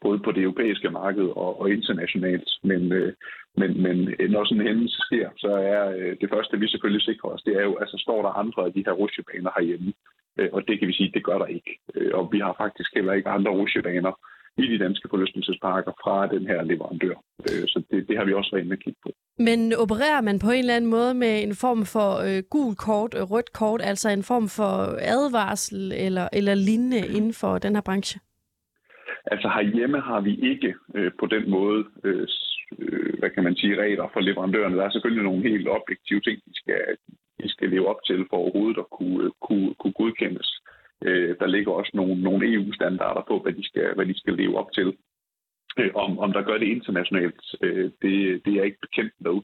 både 0.00 0.18
på 0.18 0.32
det 0.32 0.42
europæiske 0.42 0.90
marked 0.90 1.24
og, 1.24 1.60
og 1.60 1.70
internationalt. 1.70 2.50
Men, 2.62 2.92
øh, 2.92 3.12
men, 3.56 3.82
men 3.82 4.14
når 4.30 4.44
sådan 4.44 4.60
en 4.60 4.66
hændelse 4.66 4.98
sker, 4.98 5.28
så 5.36 5.48
er 5.48 5.96
øh, 5.96 6.16
det 6.20 6.30
første, 6.30 6.58
vi 6.58 6.68
selvfølgelig 6.68 7.02
sikrer 7.02 7.30
os, 7.30 7.42
det 7.42 7.56
er 7.56 7.62
jo, 7.62 7.76
altså 7.76 7.98
står 7.98 8.22
der 8.22 8.28
andre 8.28 8.64
af 8.64 8.72
de 8.72 8.84
her 8.86 8.92
rusjebaner 8.92 9.50
herhjemme. 9.56 9.92
Øh, 10.38 10.48
og 10.52 10.68
det 10.68 10.78
kan 10.78 10.88
vi 10.88 10.92
sige, 10.92 11.10
det 11.14 11.24
gør 11.24 11.38
der 11.38 11.46
ikke. 11.46 11.78
Øh, 11.94 12.10
og 12.14 12.28
vi 12.32 12.38
har 12.38 12.54
faktisk 12.58 12.94
heller 12.94 13.12
ikke 13.12 13.28
andre 13.28 13.50
rusjebaner 13.50 14.12
i 14.58 14.66
de 14.72 14.78
danske 14.78 15.08
forlystelsesparker 15.10 15.92
fra 16.02 16.26
den 16.34 16.46
her 16.46 16.62
leverandør. 16.62 17.14
Øh, 17.46 17.64
så 17.72 17.82
det, 17.90 18.08
det 18.08 18.16
har 18.18 18.24
vi 18.24 18.32
også 18.34 18.50
været 18.52 18.64
inde 18.64 18.72
at 18.72 18.84
kigge 18.84 19.00
på. 19.02 19.10
Men 19.38 19.72
opererer 19.84 20.20
man 20.20 20.38
på 20.38 20.50
en 20.50 20.58
eller 20.58 20.76
anden 20.76 20.90
måde 20.90 21.14
med 21.14 21.42
en 21.42 21.54
form 21.54 21.84
for 21.94 22.10
øh, 22.26 22.42
gul 22.50 22.74
kort, 22.74 23.14
øh, 23.14 23.22
rødt 23.22 23.52
kort, 23.52 23.80
altså 23.82 24.08
en 24.10 24.22
form 24.22 24.48
for 24.48 24.72
advarsel 25.16 25.92
eller, 26.06 26.28
eller 26.32 26.54
lignende 26.54 27.02
inden 27.16 27.32
for 27.32 27.58
den 27.58 27.74
her 27.74 27.82
branche? 27.82 28.20
Altså 29.32 29.48
herhjemme 29.48 30.00
har 30.00 30.20
vi 30.20 30.34
ikke 30.50 30.74
øh, 30.94 31.10
på 31.20 31.26
den 31.26 31.50
måde, 31.50 31.84
øh, 32.04 32.28
øh, 32.78 33.18
hvad 33.18 33.30
kan 33.30 33.44
man 33.44 33.56
sige, 33.56 33.80
regler 33.82 34.08
for 34.12 34.20
leverandørerne. 34.20 34.76
Der 34.76 34.84
er 34.84 34.90
selvfølgelig 34.90 35.24
nogle 35.24 35.48
helt 35.48 35.68
objektive 35.68 36.20
ting, 36.20 36.36
de 36.46 36.54
skal, 36.54 36.82
de 37.42 37.48
skal 37.48 37.68
leve 37.70 37.88
op 37.88 38.00
til 38.04 38.26
for 38.30 38.36
overhovedet 38.36 38.78
at 38.78 38.90
kunne, 38.98 39.30
kunne, 39.46 39.74
kunne 39.80 39.92
godkendes. 39.92 40.48
Øh, 41.04 41.36
der 41.40 41.46
ligger 41.46 41.72
også 41.72 41.90
nogle, 41.94 42.22
nogle 42.22 42.54
EU-standarder 42.54 43.22
på, 43.28 43.38
hvad 43.38 43.52
de, 43.52 43.64
skal, 43.66 43.94
hvad 43.94 44.06
de 44.06 44.18
skal 44.18 44.34
leve 44.34 44.58
op 44.58 44.72
til. 44.72 44.96
Øh, 45.78 45.90
om, 45.94 46.18
om 46.18 46.32
der 46.32 46.42
gør 46.42 46.58
det 46.58 46.66
internationalt, 46.66 47.40
øh, 47.62 47.90
det, 48.02 48.44
det 48.44 48.50
er 48.52 48.56
jeg 48.56 48.64
ikke 48.64 48.86
bekendt 48.86 49.14
med, 49.18 49.40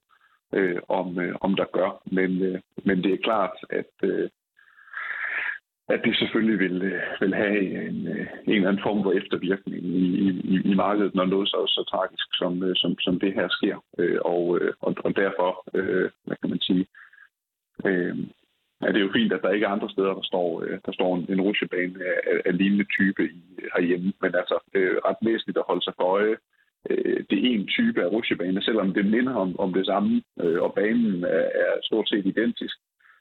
øh, 0.53 0.81
om, 0.88 1.19
øh, 1.19 1.35
om 1.41 1.57
der 1.57 1.65
gør. 1.73 2.03
Men, 2.05 2.43
øh, 2.43 2.61
men 2.85 3.05
det 3.05 3.12
er 3.12 3.25
klart, 3.25 3.57
at, 3.71 3.93
øh, 4.03 4.29
at 5.88 6.01
det 6.05 6.17
selvfølgelig 6.17 6.59
vil, 6.59 6.83
øh, 6.83 7.03
vil 7.21 7.35
have 7.35 7.87
en, 7.88 8.07
øh, 8.09 8.27
en 8.47 8.55
eller 8.55 8.69
anden 8.69 8.83
form 8.83 9.03
for 9.03 9.12
eftervirkning 9.12 9.85
i, 9.85 10.31
i, 10.31 10.61
i 10.65 10.75
markedet, 10.75 11.15
når 11.15 11.25
noget 11.25 11.49
så, 11.49 11.67
så 11.67 11.85
tragisk, 11.91 12.29
som, 12.35 12.62
øh, 12.62 12.77
som, 12.77 12.99
som 12.99 13.21
det 13.21 13.33
her 13.35 13.49
sker. 13.51 13.85
Øh, 13.99 14.19
og, 14.25 14.59
øh, 14.61 14.73
og, 14.81 14.95
og 15.05 15.17
derfor, 15.17 15.65
øh, 15.75 16.11
hvad 16.25 16.37
kan 16.37 16.51
man 16.51 16.61
sige, 16.61 16.87
øh, 17.87 18.17
Ja, 18.83 18.87
det 18.88 18.97
er 18.97 19.07
jo 19.07 19.16
fint, 19.18 19.33
at 19.33 19.42
der 19.42 19.51
ikke 19.51 19.66
er 19.66 19.71
andre 19.77 19.90
steder, 19.90 20.14
der 20.14 20.23
står, 20.23 20.62
øh, 20.62 20.79
der 20.87 20.92
står 20.92 21.16
en, 21.16 21.27
en 21.29 21.40
rutsjebane 21.40 21.95
af, 22.05 22.40
af 22.45 22.59
lignende 22.59 22.85
type 22.85 23.25
i, 23.25 23.40
herhjemme. 23.75 24.12
Men 24.23 24.35
altså, 24.35 24.57
det 24.73 24.83
er 24.83 25.09
ret 25.09 25.21
væsentligt 25.23 25.59
at 25.59 25.68
holde 25.71 25.85
sig 25.85 25.95
for 25.97 26.05
øje. 26.05 26.37
Øh, 26.90 27.25
det 27.31 27.38
er 27.38 27.51
en 27.51 27.66
type 27.66 28.03
af 28.03 28.12
rutsjebane, 28.12 28.62
selvom 28.62 28.95
det 28.95 29.07
minder 29.07 29.35
om, 29.35 29.61
om 29.61 29.73
det 29.73 29.87
samme, 29.87 30.23
øh, 30.42 30.62
og 30.62 30.75
banen 30.75 31.25
er, 31.25 31.47
er 31.64 31.73
stort 31.83 32.09
set 32.09 32.27
identisk, 32.27 32.77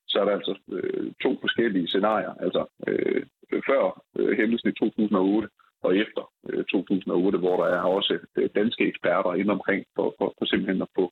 så 0.08 0.19
er 0.19 0.26
der 0.26 0.32
altså 0.32 0.56
øh, 0.71 1.12
to 1.24 1.38
forskellige 1.41 1.88
scenarier. 1.88 2.34
Altså 2.45 2.65
øh, 2.88 3.24
før 3.67 4.04
øh, 4.19 4.38
hændelsen 4.38 4.69
i 4.69 4.74
2008 4.74 5.47
og 5.84 5.97
efter 5.97 6.24
øh, 6.50 6.63
2008, 6.63 7.38
hvor 7.38 7.63
der 7.63 7.69
er 7.76 7.82
også 7.82 8.19
øh, 8.38 8.50
danske 8.56 8.88
eksperter 8.88 9.34
inde 9.34 9.52
omkring 9.52 9.86
for, 9.95 10.15
for, 10.17 10.34
for 10.38 10.45
simpelthen 10.45 10.82
at 10.82 10.93
få, 10.95 11.12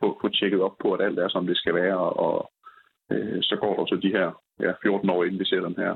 få, 0.00 0.18
få 0.20 0.28
tjekket 0.28 0.60
op 0.60 0.76
på, 0.82 0.92
at 0.92 1.04
alt 1.06 1.18
er, 1.18 1.28
som 1.28 1.46
det 1.46 1.56
skal 1.56 1.74
være. 1.74 1.98
Og 1.98 2.50
øh, 3.12 3.38
så 3.42 3.56
går 3.60 3.72
der 3.76 3.86
så 3.86 3.96
de 4.02 4.14
her 4.18 4.28
ja, 4.60 4.72
14 4.82 5.10
år, 5.10 5.24
inden 5.24 5.40
vi 5.40 5.44
ser 5.44 5.60
den 5.60 5.76
her 5.82 5.92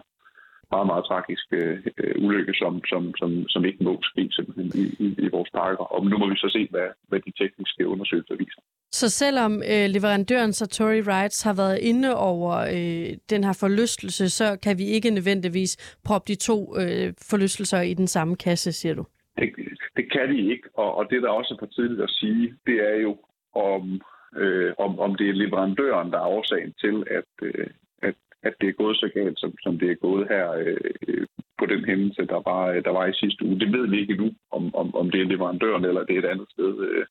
meget, 0.71 0.87
meget 0.87 1.05
tragisk 1.05 1.47
øh, 1.53 1.79
ulykke, 2.25 2.55
som, 2.55 2.85
som, 2.91 3.03
som, 3.21 3.49
som 3.49 3.65
ikke 3.65 3.85
må 3.85 3.99
ske 4.03 4.29
simpelthen 4.31 4.69
i, 4.83 4.85
i, 5.05 5.09
i 5.27 5.29
vores 5.29 5.51
parker. 5.55 5.85
Og 5.95 6.07
nu 6.07 6.19
må 6.19 6.29
vi 6.29 6.37
så 6.37 6.49
se, 6.57 6.69
hvad, 6.71 6.89
hvad 7.09 7.21
de 7.21 7.33
tekniske 7.43 7.89
undersøgelser 7.89 8.35
viser. 8.37 8.63
Så 8.91 9.09
selvom 9.09 9.53
øh, 9.73 9.87
leverandøren 9.95 10.53
Satori 10.53 11.01
Rides 11.01 11.43
har 11.43 11.55
været 11.55 11.79
inde 11.79 12.17
over 12.17 12.53
øh, 12.77 13.17
den 13.31 13.45
her 13.45 13.57
forlystelse, 13.61 14.29
så 14.29 14.59
kan 14.63 14.79
vi 14.79 14.85
ikke 14.85 15.11
nødvendigvis 15.11 15.99
proppe 16.05 16.29
de 16.33 16.35
to 16.35 16.77
øh, 16.81 17.13
forlystelser 17.31 17.81
i 17.81 17.95
den 17.95 18.07
samme 18.07 18.37
kasse, 18.37 18.73
siger 18.73 18.95
du? 18.95 19.05
Det, 19.39 19.49
det 19.97 20.13
kan 20.13 20.29
de 20.35 20.51
ikke, 20.53 20.69
og, 20.75 20.97
og 20.97 21.11
det 21.11 21.23
der 21.23 21.29
også 21.29 21.55
er 21.55 21.59
for 21.59 21.67
tidligt 21.67 22.03
at 22.03 22.11
sige, 22.11 22.55
det 22.67 22.77
er 22.91 22.97
jo, 23.03 23.17
om, 23.55 24.01
øh, 24.37 24.73
om, 24.79 24.99
om 24.99 25.15
det 25.15 25.29
er 25.29 25.41
leverandøren, 25.43 26.11
der 26.13 26.19
er 26.19 26.33
årsagen 26.37 26.73
til, 26.83 26.97
at, 27.19 27.31
øh, 27.43 27.67
at, 28.03 28.15
at 28.43 28.55
det 28.61 28.69
er 28.69 28.81
gået 28.83 28.97
så 28.97 29.09
galt, 29.15 29.39
som, 29.41 29.55
som 29.65 29.79
det 29.79 29.91
er 29.91 30.05
gået 30.07 30.29
her 30.29 30.47
øh, 30.53 31.27
på 31.59 31.67
den 31.67 31.85
hændelse, 31.85 32.23
der 32.27 32.41
var, 32.51 32.63
øh, 32.73 32.85
der 32.85 32.91
var 32.91 33.07
i 33.07 33.21
sidste 33.23 33.45
uge. 33.45 33.61
Det 33.61 33.73
ved 33.73 33.89
vi 33.89 34.01
ikke 34.01 34.13
endnu, 34.13 34.31
om, 34.53 34.75
om, 34.75 34.95
om 34.95 35.11
det 35.11 35.21
er 35.21 35.25
leverandøren 35.33 35.85
eller 35.85 36.05
det 36.05 36.15
er 36.15 36.19
et 36.19 36.33
andet 36.35 36.49
sted. 36.51 36.73
Øh, 36.89 37.07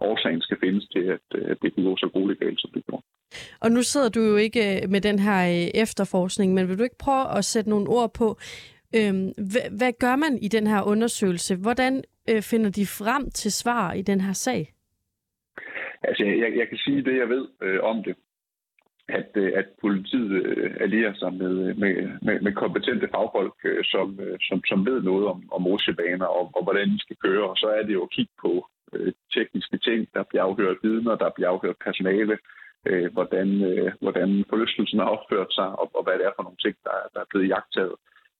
årsagen 0.00 0.40
skal 0.40 0.56
findes 0.60 0.84
til, 0.94 1.04
at, 1.16 1.26
øh, 1.34 1.50
at 1.50 1.58
det 1.62 1.74
kan 1.74 1.84
gå 1.84 1.96
så 1.96 2.08
grueligt 2.12 2.40
galt, 2.40 2.60
som 2.60 2.70
det 2.74 2.86
gjorde. 2.86 3.04
Og 3.60 3.70
nu 3.70 3.82
sidder 3.82 4.08
du 4.08 4.20
jo 4.20 4.36
ikke 4.36 4.82
øh, 4.82 4.90
med 4.90 5.00
den 5.00 5.18
her 5.18 5.68
efterforskning, 5.74 6.54
men 6.54 6.68
vil 6.68 6.78
du 6.78 6.82
ikke 6.82 6.98
prøve 6.98 7.38
at 7.38 7.44
sætte 7.44 7.70
nogle 7.70 7.88
ord 7.88 8.14
på, 8.14 8.38
øhm, 8.96 9.32
hvad, 9.52 9.78
hvad 9.78 9.92
gør 10.00 10.16
man 10.16 10.38
i 10.42 10.48
den 10.48 10.66
her 10.66 10.82
undersøgelse? 10.82 11.56
Hvordan 11.56 12.04
øh, 12.30 12.42
finder 12.42 12.70
de 12.70 12.86
frem 12.86 13.30
til 13.30 13.52
svar 13.52 13.92
i 13.92 14.02
den 14.02 14.20
her 14.20 14.32
sag? 14.32 14.72
Altså, 16.02 16.24
jeg, 16.24 16.56
jeg 16.56 16.68
kan 16.68 16.78
sige 16.78 17.02
det, 17.02 17.16
jeg 17.16 17.28
ved 17.28 17.48
øh, 17.62 17.80
om 17.82 18.02
det. 18.04 18.16
At, 19.08 19.30
øh, 19.34 19.52
at 19.54 19.66
politiet 19.80 20.30
øh, 20.46 20.76
allierer 20.80 21.14
sig 21.14 21.32
med, 21.34 21.68
øh, 21.68 21.78
med, 21.78 21.94
med, 22.22 22.40
med 22.40 22.52
kompetente 22.52 23.08
fagfolk, 23.14 23.54
øh, 23.64 23.84
som, 23.84 24.20
øh, 24.20 24.38
som, 24.40 24.64
som 24.64 24.86
ved 24.86 25.02
noget 25.02 25.26
om, 25.26 25.38
om 25.52 25.66
rutsjebaner 25.66 26.26
og, 26.26 26.50
og 26.56 26.62
hvordan 26.64 26.88
de 26.90 26.98
skal 27.00 27.16
køre. 27.16 27.50
Og 27.50 27.56
så 27.56 27.66
er 27.66 27.82
det 27.82 27.94
jo 27.94 28.02
at 28.02 28.10
kigge 28.10 28.32
på 28.40 28.68
øh, 28.92 29.12
tekniske 29.34 29.78
ting, 29.78 30.08
der 30.14 30.22
bliver 30.22 30.42
afhørt 30.42 30.76
vidner, 30.82 31.14
der 31.16 31.30
bliver 31.30 31.50
afhørt 31.50 31.84
personale, 31.84 32.38
øh, 32.86 33.12
hvordan, 33.12 33.48
øh, 33.70 33.92
hvordan 34.00 34.44
forlystelsen 34.48 34.98
har 34.98 35.08
opført 35.16 35.52
sig, 35.58 35.68
og, 35.80 35.90
og 35.96 36.02
hvad 36.04 36.14
det 36.18 36.26
er 36.26 36.36
for 36.36 36.42
nogle 36.42 36.62
ting, 36.64 36.76
der, 36.84 36.96
der 37.14 37.20
er 37.20 37.30
blevet 37.30 37.48
jagtet. 37.48 37.92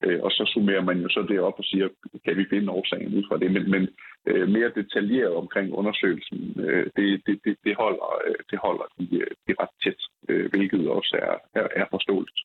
Øh, 0.04 0.20
og 0.22 0.30
så 0.30 0.50
summerer 0.54 0.84
man 0.90 0.98
jo 1.00 1.08
så 1.08 1.26
det 1.28 1.40
op 1.40 1.58
og 1.58 1.64
siger, 1.64 1.88
kan 2.24 2.36
vi 2.36 2.44
finde 2.50 2.72
årsagen 2.72 3.14
ud 3.18 3.24
fra 3.28 3.38
det? 3.38 3.50
Men, 3.52 3.70
men 3.70 3.88
øh, 4.26 4.48
mere 4.48 4.70
detaljeret 4.80 5.34
omkring 5.34 5.72
undersøgelsen, 5.72 6.38
øh, 6.66 6.86
det, 6.96 7.06
det, 7.26 7.40
det, 7.44 7.56
det, 7.64 7.74
holder, 7.76 8.08
øh, 8.26 8.34
det 8.50 8.58
holder 8.66 8.86
de, 8.98 9.06
de 9.46 9.52
ret 9.60 9.74
tæt, 9.84 10.00
øh, 10.28 10.50
hvilket 10.50 10.88
også 10.88 11.16
er, 11.22 11.60
er, 11.60 11.66
er 11.80 11.86
forståeligt. 11.90 12.40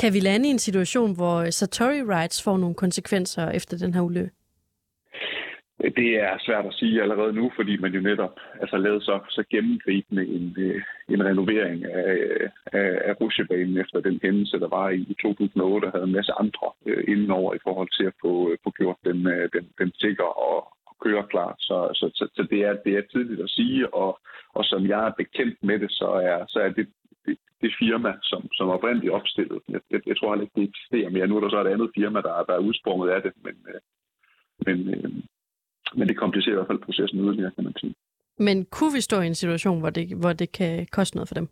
Kan 0.00 0.14
vi 0.14 0.20
lande 0.20 0.48
i 0.48 0.50
en 0.50 0.58
situation, 0.58 1.14
hvor 1.16 1.50
Satori 1.50 2.02
Rights 2.02 2.42
får 2.44 2.56
nogle 2.56 2.74
konsekvenser 2.74 3.50
efter 3.50 3.78
den 3.78 3.94
her 3.94 4.00
ulykke? 4.00 4.30
Det 5.80 6.10
er 6.20 6.38
svært 6.46 6.66
at 6.66 6.74
sige 6.74 7.02
allerede 7.02 7.32
nu, 7.32 7.52
fordi 7.56 7.76
man 7.76 7.92
jo 7.94 8.00
netop 8.00 8.40
altså, 8.60 8.76
lavede 8.76 9.00
så, 9.00 9.20
så 9.28 9.44
gennemgribende 9.50 10.26
en, 10.26 10.56
øh, 10.58 10.82
en 11.08 11.24
renovering 11.24 11.84
af, 11.84 12.50
af, 12.66 13.00
af 13.04 13.20
rusjebanen 13.20 13.78
efter 13.78 14.00
den 14.00 14.20
hændelse, 14.22 14.60
der 14.60 14.68
var 14.68 14.90
i 14.90 15.16
2008, 15.22 15.86
og 15.86 15.92
havde 15.92 16.04
en 16.04 16.12
masse 16.12 16.32
andre 16.32 16.68
øh, 16.86 17.04
indenover 17.08 17.54
i 17.54 17.58
forhold 17.62 17.88
til 17.98 18.04
at 18.04 18.14
få, 18.20 18.50
øh, 18.50 18.58
få 18.64 18.70
gjort 18.70 18.96
den, 19.04 19.26
øh, 19.26 19.48
den, 19.52 19.68
den 19.78 19.92
sikker 19.94 20.24
og, 20.24 20.58
og 20.86 20.94
køre 21.04 21.24
klar. 21.32 21.54
Så, 21.58 21.76
så, 21.94 22.10
så, 22.14 22.28
så 22.36 22.42
det, 22.50 22.60
er, 22.64 22.74
det 22.84 22.92
er 22.96 23.02
tidligt 23.12 23.40
at 23.40 23.50
sige, 23.50 23.94
og, 23.94 24.20
og 24.54 24.64
som 24.64 24.86
jeg 24.86 25.06
er 25.06 25.12
bekendt 25.22 25.58
med 25.62 25.78
det, 25.78 25.90
så 25.90 26.08
er, 26.08 26.44
så 26.48 26.58
er 26.60 26.68
det, 26.68 26.86
det, 27.26 27.38
det 27.62 27.72
firma, 27.78 28.12
som, 28.22 28.48
som 28.52 28.68
oprindeligt 28.68 29.12
opstillet. 29.12 29.60
Jeg, 29.68 29.80
jeg, 29.90 30.00
jeg 30.06 30.16
tror 30.16 30.30
heller 30.30 30.46
ikke, 30.46 30.60
det 30.60 30.68
eksisterer 30.68 31.10
mere. 31.10 31.26
Nu 31.26 31.36
er 31.36 31.40
der 31.40 31.50
så 31.50 31.60
et 31.60 31.72
andet 31.74 31.90
firma, 31.94 32.20
der, 32.20 32.44
der 32.48 32.54
er 32.54 32.66
udsprunget 32.68 33.10
af 33.10 33.22
det, 33.22 33.32
men, 33.44 33.56
øh, 33.72 33.80
men 34.66 34.94
øh, 34.94 35.10
men 35.94 36.08
det 36.08 36.16
komplicerer 36.16 36.54
i 36.54 36.58
hvert 36.58 36.66
fald 36.66 36.78
processen 36.78 37.20
yderligere, 37.20 37.50
kan 37.50 37.64
man 37.64 37.74
sige. 37.80 37.94
Men 38.38 38.64
kunne 38.64 38.92
vi 38.92 39.00
stå 39.00 39.20
i 39.20 39.26
en 39.26 39.34
situation, 39.34 39.80
hvor 39.80 39.90
det, 39.90 40.16
hvor 40.16 40.32
det 40.32 40.52
kan 40.52 40.86
koste 40.92 41.16
noget 41.16 41.28
for 41.28 41.34
dem? 41.34 41.48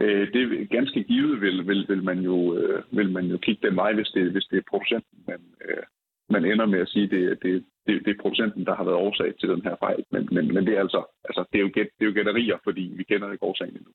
Øh, 0.00 0.32
det 0.32 0.42
er 0.42 0.64
ganske 0.78 1.02
givet, 1.02 1.40
vil, 1.40 1.66
vil, 1.66 1.84
vil, 1.88 2.02
man 2.02 2.18
jo, 2.18 2.56
øh, 2.56 2.82
vil 2.90 3.10
man 3.12 3.24
jo 3.26 3.38
kigge 3.38 3.68
den 3.68 3.76
vej, 3.76 3.92
hvis 3.94 4.08
det, 4.08 4.32
hvis 4.32 4.44
det 4.50 4.56
er 4.58 4.70
producenten, 4.70 5.18
man, 5.26 5.40
øh, 5.64 5.82
man 6.30 6.44
ender 6.44 6.66
med 6.66 6.80
at 6.80 6.88
sige, 6.88 7.04
at 7.04 7.10
det, 7.10 7.38
det, 7.42 7.64
det, 7.86 7.94
det 8.04 8.10
er 8.10 8.22
producenten, 8.22 8.66
der 8.66 8.74
har 8.74 8.84
været 8.84 8.96
årsag 8.96 9.34
til 9.40 9.48
den 9.48 9.62
her 9.62 9.76
fejl. 9.84 10.04
Men, 10.12 10.28
men, 10.32 10.54
men 10.54 10.66
det 10.66 10.74
er 10.76 10.80
altså, 10.80 11.02
altså 11.24 11.44
det 11.52 11.58
er 11.58 11.62
jo, 11.62 11.70
gæt, 11.74 11.88
det 11.98 12.04
er 12.04 12.10
jo 12.10 12.14
gætterier, 12.14 12.58
fordi 12.64 12.92
vi 12.96 13.02
kender 13.02 13.32
ikke 13.32 13.44
årsagen 13.44 13.76
endnu. 13.76 13.92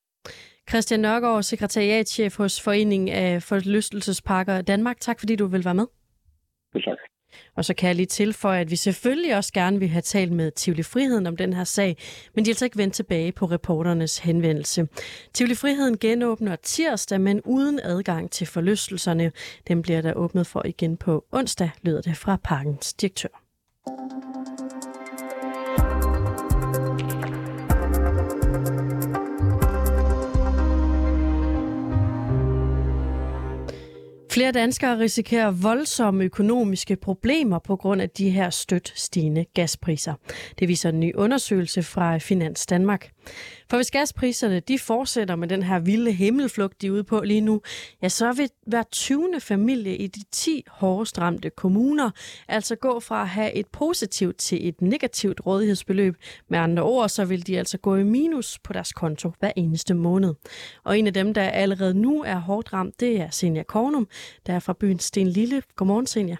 Christian 0.70 1.00
Nørgaard, 1.00 1.44
sekretariatchef 1.44 2.38
hos 2.38 2.64
Foreningen 2.64 3.10
af 3.10 3.44
Forlystelsesparker 3.44 4.62
Danmark. 4.62 4.98
Tak 5.00 5.20
fordi 5.20 5.36
du 5.36 5.46
vil 5.46 5.66
være 5.66 5.76
med. 5.76 5.88
Det 6.74 6.84
tak. 6.84 6.98
Og 7.56 7.66
så 7.66 7.74
kan 7.74 7.88
jeg 7.88 7.96
lige 7.96 8.06
tilføje, 8.06 8.62
at 8.62 8.72
vi 8.72 8.76
selvfølgelig 8.76 9.36
også 9.36 9.54
gerne 9.54 9.80
vil 9.80 9.88
have 9.88 10.02
talt 10.02 10.32
med 10.32 10.52
Tivoli 10.52 10.84
Friheden 10.84 11.28
om 11.28 11.38
den 11.38 11.54
her 11.54 11.64
sag, 11.64 11.98
men 12.36 12.46
de 12.46 12.50
er 12.50 12.54
altså 12.54 12.66
ikke 12.66 12.78
vendt 12.78 12.94
tilbage 12.94 13.32
på 13.32 13.46
reporternes 13.46 14.18
henvendelse. 14.18 14.88
Tivoli 15.34 15.56
Friheden 15.56 15.98
genåbner 15.98 16.56
tirsdag, 16.56 17.22
men 17.22 17.42
uden 17.42 17.80
adgang 17.84 18.32
til 18.32 18.48
forlystelserne. 18.48 19.32
Den 19.68 19.82
bliver 19.82 20.02
der 20.02 20.14
åbnet 20.14 20.48
for 20.48 20.66
igen 20.66 20.98
på 20.98 21.26
onsdag, 21.32 21.70
lyder 21.82 22.02
det 22.02 22.18
fra 22.18 22.38
parkens 22.44 22.94
direktør. 22.94 23.30
Flere 34.38 34.52
danskere 34.52 35.00
risikerer 35.00 35.52
voldsomme 35.52 36.24
økonomiske 36.24 36.96
problemer 36.96 37.60
på 37.60 37.76
grund 37.76 38.02
af 38.02 38.10
de 38.10 38.30
her 38.30 38.50
stødt 38.50 38.94
stigende 38.96 39.46
gaspriser. 39.54 40.14
Det 40.60 40.68
viser 40.68 40.90
en 40.90 41.00
ny 41.00 41.16
undersøgelse 41.16 41.84
fra 41.84 42.18
Finans 42.18 42.66
Danmark. 42.66 43.12
For 43.70 43.78
hvis 43.78 43.92
gaspriserne 43.92 44.60
de 44.60 44.80
fortsætter 44.80 45.36
med 45.36 45.48
den 45.48 45.64
her 45.64 45.80
vilde 45.80 46.12
himmelflugt, 46.12 46.82
de 46.82 46.88
er 46.88 46.92
ude 46.92 47.04
på 47.04 47.22
lige 47.22 47.42
nu, 47.42 47.62
ja, 48.02 48.10
så 48.10 48.34
vil 48.34 48.50
hver 48.68 48.84
20. 48.92 49.40
familie 49.40 49.98
i 49.98 50.08
de 50.08 50.20
10 50.32 50.64
hårdest 50.68 51.20
ramte 51.20 51.50
kommuner 51.50 52.10
altså 52.48 52.76
gå 52.76 53.00
fra 53.00 53.22
at 53.22 53.28
have 53.28 53.54
et 53.54 53.68
positivt 53.68 54.38
til 54.38 54.68
et 54.68 54.82
negativt 54.82 55.42
rådighedsbeløb. 55.46 56.16
Med 56.50 56.60
andre 56.60 56.84
ord, 56.84 57.10
så 57.10 57.26
vil 57.26 57.48
de 57.48 57.58
altså 57.60 57.78
gå 57.78 57.96
i 57.96 58.04
minus 58.04 58.60
på 58.60 58.74
deres 58.74 58.94
konto 58.94 59.32
hver 59.40 59.52
eneste 59.56 59.94
måned. 59.94 60.34
Og 60.84 61.00
en 61.00 61.08
af 61.08 61.14
dem, 61.14 61.34
der 61.34 61.44
allerede 61.44 61.94
nu 61.94 62.24
er 62.24 62.38
hårdt 62.38 62.74
ramt, 62.74 63.00
det 63.00 63.22
er 63.22 63.30
Senja 63.30 63.64
Kornum, 63.64 64.08
der 64.48 64.54
er 64.54 64.60
fra 64.60 64.74
byen 64.74 65.00
Sten 65.00 65.28
Lille. 65.28 65.64
Godmorgen, 65.76 66.06
Senja. 66.06 66.36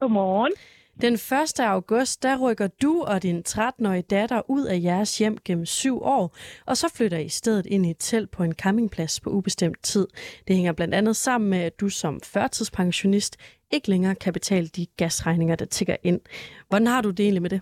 Godmorgen. 0.00 0.52
Den 1.00 1.14
1. 1.14 1.60
august, 1.60 2.22
der 2.22 2.50
rykker 2.50 2.68
du 2.82 3.02
og 3.02 3.22
din 3.22 3.42
13-årige 3.48 4.02
datter 4.02 4.42
ud 4.50 4.64
af 4.64 4.80
jeres 4.82 5.18
hjem 5.18 5.38
gennem 5.44 5.66
syv 5.66 6.02
år, 6.02 6.36
og 6.66 6.76
så 6.76 6.94
flytter 6.96 7.18
I 7.18 7.28
stedet 7.28 7.66
ind 7.66 7.86
i 7.86 7.90
et 7.90 7.96
telt 7.98 8.30
på 8.30 8.42
en 8.42 8.54
campingplads 8.54 9.20
på 9.20 9.30
ubestemt 9.30 9.82
tid. 9.82 10.08
Det 10.48 10.56
hænger 10.56 10.72
blandt 10.72 10.94
andet 10.94 11.16
sammen 11.16 11.50
med, 11.50 11.58
at 11.58 11.80
du 11.80 11.88
som 11.88 12.20
førtidspensionist 12.20 13.36
ikke 13.70 13.90
længere 13.90 14.14
kan 14.14 14.32
betale 14.32 14.66
de 14.68 14.86
gasregninger, 14.96 15.56
der 15.56 15.64
tigger 15.64 15.96
ind. 16.02 16.20
Hvordan 16.68 16.86
har 16.86 17.02
du 17.02 17.10
det 17.10 17.20
egentlig 17.20 17.42
med 17.42 17.50
det? 17.50 17.60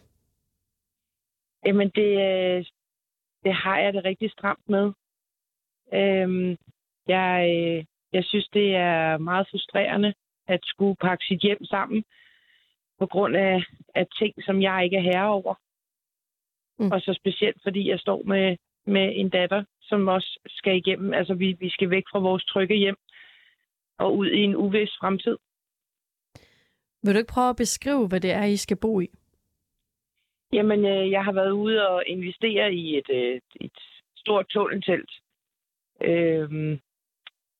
Jamen, 1.66 1.90
det, 1.94 2.10
øh, 2.28 2.64
det 3.44 3.54
har 3.54 3.78
jeg 3.78 3.92
det 3.92 4.04
rigtig 4.04 4.30
stramt 4.30 4.68
med. 4.68 4.92
Øhm, 5.92 6.56
jeg, 7.08 7.34
øh, 7.56 7.84
jeg 8.12 8.24
synes, 8.24 8.48
det 8.48 8.74
er 8.74 9.18
meget 9.18 9.48
frustrerende 9.50 10.14
at 10.48 10.60
skulle 10.62 10.96
pakke 10.96 11.24
sit 11.28 11.40
hjem 11.40 11.64
sammen 11.64 12.04
på 12.98 13.06
grund 13.06 13.36
af, 13.36 13.64
af 13.94 14.06
ting, 14.18 14.34
som 14.44 14.62
jeg 14.62 14.84
ikke 14.84 14.96
er 14.96 15.00
herre 15.00 15.28
over. 15.28 15.54
Mm. 16.78 16.90
Og 16.92 17.00
så 17.00 17.14
specielt, 17.14 17.62
fordi 17.62 17.88
jeg 17.88 17.98
står 17.98 18.22
med, 18.22 18.56
med 18.86 19.12
en 19.14 19.28
datter, 19.28 19.64
som 19.82 20.08
også 20.08 20.38
skal 20.46 20.76
igennem. 20.76 21.14
Altså, 21.14 21.34
vi, 21.34 21.56
vi 21.60 21.70
skal 21.70 21.90
væk 21.90 22.04
fra 22.12 22.18
vores 22.18 22.44
trygge 22.44 22.76
hjem 22.76 22.96
og 23.98 24.16
ud 24.16 24.26
i 24.26 24.38
en 24.38 24.56
uvis 24.56 24.90
fremtid. 25.00 25.36
Vil 27.02 27.14
du 27.14 27.18
ikke 27.18 27.32
prøve 27.32 27.48
at 27.48 27.56
beskrive, 27.56 28.08
hvad 28.08 28.20
det 28.20 28.32
er, 28.32 28.44
I 28.44 28.56
skal 28.56 28.76
bo 28.76 29.00
i? 29.00 29.08
Jamen, 30.52 30.84
øh, 30.84 31.10
jeg 31.10 31.24
har 31.24 31.32
været 31.32 31.50
ude 31.50 31.88
og 31.88 32.02
investere 32.06 32.74
i 32.74 32.98
et, 32.98 33.10
øh, 33.10 33.40
et 33.60 33.78
stort 34.16 34.46
tunneltelt. 34.48 35.10
Øhm, 36.00 36.80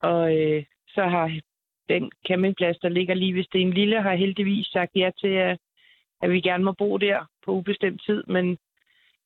og 0.03 0.37
øh, 0.37 0.65
så 0.89 1.03
har 1.03 1.41
den 1.89 2.13
campingplads, 2.29 2.79
der 2.79 2.89
ligger 2.89 3.15
lige 3.15 3.35
ved 3.35 3.45
Sten 3.45 3.73
Lille, 3.73 4.03
har 4.03 4.15
heldigvis 4.15 4.67
sagt 4.67 4.91
ja 4.95 5.11
til, 5.21 5.29
at, 5.29 5.59
at 6.23 6.31
vi 6.31 6.41
gerne 6.41 6.65
må 6.65 6.73
bo 6.73 6.97
der 6.97 7.27
på 7.45 7.53
ubestemt 7.53 8.03
tid. 8.07 8.25
Men 8.27 8.59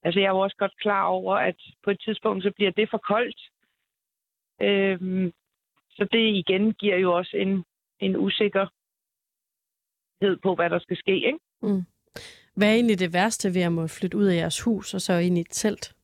altså, 0.03 0.21
jeg 0.21 0.27
er 0.27 0.33
også 0.33 0.57
godt 0.57 0.77
klar 0.81 1.05
over, 1.05 1.37
at 1.37 1.57
på 1.85 1.91
et 1.91 2.01
tidspunkt, 2.05 2.45
så 2.45 2.51
bliver 2.57 2.71
det 2.71 2.91
for 2.91 2.99
koldt. 2.99 3.41
Øhm, 4.61 5.33
så 5.91 6.09
det 6.13 6.35
igen 6.43 6.73
giver 6.73 6.97
jo 6.97 7.17
også 7.17 7.37
en, 7.37 7.65
en 8.01 8.17
usikkerhed 8.17 8.71
på, 10.43 10.55
hvad 10.55 10.71
der 10.71 10.79
skal 10.79 10.97
ske. 10.97 11.15
Ikke? 11.15 11.39
Mm. 11.63 11.83
Hvad 12.57 12.69
er 12.69 12.75
egentlig 12.75 12.99
det 12.99 13.13
værste 13.13 13.55
ved 13.55 13.63
at 13.63 13.73
må 13.73 13.87
flytte 13.87 14.19
ud 14.19 14.25
af 14.25 14.37
jeres 14.37 14.61
hus 14.61 14.95
og 14.95 15.01
så 15.01 15.13
ind 15.13 15.39
i 15.39 15.41
et 15.41 15.47
telt? 15.51 15.95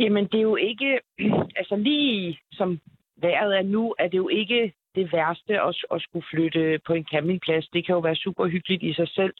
Jamen, 0.00 0.24
det 0.24 0.38
er 0.38 0.42
jo 0.42 0.56
ikke... 0.56 1.00
Altså 1.56 1.76
lige 1.76 2.38
som 2.52 2.80
vejret 3.16 3.58
er 3.58 3.62
nu, 3.62 3.94
er 3.98 4.08
det 4.08 4.18
jo 4.18 4.28
ikke 4.28 4.72
det 4.94 5.12
værste 5.12 5.60
at, 5.60 5.76
at 5.90 6.02
skulle 6.02 6.26
flytte 6.30 6.80
på 6.86 6.92
en 6.92 7.06
campingplads. 7.12 7.68
Det 7.68 7.86
kan 7.86 7.92
jo 7.92 7.98
være 7.98 8.16
super 8.16 8.46
hyggeligt 8.46 8.82
i 8.82 8.92
sig 8.92 9.08
selv. 9.08 9.34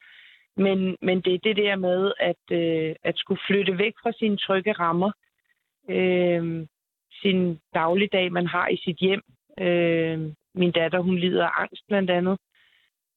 Men, 0.57 0.97
men 1.03 1.21
det 1.21 1.35
er 1.35 1.39
det 1.39 1.57
der 1.57 1.77
med 1.77 2.13
at, 2.21 2.57
øh, 2.59 2.95
at 3.03 3.19
skulle 3.19 3.41
flytte 3.47 3.79
væk 3.79 3.95
fra 4.03 4.13
sine 4.13 4.37
trygge 4.37 4.73
rammer. 4.73 5.13
Øh, 5.91 6.67
sin 7.23 7.61
dagligdag, 7.75 8.33
man 8.33 8.47
har 8.47 8.69
i 8.69 8.77
sit 8.77 8.97
hjem. 8.97 9.23
Øh, 9.61 10.33
min 10.55 10.73
datter, 10.73 11.01
hun 11.01 11.19
lider 11.19 11.47
af 11.47 11.63
angst 11.63 11.83
blandt 11.89 12.11
andet, 12.11 12.39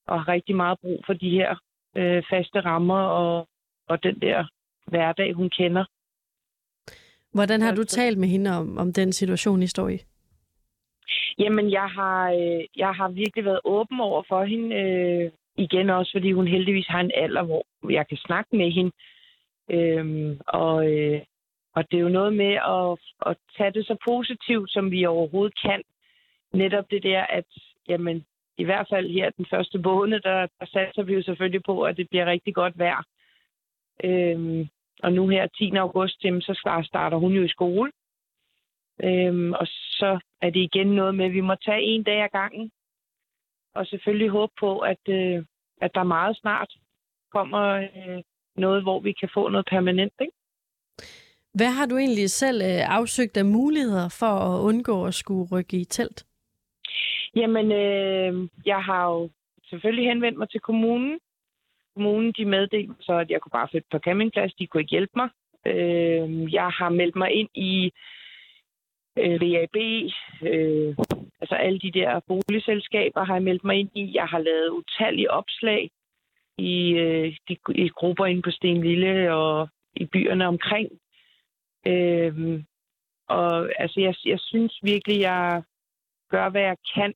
og 0.08 0.24
har 0.24 0.28
rigtig 0.28 0.56
meget 0.56 0.80
brug 0.82 1.04
for 1.06 1.14
de 1.14 1.30
her 1.30 1.56
øh, 1.98 2.24
faste 2.30 2.60
rammer 2.60 3.02
og, 3.04 3.48
og 3.88 4.04
den 4.04 4.20
der 4.22 4.46
hverdag, 4.88 5.34
hun 5.34 5.50
kender. 5.50 5.86
Hvordan 7.34 7.62
har 7.62 7.76
du 7.76 7.84
talt 7.84 8.18
med 8.18 8.28
hende 8.28 8.58
om, 8.58 8.78
om 8.78 8.94
den 8.94 9.14
situation, 9.14 9.64
I 9.64 9.68
står 9.68 9.90
i? 9.90 9.98
Jamen, 11.40 11.72
jeg 11.72 11.90
har, 11.90 12.32
øh, 12.32 12.64
jeg 12.76 12.92
har 12.92 13.10
virkelig 13.10 13.46
været 13.46 13.60
åben 13.64 14.00
over 14.00 14.24
for 14.28 14.44
hende. 14.44 14.76
Øh, 14.76 15.32
igen 15.58 15.90
også, 15.90 16.12
fordi 16.12 16.32
hun 16.32 16.48
heldigvis 16.48 16.88
har 16.88 17.00
en 17.00 17.12
alder, 17.16 17.44
hvor 17.44 17.66
jeg 17.90 18.08
kan 18.08 18.18
snakke 18.18 18.56
med 18.56 18.72
hende. 18.72 18.92
Øh, 19.72 20.38
og, 20.48 20.92
øh, 20.92 21.22
og 21.76 21.92
det 21.92 21.98
er 21.98 22.02
jo 22.02 22.10
noget 22.10 22.34
med 22.34 22.54
at, 22.54 23.00
at 23.30 23.38
tage 23.58 23.72
det 23.72 23.86
så 23.86 23.96
positivt, 24.06 24.72
som 24.72 24.92
vi 24.92 25.06
overhovedet 25.06 25.62
kan. 25.62 25.82
Netop 26.54 26.92
det 26.92 27.04
der, 27.04 27.22
at 27.22 27.46
jamen, 27.90 28.26
i 28.58 28.64
hvert 28.64 28.88
fald 28.90 29.10
her 29.12 29.30
den 29.30 29.46
første 29.50 29.78
måned, 29.78 30.20
der, 30.20 30.48
der 30.60 30.66
satser 30.66 31.04
vi 31.04 31.14
jo 31.14 31.24
selvfølgelig 31.24 31.64
på, 31.64 31.84
at 31.84 31.98
det 31.98 32.10
bliver 32.10 32.26
rigtig 32.26 32.56
godt 32.56 32.80
vejr. 32.80 33.04
Øhm, 34.04 34.68
og 35.04 35.14
nu 35.14 35.28
her 35.28 35.48
10. 35.48 35.72
august, 35.76 36.24
jamen, 36.24 36.42
så 36.42 36.84
starter 36.84 37.18
hun 37.18 37.34
jo 37.34 37.44
i 37.44 37.48
skole. 37.48 37.92
Øhm, 39.04 39.54
og 39.54 39.68
så 39.68 40.20
er 40.42 40.50
det 40.50 40.60
igen 40.60 40.88
noget 40.88 41.16
med, 41.16 41.26
at 41.26 41.34
vi 41.34 41.42
må 41.42 41.56
tage 41.56 41.82
en 41.82 42.04
dag 42.04 42.24
ad 42.24 42.30
gangen. 42.30 42.72
Og 43.76 43.86
selvfølgelig 43.86 44.30
håbe 44.30 44.54
på, 44.60 44.80
at, 44.80 45.04
øh, 45.10 45.46
at 45.82 45.92
der 45.96 46.04
meget 46.04 46.38
snart 46.38 46.74
kommer 47.32 47.64
øh, 47.70 48.22
noget, 48.56 48.84
hvor 48.84 49.00
vi 49.00 49.12
kan 49.12 49.30
få 49.34 49.50
noget 49.50 49.66
permanent. 49.70 50.14
Ikke? 50.22 50.34
Hvad 51.54 51.72
har 51.72 51.86
du 51.86 51.98
egentlig 51.98 52.30
selv 52.30 52.62
øh, 52.62 52.98
afsøgt 52.98 53.38
af 53.38 53.46
muligheder 53.46 54.10
for 54.20 54.34
at 54.48 54.62
undgå 54.62 55.06
at 55.06 55.14
skulle 55.14 55.50
rykke 55.52 55.78
i 55.78 55.86
telt? 55.86 56.26
Jamen, 57.36 57.72
øh, 57.72 58.50
jeg 58.66 58.84
har 58.84 59.04
jo 59.12 59.30
selvfølgelig 59.70 60.10
henvendt 60.10 60.38
mig 60.38 60.50
til 60.50 60.60
kommunen. 60.60 61.20
Kommunen 61.96 62.32
de 62.38 62.46
meddelte 62.46 62.94
så, 63.00 63.14
at 63.14 63.30
jeg 63.30 63.42
kunne 63.42 63.58
bare 63.60 63.68
flytte 63.72 63.88
på 63.92 64.00
campingplads. 64.00 64.54
De 64.54 64.68
kunne 64.68 64.82
ikke 64.82 64.92
hjælpe 64.92 65.14
mig. 65.16 65.30
Øh, 65.66 66.54
jeg 66.54 66.70
har 66.70 66.90
meldt 66.90 67.16
mig 67.16 67.32
ind 67.32 67.50
i 67.56 67.92
øh, 69.18 69.42
VAB, 69.42 69.76
øh, 70.42 70.96
altså 71.42 71.56
alle 71.56 71.80
de 71.80 71.92
der 71.92 72.20
boligselskaber 72.28 73.24
har 73.24 73.34
jeg 73.34 73.44
meldt 73.44 73.64
mig 73.64 73.76
ind 73.80 73.90
i. 73.96 74.12
Jeg 74.16 74.26
har 74.26 74.40
lavet 74.40 74.70
utallige 74.70 75.32
opslag 75.32 75.92
i, 76.58 76.92
øh, 76.92 77.36
de, 77.50 77.58
i 77.76 77.90
grupper 77.90 78.26
inde 78.26 78.42
på 78.42 78.52
Sten 78.52 78.84
Lille 78.84 79.34
og 79.34 79.70
i 79.96 80.06
byerne 80.06 80.48
omkring. 80.48 80.90
Øh, 81.88 82.64
og 83.28 83.82
altså, 83.82 84.00
jeg, 84.00 84.16
jeg 84.26 84.40
synes 84.40 84.80
virkelig, 84.84 85.20
jeg 85.22 85.64
gør, 86.30 86.50
hvad 86.50 86.62
jeg 86.62 86.78
kan. 86.96 87.14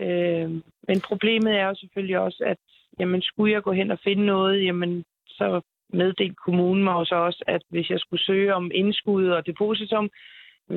Øh, 0.00 0.50
men 0.88 1.00
problemet 1.08 1.52
er 1.60 1.66
jo 1.66 1.74
selvfølgelig 1.74 2.18
også, 2.18 2.44
at 2.46 2.58
jamen, 2.98 3.22
skulle 3.22 3.52
jeg 3.52 3.62
gå 3.62 3.72
hen 3.72 3.90
og 3.90 3.98
finde 4.04 4.26
noget, 4.26 4.64
jamen, 4.64 5.04
så 5.26 5.60
meddelte 5.92 6.34
kommunen 6.34 6.84
mig 6.84 6.94
også, 6.94 7.14
også, 7.14 7.44
at 7.46 7.62
hvis 7.68 7.90
jeg 7.90 8.00
skulle 8.00 8.24
søge 8.24 8.54
om 8.54 8.70
indskud 8.74 9.28
og 9.28 9.46
depositum, 9.46 10.10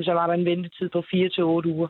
så 0.02 0.12
var 0.12 0.26
der 0.26 0.34
en 0.34 0.44
ventetid 0.44 0.88
på 0.88 1.02
4 1.10 1.28
til 1.28 1.44
8 1.44 1.68
uger. 1.68 1.88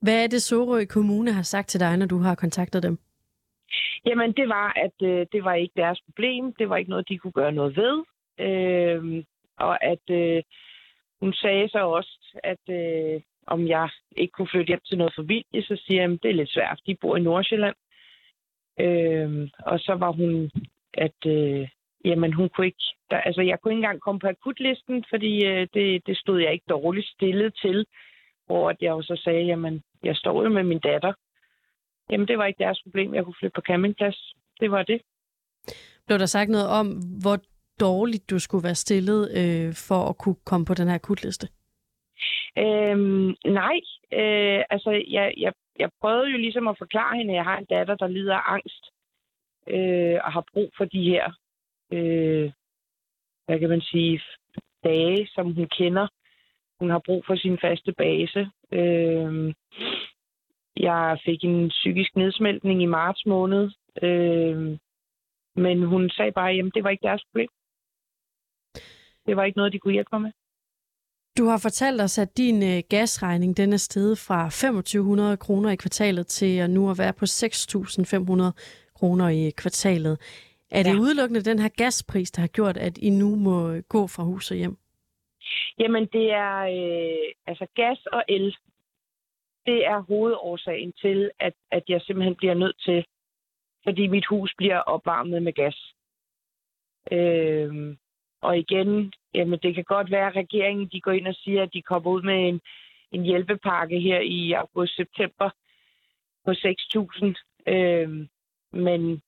Hvad 0.00 0.24
er 0.24 0.26
det, 0.26 0.42
Sorø 0.42 0.84
Kommune 0.84 1.32
har 1.32 1.42
sagt 1.42 1.68
til 1.68 1.80
dig, 1.80 1.96
når 1.96 2.06
du 2.06 2.18
har 2.18 2.34
kontaktet 2.34 2.82
dem? 2.82 2.98
Jamen, 4.06 4.32
det 4.32 4.48
var, 4.48 4.72
at 4.76 5.08
øh, 5.08 5.26
det 5.32 5.44
var 5.44 5.54
ikke 5.54 5.72
deres 5.76 6.00
problem. 6.06 6.52
Det 6.52 6.68
var 6.68 6.76
ikke 6.76 6.90
noget, 6.90 7.08
de 7.08 7.18
kunne 7.18 7.32
gøre 7.32 7.52
noget 7.52 7.76
ved. 7.76 8.04
Øh, 8.40 9.24
og 9.58 9.84
at 9.84 10.10
øh, 10.10 10.42
hun 11.20 11.32
sagde 11.32 11.68
så 11.68 11.78
også, 11.78 12.40
at 12.44 12.74
øh, 12.74 13.20
om 13.46 13.68
jeg 13.68 13.88
ikke 14.16 14.32
kunne 14.32 14.48
flytte 14.50 14.68
hjem 14.68 14.80
til 14.86 14.98
noget 14.98 15.14
familie, 15.16 15.62
så 15.62 15.82
siger 15.86 16.02
jeg, 16.02 16.12
at 16.12 16.18
det 16.22 16.30
er 16.30 16.34
lidt 16.34 16.50
svært. 16.50 16.80
De 16.86 16.96
bor 17.00 17.16
i 17.16 17.20
Nordsjælland. 17.20 17.76
Øh, 18.80 19.48
og 19.58 19.78
så 19.80 19.94
var 19.94 20.12
hun, 20.12 20.50
at 20.94 21.26
øh, 21.26 21.68
jamen, 22.04 22.32
hun 22.32 22.48
kunne 22.48 22.66
ikke, 22.66 22.84
der, 23.10 23.16
altså, 23.16 23.42
jeg 23.42 23.60
kunne 23.60 23.72
ikke 23.72 23.78
engang 23.84 24.00
komme 24.00 24.20
på 24.20 24.28
akutlisten, 24.28 25.04
fordi 25.10 25.44
øh, 25.46 25.68
det, 25.74 26.06
det 26.06 26.16
stod 26.18 26.40
jeg 26.40 26.52
ikke 26.52 26.66
dårligt 26.68 27.06
stillet 27.06 27.54
til. 27.62 27.86
Hvor 28.46 28.70
at 28.70 28.76
jeg 28.80 28.90
jo 28.90 29.02
så 29.02 29.20
sagde, 29.24 29.44
jamen, 29.44 29.82
jeg 30.02 30.16
står 30.16 30.42
jo 30.42 30.48
med 30.48 30.62
min 30.62 30.78
datter. 30.78 31.12
Jamen, 32.10 32.28
det 32.28 32.38
var 32.38 32.46
ikke 32.46 32.64
deres 32.64 32.80
problem. 32.82 33.14
Jeg 33.14 33.24
kunne 33.24 33.34
flytte 33.40 33.54
på 33.54 33.60
campingplads. 33.66 34.34
Det 34.60 34.70
var 34.70 34.82
det. 34.82 35.00
Blev 36.06 36.18
der 36.18 36.26
sagt 36.26 36.50
noget 36.50 36.68
om, 36.68 36.86
hvor 37.22 37.38
dårligt 37.80 38.30
du 38.30 38.38
skulle 38.38 38.64
være 38.64 38.74
stillet 38.74 39.20
øh, 39.38 39.74
for 39.88 40.08
at 40.08 40.18
kunne 40.18 40.36
komme 40.44 40.66
på 40.66 40.74
den 40.74 40.88
her 40.88 40.94
akutliste? 40.94 41.48
Øhm, 42.58 43.34
nej, 43.44 43.76
øh, 44.12 44.64
altså 44.70 44.90
jeg, 45.08 45.34
jeg, 45.36 45.52
jeg 45.78 45.90
prøvede 46.00 46.30
jo 46.30 46.38
ligesom 46.38 46.68
at 46.68 46.78
forklare 46.78 47.16
hende, 47.16 47.32
at 47.32 47.36
jeg 47.36 47.44
har 47.44 47.58
en 47.58 47.64
datter, 47.64 47.94
der 47.94 48.06
lider 48.06 48.34
af 48.34 48.52
angst 48.54 48.84
øh, 49.66 50.20
og 50.24 50.32
har 50.32 50.44
brug 50.52 50.70
for 50.76 50.84
de 50.84 51.02
her, 51.02 51.32
øh, 51.92 52.52
hvad 53.46 53.58
kan 53.58 53.68
man 53.68 53.80
sige, 53.80 54.20
dage, 54.84 55.28
som 55.34 55.52
hun 55.52 55.68
kender. 55.78 56.08
Hun 56.80 56.90
har 56.90 57.02
brug 57.06 57.24
for 57.26 57.36
sin 57.36 57.58
faste 57.58 57.92
base. 57.92 58.50
Øh, 58.72 59.54
jeg 60.76 61.18
fik 61.24 61.44
en 61.44 61.68
psykisk 61.68 62.16
nedsmeltning 62.16 62.82
i 62.82 62.86
marts 62.86 63.26
måned, 63.26 63.70
øh, 64.02 64.78
men 65.56 65.82
hun 65.82 66.10
sagde 66.10 66.32
bare, 66.32 66.50
at 66.50 66.74
det 66.74 66.84
var 66.84 66.90
ikke 66.90 67.06
deres 67.06 67.24
problem. 67.24 67.48
Det 69.26 69.36
var 69.36 69.44
ikke 69.44 69.56
noget, 69.56 69.72
de 69.72 69.78
kunne 69.78 69.92
hjælpe 69.92 70.08
mig 70.12 70.22
med. 70.22 70.32
Du 71.38 71.44
har 71.44 71.58
fortalt 71.62 72.00
os, 72.00 72.18
at 72.18 72.36
din 72.36 72.62
øh, 72.62 72.82
gasregning 72.90 73.56
den 73.56 73.72
er 73.72 73.76
steget 73.76 74.18
fra 74.18 74.44
2500 74.44 75.36
kroner 75.36 75.70
i 75.70 75.76
kvartalet 75.76 76.26
til 76.26 76.58
at 76.58 76.70
nu 76.70 76.90
at 76.90 76.98
være 76.98 77.12
på 77.12 77.24
6.500 77.24 78.94
kroner 78.94 79.28
i 79.28 79.50
kvartalet. 79.50 80.18
Er 80.70 80.82
det 80.82 80.94
ja. 80.94 81.00
udelukkende 81.00 81.42
den 81.50 81.58
her 81.58 81.68
gaspris, 81.68 82.30
der 82.30 82.40
har 82.40 82.48
gjort, 82.48 82.76
at 82.76 82.98
I 82.98 83.10
nu 83.10 83.36
må 83.36 83.80
gå 83.88 84.06
fra 84.06 84.22
hus 84.22 84.50
og 84.50 84.56
hjem? 84.56 84.76
Jamen, 85.78 86.06
det 86.06 86.32
er 86.32 86.56
øh, 86.60 87.32
altså 87.46 87.66
gas 87.74 88.06
og 88.06 88.24
el. 88.28 88.56
Det 89.66 89.86
er 89.86 90.00
hovedårsagen 90.00 90.92
til, 90.92 91.30
at, 91.40 91.54
at 91.70 91.82
jeg 91.88 92.00
simpelthen 92.00 92.36
bliver 92.36 92.54
nødt 92.54 92.78
til, 92.80 93.04
fordi 93.84 94.06
mit 94.06 94.26
hus 94.30 94.54
bliver 94.56 94.78
opvarmet 94.78 95.42
med 95.42 95.52
gas. 95.52 95.94
Øh, 97.12 97.96
og 98.44 98.58
igen, 98.58 99.12
jamen 99.34 99.58
det 99.62 99.74
kan 99.74 99.84
godt 99.84 100.10
være, 100.10 100.26
at 100.26 100.36
regeringen 100.36 100.88
de 100.92 101.00
går 101.00 101.12
ind 101.12 101.28
og 101.28 101.34
siger, 101.34 101.62
at 101.62 101.72
de 101.72 101.82
kommer 101.82 102.10
ud 102.10 102.22
med 102.22 102.48
en, 102.48 102.60
en 103.12 103.22
hjælpepakke 103.22 104.00
her 104.00 104.20
i 104.20 104.52
august-september 104.52 105.50
på 106.44 106.50
6.000. 106.50 107.72
Øh, 107.72 108.08
men 108.72 109.22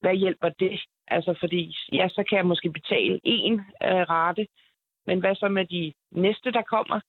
hvad 0.00 0.14
hjælper 0.14 0.48
det? 0.48 0.80
Altså 1.08 1.34
fordi, 1.40 1.76
ja, 1.92 2.08
så 2.08 2.24
kan 2.28 2.36
jeg 2.38 2.46
måske 2.46 2.70
betale 2.72 3.20
en 3.24 3.54
øh, 3.60 4.04
rate, 4.14 4.46
men 5.06 5.20
hvad 5.20 5.34
så 5.34 5.48
med 5.48 5.66
de 5.66 5.92
næste, 6.10 6.52
der 6.52 6.62
kommer? 6.62 7.00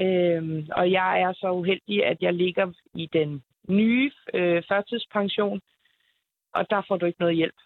Øh, 0.00 0.68
og 0.72 0.90
jeg 0.90 1.20
er 1.20 1.32
så 1.32 1.50
uheldig, 1.50 2.06
at 2.06 2.16
jeg 2.20 2.34
ligger 2.34 2.72
i 2.94 3.06
den 3.12 3.42
nye 3.68 4.10
øh, 4.34 4.62
førtidspension, 4.68 5.60
og 6.54 6.70
der 6.70 6.82
får 6.88 6.96
du 6.96 7.06
ikke 7.06 7.20
noget 7.20 7.36
hjælp. 7.36 7.60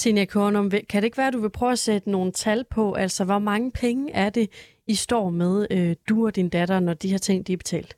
Senior 0.00 0.24
Kornum, 0.34 0.70
kan 0.70 0.98
det 1.00 1.04
ikke 1.04 1.22
være, 1.22 1.26
at 1.32 1.38
du 1.38 1.40
vil 1.40 1.58
prøve 1.58 1.72
at 1.72 1.78
sætte 1.78 2.10
nogle 2.10 2.32
tal 2.32 2.64
på? 2.74 2.94
Altså, 2.94 3.24
hvor 3.24 3.38
mange 3.38 3.72
penge 3.82 4.12
er 4.12 4.30
det, 4.30 4.46
I 4.86 4.94
står 4.94 5.30
med, 5.30 5.54
øh, 5.70 5.96
du 6.08 6.26
og 6.26 6.36
din 6.36 6.48
datter, 6.48 6.80
når 6.80 6.94
de 6.94 7.10
her 7.10 7.18
ting 7.18 7.46
de 7.46 7.52
er 7.52 7.56
betalt? 7.56 7.96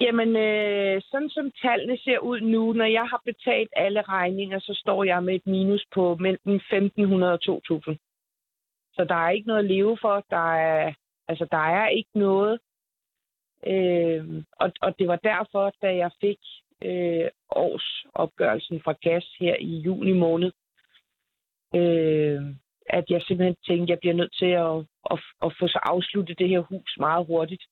Jamen, 0.00 0.36
øh, 0.36 1.02
sådan 1.10 1.30
som 1.30 1.50
tallene 1.62 1.98
ser 1.98 2.18
ud 2.18 2.40
nu, 2.40 2.72
når 2.72 2.84
jeg 2.84 3.06
har 3.12 3.20
betalt 3.24 3.72
alle 3.76 4.02
regninger, 4.02 4.58
så 4.58 4.72
står 4.82 5.04
jeg 5.04 5.24
med 5.24 5.34
et 5.34 5.46
minus 5.46 5.84
på 5.94 6.16
mellem 6.20 6.60
1.500 6.72 7.24
og 7.24 7.40
2.000. 7.42 7.96
Så 8.96 9.04
der 9.08 9.14
er 9.14 9.30
ikke 9.30 9.48
noget 9.48 9.64
at 9.64 9.70
leve 9.70 9.98
for. 10.00 10.24
Der 10.30 10.54
er, 10.54 10.92
altså, 11.28 11.46
der 11.50 11.64
er 11.80 11.88
ikke 11.88 12.14
noget. 12.14 12.58
Øh, 13.66 14.42
og, 14.52 14.72
og 14.80 14.98
det 14.98 15.08
var 15.08 15.16
derfor, 15.16 15.72
da 15.82 15.96
jeg 15.96 16.10
fik 16.20 16.38
øh, 16.82 17.28
årsopgørelsen 17.50 18.80
fra 18.84 18.94
gas 19.02 19.26
her 19.40 19.56
i 19.60 19.76
juni 19.76 20.12
måned, 20.12 20.52
øh, 21.74 22.40
at 22.86 23.04
jeg 23.10 23.22
simpelthen 23.22 23.56
tænkte, 23.66 23.82
at 23.82 23.88
jeg 23.90 23.98
bliver 23.98 24.14
nødt 24.14 24.34
til 24.38 24.52
at, 24.66 24.76
at, 25.12 25.18
at 25.44 25.56
få 25.60 25.68
så 25.68 25.80
afsluttet 25.82 26.38
det 26.38 26.48
her 26.48 26.60
hus 26.60 26.96
meget 26.98 27.26
hurtigt. 27.26 27.64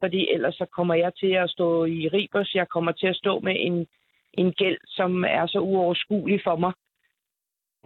Fordi 0.00 0.28
ellers 0.32 0.54
så 0.54 0.66
kommer 0.76 0.94
jeg 0.94 1.12
til 1.14 1.32
at 1.32 1.50
stå 1.50 1.84
i 1.84 2.08
ribers. 2.08 2.54
Jeg 2.54 2.68
kommer 2.68 2.92
til 2.92 3.06
at 3.06 3.16
stå 3.16 3.40
med 3.40 3.56
en, 3.58 3.86
en 4.32 4.52
gæld, 4.52 4.78
som 4.86 5.24
er 5.24 5.46
så 5.46 5.58
uoverskuelig 5.58 6.40
for 6.44 6.56
mig. 6.56 6.72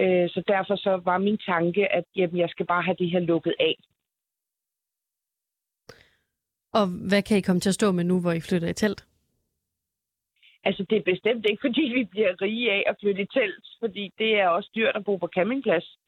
Øh, 0.01 0.29
så 0.29 0.43
derfor 0.49 0.76
så 0.76 1.01
var 1.05 1.18
min 1.18 1.39
tanke, 1.39 1.93
at 1.93 2.05
jamen, 2.16 2.39
jeg 2.39 2.49
skal 2.51 2.66
bare 2.66 2.83
have 2.83 2.97
det 2.99 3.11
her 3.11 3.20
lukket 3.20 3.55
af. 3.61 3.74
Og 6.72 6.87
hvad 7.09 7.22
kan 7.22 7.37
I 7.39 7.41
komme 7.41 7.61
til 7.61 7.70
at 7.70 7.74
stå 7.74 7.93
med 7.93 8.05
nu, 8.05 8.20
hvor 8.20 8.33
I 8.33 8.41
flytter 8.41 8.68
i 8.68 8.72
telt? 8.72 9.07
Altså, 10.64 10.86
det 10.90 10.98
er 10.98 11.12
bestemt 11.12 11.46
ikke, 11.50 11.61
fordi 11.61 11.82
vi 11.94 12.04
bliver 12.04 12.42
rige 12.42 12.72
af 12.72 12.84
at 12.86 12.96
flytte 13.00 13.22
i 13.22 13.26
telt, 13.26 13.66
fordi 13.80 14.12
det 14.18 14.40
er 14.40 14.48
også 14.48 14.70
dyrt 14.74 14.96
at 14.96 15.04
bo 15.04 15.16
på 15.16 15.28
campingplads. 15.34 15.98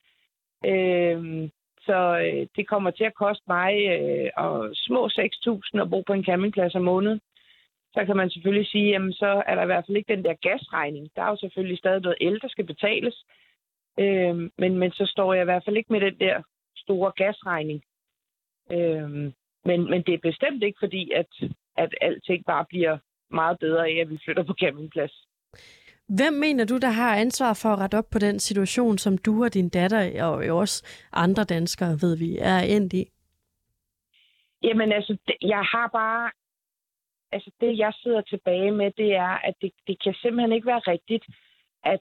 Øh, 0.66 1.48
så 1.80 1.98
øh, 2.26 2.46
det 2.57 2.68
kommer 2.68 2.90
til 2.90 3.05
at 3.05 3.14
koste 3.14 3.44
mig 3.48 3.72
øh, 3.94 4.30
og 4.36 4.70
små 4.74 5.07
6.000 5.07 5.80
at 5.80 5.90
bo 5.90 6.03
på 6.07 6.12
en 6.12 6.24
campingplads 6.24 6.74
om 6.74 6.82
måneden. 6.82 7.20
Så 7.94 8.05
kan 8.05 8.16
man 8.16 8.30
selvfølgelig 8.30 8.66
sige, 8.66 8.90
jamen 8.90 9.12
så 9.12 9.42
er 9.46 9.55
der 9.55 9.62
i 9.62 9.66
hvert 9.66 9.86
fald 9.86 9.96
ikke 9.96 10.16
den 10.16 10.24
der 10.24 10.34
gasregning. 10.34 11.11
Der 11.16 11.22
er 11.22 11.28
jo 11.28 11.36
selvfølgelig 11.36 11.78
stadig 11.78 12.01
noget 12.01 12.18
el, 12.20 12.40
der 12.40 12.48
skal 12.48 12.66
betales. 12.66 13.24
Øh, 13.98 14.36
men, 14.59 14.78
men 14.78 14.92
så 14.92 15.07
står 15.07 15.34
jeg 15.34 15.42
i 15.42 15.44
hvert 15.44 15.64
fald 15.64 15.76
ikke 15.76 15.92
med 15.92 16.01
den 16.01 16.18
der 16.18 16.42
store 16.76 17.12
gasregning. 17.16 17.82
Øh, 18.72 19.11
men, 19.64 19.90
men 19.90 20.03
det 20.03 20.14
er 20.14 20.28
bestemt 20.30 20.62
ikke 20.62 20.78
fordi, 20.78 21.11
at, 21.11 21.51
at 21.76 21.94
alting 22.01 22.44
bare 22.44 22.64
bliver 22.68 22.98
meget 23.33 23.59
bedre 23.59 23.89
af, 23.89 24.01
at 24.01 24.11
vi 24.11 24.18
flytter 24.24 24.43
på 24.43 24.55
campingplads. 24.61 25.26
Hvem 26.09 26.33
mener 26.33 26.64
du, 26.64 26.78
der 26.78 26.89
har 26.89 27.16
ansvar 27.16 27.55
for 27.62 27.68
at 27.68 27.78
rette 27.78 27.99
op 27.99 28.11
på 28.12 28.18
den 28.18 28.39
situation, 28.39 28.99
som 28.99 29.18
du 29.18 29.45
og 29.45 29.55
din 29.55 29.68
datter, 29.68 30.24
og 30.24 30.57
også 30.57 30.87
andre 31.12 31.45
danskere, 31.45 31.99
ved 32.03 32.16
vi, 32.18 32.39
er 32.39 32.59
endt 32.59 32.93
i? 32.93 33.05
Jamen 34.62 34.93
altså, 34.93 35.16
jeg 35.43 35.62
har 35.72 35.89
bare... 35.93 36.31
Altså 37.33 37.51
det, 37.61 37.78
jeg 37.78 37.93
sidder 38.03 38.20
tilbage 38.20 38.70
med, 38.70 38.91
det 38.91 39.14
er, 39.14 39.47
at 39.49 39.55
det, 39.62 39.72
det 39.87 40.03
kan 40.03 40.14
simpelthen 40.14 40.53
ikke 40.53 40.66
være 40.66 40.78
rigtigt, 40.78 41.24
at 41.85 42.01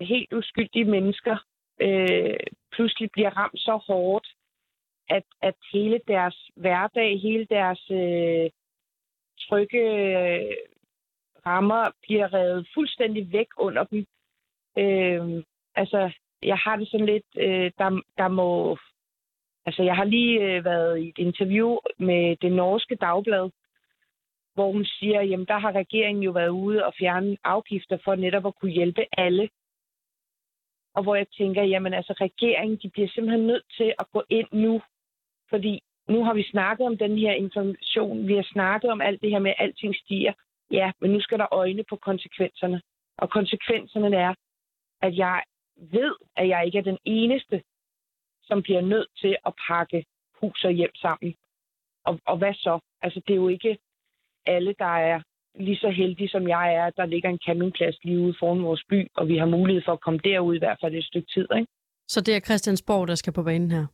helt 0.00 0.32
uskyldige 0.32 0.84
mennesker 0.84 1.36
øh, 1.80 2.36
pludselig 2.72 3.10
bliver 3.12 3.30
ramt 3.30 3.60
så 3.60 3.76
hårdt, 3.86 4.26
at, 5.08 5.24
at 5.42 5.54
hele 5.72 6.00
deres 6.08 6.50
hverdag, 6.56 7.20
hele 7.20 7.46
deres 7.50 7.90
øh, 7.90 8.50
trygge 9.48 9.80
øh, 9.80 10.56
rammer 11.46 11.90
bliver 12.02 12.34
revet 12.34 12.68
fuldstændig 12.74 13.32
væk 13.32 13.46
under 13.56 13.84
dem. 13.84 14.06
Øh, 14.78 15.42
altså, 15.74 16.10
jeg 16.42 16.56
har 16.56 16.76
det 16.76 16.88
sådan 16.88 17.06
lidt, 17.06 17.26
øh, 17.36 17.70
der, 17.78 18.02
der 18.18 18.28
må... 18.28 18.78
Altså, 19.66 19.82
jeg 19.82 19.96
har 19.96 20.04
lige 20.04 20.40
øh, 20.40 20.64
været 20.64 20.98
i 20.98 21.08
et 21.08 21.18
interview 21.18 21.76
med 21.98 22.36
det 22.36 22.52
norske 22.52 22.94
dagblad, 22.94 23.50
hvor 24.54 24.72
hun 24.72 24.84
siger, 24.84 25.22
jamen 25.22 25.46
der 25.46 25.58
har 25.58 25.72
regeringen 25.72 26.22
jo 26.22 26.30
været 26.30 26.48
ude 26.48 26.86
og 26.86 26.94
fjerne 26.98 27.36
afgifter 27.44 27.98
for 28.04 28.14
netop 28.14 28.46
at 28.46 28.54
kunne 28.54 28.72
hjælpe 28.72 29.04
alle. 29.12 29.48
Og 30.94 31.02
hvor 31.02 31.14
jeg 31.14 31.26
tænker, 31.28 31.62
jamen 31.62 31.94
altså 31.94 32.12
regeringen, 32.12 32.78
de 32.82 32.90
bliver 32.90 33.08
simpelthen 33.08 33.46
nødt 33.46 33.64
til 33.76 33.94
at 33.98 34.06
gå 34.12 34.22
ind 34.28 34.48
nu, 34.52 34.82
fordi 35.50 35.82
nu 36.08 36.24
har 36.24 36.34
vi 36.34 36.50
snakket 36.50 36.86
om 36.86 36.96
den 36.98 37.18
her 37.18 37.32
information, 37.32 38.28
vi 38.28 38.34
har 38.34 38.46
snakket 38.52 38.90
om 38.90 39.00
alt 39.00 39.20
det 39.22 39.30
her 39.30 39.38
med, 39.38 39.50
at 39.50 39.64
alting 39.64 39.94
stiger. 39.96 40.32
Ja, 40.70 40.92
men 41.00 41.10
nu 41.10 41.20
skal 41.20 41.38
der 41.38 41.54
øjne 41.54 41.84
på 41.90 41.96
konsekvenserne. 41.96 42.82
Og 43.18 43.30
konsekvenserne 43.30 44.16
er, 44.16 44.34
at 45.02 45.16
jeg 45.16 45.42
ved, 45.76 46.14
at 46.36 46.48
jeg 46.48 46.66
ikke 46.66 46.78
er 46.78 46.82
den 46.82 46.98
eneste, 47.04 47.62
som 48.42 48.62
bliver 48.62 48.80
nødt 48.80 49.08
til 49.20 49.36
at 49.46 49.52
pakke 49.68 50.04
hus 50.40 50.64
og 50.64 50.72
hjem 50.72 50.94
sammen. 50.94 51.34
Og, 52.04 52.20
og 52.26 52.38
hvad 52.38 52.54
så? 52.54 52.78
Altså, 53.02 53.20
det 53.26 53.32
er 53.32 53.42
jo 53.44 53.48
ikke 53.48 53.78
alle, 54.46 54.74
der 54.78 54.94
er 55.10 55.20
lige 55.54 55.76
så 55.76 55.90
heldige, 55.90 56.28
som 56.28 56.48
jeg 56.48 56.74
er. 56.74 56.90
Der 56.90 57.06
ligger 57.06 57.28
en 57.30 57.38
campingplads 57.46 58.04
lige 58.04 58.20
ude 58.20 58.34
foran 58.40 58.62
vores 58.62 58.84
by, 58.88 59.08
og 59.16 59.28
vi 59.28 59.36
har 59.36 59.46
mulighed 59.46 59.82
for 59.84 59.92
at 59.92 60.00
komme 60.00 60.20
derud 60.24 60.54
i 60.54 60.58
hvert 60.58 60.78
fald 60.80 60.94
et 60.94 61.04
stykke 61.04 61.28
tid. 61.34 61.48
Ikke? 61.56 61.66
Så 62.08 62.20
det 62.20 62.36
er 62.36 62.40
Christiansborg, 62.40 63.08
der 63.08 63.14
skal 63.14 63.32
på 63.32 63.42
banen 63.42 63.70
her? 63.70 63.86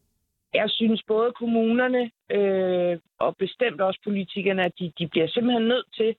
Jeg 0.55 0.71
synes 0.71 1.03
både 1.03 1.33
kommunerne 1.33 2.11
øh, 2.31 2.99
og 3.19 3.37
bestemt 3.37 3.81
også 3.81 4.01
politikerne, 4.05 4.65
at 4.65 4.73
de, 4.79 4.93
de 4.99 5.09
bliver 5.09 5.29
simpelthen 5.29 5.69
nødt 5.69 5.95
til 5.95 6.17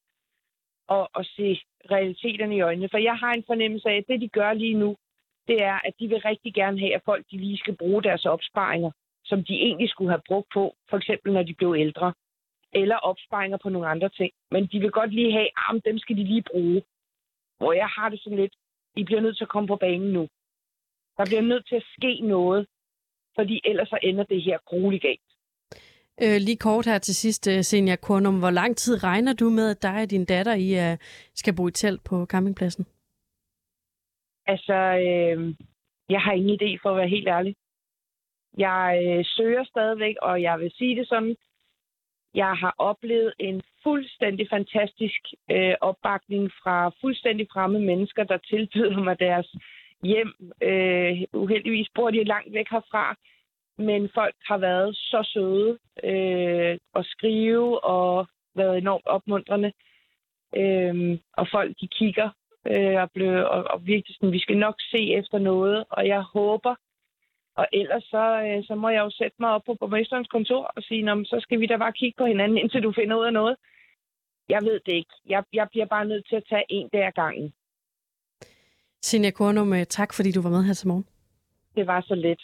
at, 0.89 1.07
at 1.19 1.25
se 1.25 1.61
realiteterne 1.91 2.55
i 2.55 2.61
øjnene. 2.61 2.89
For 2.91 2.97
jeg 2.97 3.17
har 3.17 3.33
en 3.33 3.43
fornemmelse 3.47 3.89
af, 3.89 3.97
at 3.97 4.07
det, 4.07 4.21
de 4.21 4.27
gør 4.27 4.53
lige 4.53 4.73
nu, 4.73 4.95
det 5.47 5.63
er, 5.63 5.79
at 5.87 5.93
de 5.99 6.07
vil 6.07 6.21
rigtig 6.21 6.53
gerne 6.53 6.79
have, 6.79 6.95
at 6.95 7.01
folk 7.05 7.25
de 7.31 7.37
lige 7.37 7.57
skal 7.57 7.75
bruge 7.77 8.03
deres 8.03 8.25
opsparinger, 8.25 8.91
som 9.25 9.43
de 9.43 9.53
egentlig 9.53 9.89
skulle 9.89 10.11
have 10.11 10.21
brugt 10.27 10.47
på, 10.53 10.75
for 10.89 10.97
eksempel 10.97 11.33
når 11.33 11.43
de 11.43 11.53
blev 11.53 11.75
ældre, 11.77 12.13
eller 12.73 12.95
opsparinger 12.95 13.57
på 13.57 13.69
nogle 13.69 13.87
andre 13.87 14.09
ting. 14.09 14.31
Men 14.51 14.67
de 14.67 14.79
vil 14.79 14.91
godt 14.91 15.13
lige 15.13 15.31
have, 15.31 15.47
at 15.69 15.85
dem 15.85 15.97
skal 15.97 16.17
de 16.17 16.23
lige 16.23 16.43
bruge. 16.51 16.81
Hvor 17.57 17.73
jeg 17.73 17.87
har 17.87 18.09
det 18.09 18.19
sådan 18.23 18.39
lidt, 18.39 18.53
I 18.95 19.03
bliver 19.03 19.21
nødt 19.21 19.37
til 19.37 19.43
at 19.43 19.49
komme 19.49 19.67
på 19.67 19.75
banen 19.75 20.13
nu. 20.13 20.27
Der 21.17 21.25
bliver 21.25 21.41
nødt 21.41 21.67
til 21.67 21.75
at 21.75 21.89
ske 21.97 22.21
noget, 22.21 22.67
fordi 23.35 23.61
ellers 23.65 23.89
så 23.89 23.97
ender 24.03 24.23
det 24.23 24.41
her 24.43 24.57
grueligt 24.65 25.01
galt. 25.01 25.21
Øh, 26.23 26.37
lige 26.39 26.57
kort 26.57 26.85
her 26.85 26.97
til 26.97 27.15
sidst, 27.15 27.47
øh, 27.47 27.63
Senja 27.63 27.95
Kornum. 27.95 28.39
Hvor 28.39 28.49
lang 28.49 28.77
tid 28.77 29.03
regner 29.03 29.33
du 29.33 29.49
med, 29.49 29.69
at 29.69 29.81
dig 29.81 30.01
og 30.03 30.11
din 30.11 30.25
datter 30.25 30.53
I, 30.53 30.91
uh, 30.91 30.97
skal 31.35 31.55
bo 31.55 31.67
i 31.67 31.71
telt 31.71 32.03
på 32.03 32.25
campingpladsen? 32.25 32.85
Altså, 34.47 34.77
øh, 35.07 35.55
jeg 36.09 36.21
har 36.21 36.31
ingen 36.31 36.59
idé 36.61 36.79
for 36.81 36.89
at 36.89 36.97
være 36.97 37.15
helt 37.15 37.27
ærlig. 37.27 37.55
Jeg 38.57 39.01
øh, 39.05 39.25
søger 39.25 39.63
stadigvæk, 39.63 40.15
og 40.21 40.41
jeg 40.41 40.59
vil 40.59 40.71
sige 40.77 40.95
det 40.99 41.07
sådan, 41.07 41.35
jeg 42.33 42.53
har 42.53 42.75
oplevet 42.77 43.33
en 43.39 43.61
fuldstændig 43.83 44.47
fantastisk 44.49 45.21
øh, 45.51 45.75
opbakning 45.81 46.51
fra 46.63 46.91
fuldstændig 47.01 47.47
fremmede 47.53 47.83
mennesker, 47.85 48.23
der 48.23 48.37
tilbyder 48.37 49.03
mig 49.03 49.19
deres 49.19 49.55
hjem. 50.03 50.33
Øh, 50.61 51.21
uheldigvis 51.33 51.87
bor 51.95 52.11
de 52.11 52.23
langt 52.23 52.53
væk 52.53 52.67
herfra, 52.71 53.15
men 53.77 54.09
folk 54.13 54.35
har 54.45 54.57
været 54.57 54.95
så 54.95 55.29
søde 55.33 55.77
øh, 56.03 56.77
at 56.95 57.05
skrive 57.05 57.83
og 57.83 58.27
været 58.55 58.77
enormt 58.77 59.07
opmuntrende. 59.07 59.71
Øh, 60.55 61.19
og 61.37 61.47
folk, 61.51 61.75
de 61.81 61.87
kigger 61.87 62.29
øh, 62.67 63.01
og, 63.01 63.11
blev, 63.13 63.31
og, 63.31 63.63
og 63.63 63.85
virkelig 63.85 64.15
sådan, 64.15 64.31
vi 64.31 64.39
skal 64.39 64.57
nok 64.57 64.75
se 64.91 65.13
efter 65.13 65.39
noget, 65.39 65.85
og 65.89 66.07
jeg 66.07 66.21
håber, 66.21 66.75
og 67.55 67.67
ellers 67.73 68.03
så, 68.03 68.25
øh, 68.45 68.63
så 68.63 68.75
må 68.75 68.89
jeg 68.89 69.01
jo 69.01 69.09
sætte 69.09 69.37
mig 69.39 69.49
op 69.49 69.63
på 69.65 69.75
borgmesterens 69.79 70.27
kontor 70.27 70.63
og 70.75 70.83
sige, 70.83 71.25
så 71.25 71.37
skal 71.39 71.59
vi 71.59 71.65
da 71.65 71.77
bare 71.77 71.93
kigge 71.93 72.17
på 72.17 72.25
hinanden, 72.25 72.57
indtil 72.63 72.83
du 72.83 72.91
finder 72.91 73.17
ud 73.17 73.25
af 73.25 73.33
noget. 73.33 73.55
Jeg 74.49 74.61
ved 74.63 74.79
det 74.85 74.93
ikke. 74.93 75.13
Jeg, 75.29 75.43
jeg 75.53 75.67
bliver 75.71 75.85
bare 75.85 76.05
nødt 76.05 76.27
til 76.29 76.35
at 76.35 76.47
tage 76.49 76.65
en 76.69 76.89
dag 76.93 77.05
ad 77.05 77.11
gangen. 77.11 77.53
Sinja 79.01 79.31
Kornum, 79.31 79.73
øh, 79.73 79.85
tak 79.85 80.13
fordi 80.13 80.31
du 80.31 80.41
var 80.41 80.49
med 80.49 80.63
her 80.63 80.73
til 80.73 80.87
morgen. 80.87 81.05
Det 81.75 81.87
var 81.87 82.01
så 82.01 82.15
let. 82.15 82.41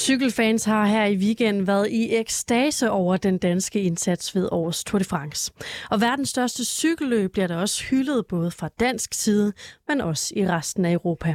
Cykelfans 0.00 0.64
har 0.64 0.86
her 0.86 1.04
i 1.04 1.16
weekenden 1.16 1.66
været 1.66 1.88
i 1.90 2.16
ekstase 2.16 2.90
over 2.90 3.16
den 3.16 3.38
danske 3.38 3.82
indsats 3.82 4.34
ved 4.34 4.48
årets 4.52 4.84
Tour 4.84 4.98
de 4.98 5.04
France. 5.04 5.52
Og 5.90 6.00
verdens 6.00 6.28
største 6.28 6.64
cykelløb 6.64 7.32
bliver 7.32 7.46
der 7.46 7.56
også 7.56 7.84
hyldet 7.84 8.26
både 8.26 8.50
fra 8.50 8.68
dansk 8.80 9.14
side, 9.14 9.52
men 9.88 10.00
også 10.00 10.34
i 10.36 10.46
resten 10.48 10.84
af 10.84 10.92
Europa. 10.92 11.34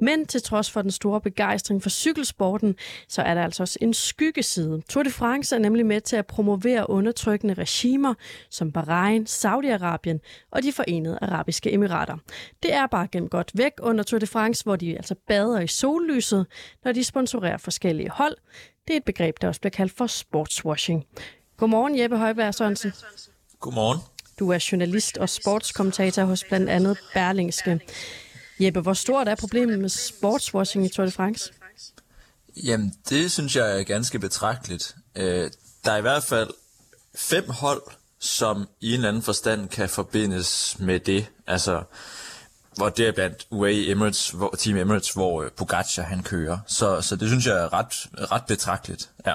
Men 0.00 0.26
til 0.26 0.42
trods 0.42 0.70
for 0.70 0.82
den 0.82 0.90
store 0.90 1.20
begejstring 1.20 1.82
for 1.82 1.90
cykelsporten, 1.90 2.74
så 3.08 3.22
er 3.22 3.34
der 3.34 3.42
altså 3.44 3.62
også 3.62 3.78
en 3.82 3.94
skyggeside. 3.94 4.82
Tour 4.88 5.02
de 5.02 5.10
France 5.10 5.54
er 5.54 5.58
nemlig 5.58 5.86
med 5.86 6.00
til 6.00 6.16
at 6.16 6.26
promovere 6.26 6.90
undertrykkende 6.90 7.54
regimer 7.54 8.14
som 8.50 8.72
Bahrain, 8.72 9.26
Saudi-Arabien 9.28 10.48
og 10.50 10.62
de 10.62 10.72
forenede 10.72 11.18
arabiske 11.22 11.72
emirater. 11.72 12.16
Det 12.62 12.74
er 12.74 12.86
bare 12.86 13.08
gennem 13.12 13.28
godt 13.28 13.50
væk 13.54 13.72
under 13.82 14.04
Tour 14.04 14.18
de 14.18 14.26
France, 14.26 14.64
hvor 14.64 14.76
de 14.76 14.96
altså 14.96 15.14
bader 15.28 15.60
i 15.60 15.66
sollyset, 15.66 16.46
når 16.84 16.92
de 16.92 17.04
sponsorerer 17.04 17.56
forskellige 17.56 18.05
hold. 18.10 18.36
Det 18.88 18.92
er 18.92 18.96
et 18.96 19.04
begreb, 19.04 19.36
der 19.40 19.48
også 19.48 19.60
bliver 19.60 19.70
kaldt 19.70 19.92
for 19.96 20.06
sportswashing. 20.06 21.06
Godmorgen, 21.56 21.98
Jeppe 21.98 22.18
Højberg 22.18 22.54
Sørensen. 22.54 22.92
Godmorgen. 23.60 23.98
Du 24.38 24.50
er 24.50 24.68
journalist 24.72 25.18
og 25.18 25.28
sportskommentator 25.28 26.24
hos 26.24 26.44
blandt 26.44 26.68
andet 26.68 26.98
Berlingske. 27.14 27.80
Jeppe, 28.60 28.80
hvor 28.80 28.92
stort 28.92 29.28
er 29.28 29.34
problemet 29.34 29.78
med 29.78 29.88
sportswashing 29.88 30.84
i 30.84 30.88
Tour 30.88 31.06
de 31.06 31.12
France? 31.12 31.52
Jamen, 32.64 32.94
det 33.08 33.32
synes 33.32 33.56
jeg 33.56 33.80
er 33.80 33.82
ganske 33.82 34.18
betragteligt. 34.18 34.96
Øh, 35.16 35.50
der 35.84 35.92
er 35.92 35.96
i 35.96 36.00
hvert 36.00 36.24
fald 36.24 36.50
fem 37.14 37.50
hold, 37.50 37.82
som 38.20 38.68
i 38.80 38.88
en 38.88 38.94
eller 38.94 39.08
anden 39.08 39.22
forstand 39.22 39.68
kan 39.68 39.88
forbindes 39.88 40.76
med 40.78 41.00
det. 41.00 41.26
Altså, 41.46 41.82
hvor 42.76 42.88
det 42.88 43.08
er 43.08 43.12
blandt 43.12 43.46
UAE 43.50 43.90
Emirates, 43.90 44.30
hvor, 44.30 44.54
Team 44.58 44.76
Emirates, 44.76 45.12
hvor 45.12 45.42
øh, 45.42 45.50
Pogacar 45.50 46.02
han 46.02 46.22
kører. 46.22 46.58
Så, 46.66 47.00
så 47.00 47.16
det 47.16 47.28
synes 47.28 47.46
jeg 47.46 47.58
er 47.58 47.72
ret, 47.72 48.08
ret 48.32 48.42
betragteligt, 48.48 49.10
ja. 49.26 49.32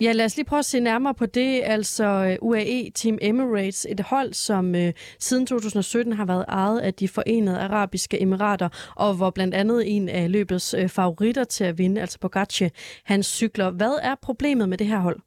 Ja, 0.00 0.12
lad 0.12 0.24
os 0.24 0.36
lige 0.36 0.46
prøve 0.46 0.58
at 0.58 0.64
se 0.64 0.80
nærmere 0.80 1.14
på 1.14 1.26
det. 1.26 1.60
Altså 1.64 2.04
øh, 2.04 2.36
UAE 2.40 2.90
Team 2.94 3.18
Emirates, 3.20 3.86
et 3.90 4.00
hold, 4.00 4.34
som 4.34 4.74
øh, 4.74 4.92
siden 5.18 5.46
2017 5.46 6.12
har 6.12 6.24
været 6.24 6.44
ejet 6.48 6.80
af 6.80 6.94
de 6.94 7.08
forenede 7.08 7.58
arabiske 7.58 8.22
emirater, 8.22 8.68
og 8.96 9.14
hvor 9.14 9.30
blandt 9.30 9.54
andet 9.54 9.96
en 9.96 10.08
af 10.08 10.32
løbets 10.32 10.74
øh, 10.74 10.88
favoritter 10.88 11.44
til 11.44 11.64
at 11.64 11.78
vinde, 11.78 12.00
altså 12.00 12.18
Pogacar, 12.18 12.68
hans 13.04 13.26
cykler. 13.26 13.70
Hvad 13.70 13.98
er 14.02 14.14
problemet 14.22 14.68
med 14.68 14.78
det 14.78 14.86
her 14.86 14.98
hold? 14.98 15.20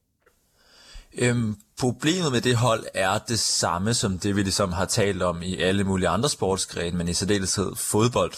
Øhm, 1.17 1.55
problemet 1.79 2.31
med 2.31 2.41
det 2.41 2.55
hold 2.55 2.85
er 2.93 3.17
det 3.17 3.39
samme 3.39 3.93
som 3.93 4.19
det, 4.19 4.35
vi 4.35 4.43
ligesom 4.43 4.71
har 4.71 4.85
talt 4.85 5.21
om 5.21 5.41
i 5.41 5.61
alle 5.61 5.83
mulige 5.83 6.09
andre 6.09 6.29
sportsgrene, 6.29 6.97
men 6.97 7.07
i 7.07 7.13
særdeleshed 7.13 7.75
fodbold 7.75 8.31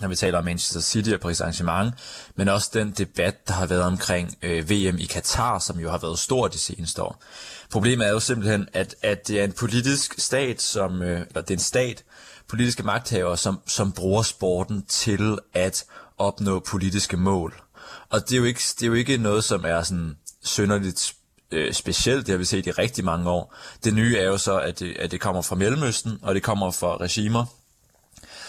når 0.00 0.08
vi 0.08 0.16
taler 0.16 0.38
om 0.38 0.44
Manchester 0.44 0.80
City 0.80 1.10
og 1.10 1.20
Paris 1.20 1.40
Saint-Germain, 1.40 1.90
men 2.36 2.48
også 2.48 2.70
den 2.74 2.90
debat, 2.90 3.48
der 3.48 3.54
har 3.54 3.66
været 3.66 3.82
omkring 3.82 4.38
øh, 4.42 4.70
VM 4.70 4.98
i 4.98 5.04
Katar, 5.04 5.58
som 5.58 5.78
jo 5.78 5.90
har 5.90 5.98
været 5.98 6.18
stor 6.18 6.48
de 6.48 6.58
seneste 6.58 7.02
år. 7.02 7.22
Problemet 7.70 8.06
er 8.06 8.10
jo 8.10 8.20
simpelthen, 8.20 8.68
at, 8.72 8.94
at 9.02 9.28
det 9.28 9.40
er 9.40 9.44
en 9.44 9.52
politisk 9.52 10.14
stat, 10.18 10.62
som, 10.62 11.02
øh, 11.02 11.20
eller 11.20 11.40
det 11.40 11.50
er 11.50 11.54
en 11.54 11.58
stat, 11.58 12.04
politiske 12.48 12.82
magthavere, 12.82 13.36
som, 13.36 13.60
som 13.66 13.92
bruger 13.92 14.22
sporten 14.22 14.82
til 14.82 15.38
at 15.54 15.84
opnå 16.18 16.60
politiske 16.60 17.16
mål. 17.16 17.62
Og 18.08 18.28
det 18.28 18.32
er 18.32 18.38
jo 18.38 18.44
ikke, 18.44 18.62
det 18.74 18.82
er 18.82 18.86
jo 18.86 18.94
ikke 18.94 19.16
noget, 19.16 19.44
som 19.44 19.64
er 19.64 19.82
sådan 19.82 20.16
synderligt 20.42 21.14
øh, 21.52 21.72
specielt, 21.72 22.26
det 22.26 22.32
har 22.32 22.38
vi 22.38 22.44
set 22.44 22.66
i 22.66 22.70
rigtig 22.70 23.04
mange 23.04 23.30
år. 23.30 23.54
Det 23.84 23.94
nye 23.94 24.16
er 24.16 24.24
jo 24.24 24.38
så, 24.38 24.58
at 24.58 24.80
det, 24.80 24.96
at 24.98 25.10
det 25.10 25.20
kommer 25.20 25.42
fra 25.42 25.56
Mellemøsten, 25.56 26.18
og 26.22 26.34
det 26.34 26.42
kommer 26.42 26.70
fra 26.70 26.96
regimer, 26.96 27.44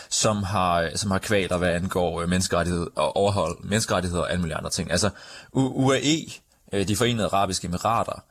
som 0.10 0.44
har, 0.44 0.90
som 0.96 1.12
har 1.12 1.20
kvaler, 1.20 1.58
hvad 1.58 1.70
angår 1.70 2.22
øh, 2.22 2.30
menneskerettighed 2.30 2.88
og 2.96 3.16
overhold 3.16 3.58
menneskerettigheder 3.64 4.24
og 4.24 4.32
alle 4.32 4.42
mulige 4.42 4.56
andre 4.56 4.70
ting. 4.70 4.92
Altså 4.92 5.10
UAE, 5.54 6.26
øh, 6.74 6.88
de 6.88 6.96
forenede 6.96 7.26
arabiske 7.28 7.68
emirater, 7.68 8.24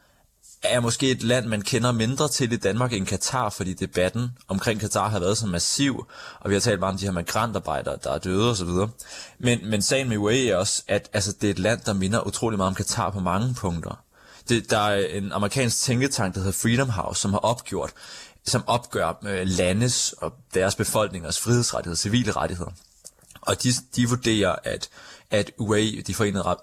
er 0.62 0.80
måske 0.80 1.10
et 1.10 1.22
land, 1.22 1.46
man 1.46 1.62
kender 1.62 1.92
mindre 1.92 2.28
til 2.28 2.52
i 2.52 2.56
Danmark 2.56 2.92
end 2.92 3.06
Katar, 3.06 3.48
fordi 3.48 3.72
debatten 3.72 4.30
omkring 4.48 4.80
Katar 4.80 5.08
har 5.08 5.18
været 5.18 5.38
så 5.38 5.46
massiv, 5.46 6.06
og 6.40 6.50
vi 6.50 6.54
har 6.54 6.60
talt 6.60 6.80
meget 6.80 6.92
om 6.92 6.98
de 6.98 7.04
her 7.04 7.12
migrantarbejdere, 7.12 7.98
der 8.04 8.10
er 8.10 8.18
døde 8.18 8.50
osv. 8.50 8.68
Men, 9.38 9.70
men 9.70 9.82
sagen 9.82 10.08
med 10.08 10.16
UAE 10.16 10.48
er 10.48 10.56
også, 10.56 10.82
at 10.88 11.10
altså, 11.12 11.32
det 11.40 11.46
er 11.46 11.50
et 11.50 11.58
land, 11.58 11.80
der 11.86 11.92
minder 11.92 12.26
utrolig 12.26 12.56
meget 12.56 12.68
om 12.68 12.74
Katar 12.74 13.10
på 13.10 13.20
mange 13.20 13.54
punkter. 13.54 14.04
Det, 14.50 14.70
der 14.70 14.78
er 14.78 15.06
en 15.06 15.32
amerikansk 15.32 15.82
tænketank, 15.82 16.34
der 16.34 16.40
hedder 16.40 16.52
Freedom 16.52 16.88
House, 16.88 17.20
som 17.20 17.32
har 17.32 17.38
opgjort, 17.38 17.92
som 18.46 18.64
opgør 18.66 19.12
øh, 19.22 19.46
landes 19.46 20.12
og 20.12 20.32
deres 20.54 20.74
befolkningers 20.74 21.40
frihedsrettigheder, 21.40 21.96
civile 21.96 22.32
rettigheder. 22.32 22.70
Og 23.40 23.62
de, 23.62 23.68
de 23.96 24.08
vurderer, 24.08 24.56
at, 24.64 24.88
at 25.30 25.50
UAE, 25.58 26.02
de 26.06 26.14
forenede 26.14 26.56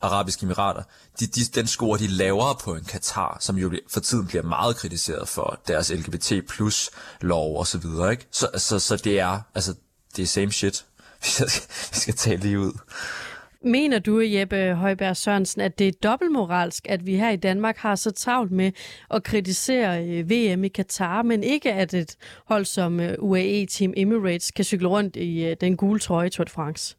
arabiske 0.00 0.44
emirater, 0.44 0.82
de, 1.20 1.26
de, 1.26 1.44
den 1.44 1.66
scorer 1.66 1.96
de 1.96 2.06
lavere 2.06 2.54
på 2.54 2.74
en 2.74 2.84
Katar, 2.84 3.36
som 3.40 3.58
jo 3.58 3.72
for 3.88 4.00
tiden 4.00 4.26
bliver 4.26 4.42
meget 4.42 4.76
kritiseret 4.76 5.28
for 5.28 5.60
deres 5.68 5.90
LGBT 5.90 6.32
plus 6.48 6.90
lov 7.20 7.58
og 7.58 7.66
så 7.66 7.78
videre. 7.78 8.10
Ikke? 8.10 8.26
Så, 8.30 8.48
så, 8.56 8.78
så 8.78 8.96
det 8.96 9.20
er, 9.20 9.40
altså, 9.54 9.74
det 10.16 10.22
er 10.22 10.26
same 10.26 10.52
shit, 10.52 10.84
hvis 11.20 11.40
jeg 11.40 11.50
skal, 11.50 11.68
jeg 11.92 12.00
skal 12.00 12.14
tale 12.14 12.42
lige 12.42 12.60
ud. 12.60 12.72
Mener 13.64 13.98
du, 13.98 14.20
Jeppe 14.20 14.74
Højberg 14.74 15.16
Sørensen, 15.16 15.60
at 15.60 15.78
det 15.78 15.88
er 15.88 15.92
dobbeltmoralsk, 16.02 16.86
at 16.88 17.06
vi 17.06 17.16
her 17.16 17.30
i 17.30 17.36
Danmark 17.36 17.76
har 17.76 17.94
så 17.94 18.10
travlt 18.10 18.52
med 18.52 18.72
at 19.10 19.22
kritisere 19.22 20.04
øh, 20.04 20.30
VM 20.30 20.64
i 20.64 20.68
Katar, 20.68 21.22
men 21.22 21.42
ikke 21.42 21.72
at 21.72 21.94
et 21.94 22.16
hold 22.46 22.64
som 22.64 23.00
øh, 23.00 23.14
UAE 23.18 23.66
Team 23.66 23.92
Emirates 23.96 24.50
kan 24.50 24.64
cykle 24.64 24.88
rundt 24.88 25.16
i 25.16 25.44
øh, 25.44 25.56
den 25.60 25.76
gule 25.76 26.00
trøje 26.00 26.26
i 26.26 26.30
Tour 26.30 26.44
de 26.44 26.50
France? 26.50 26.96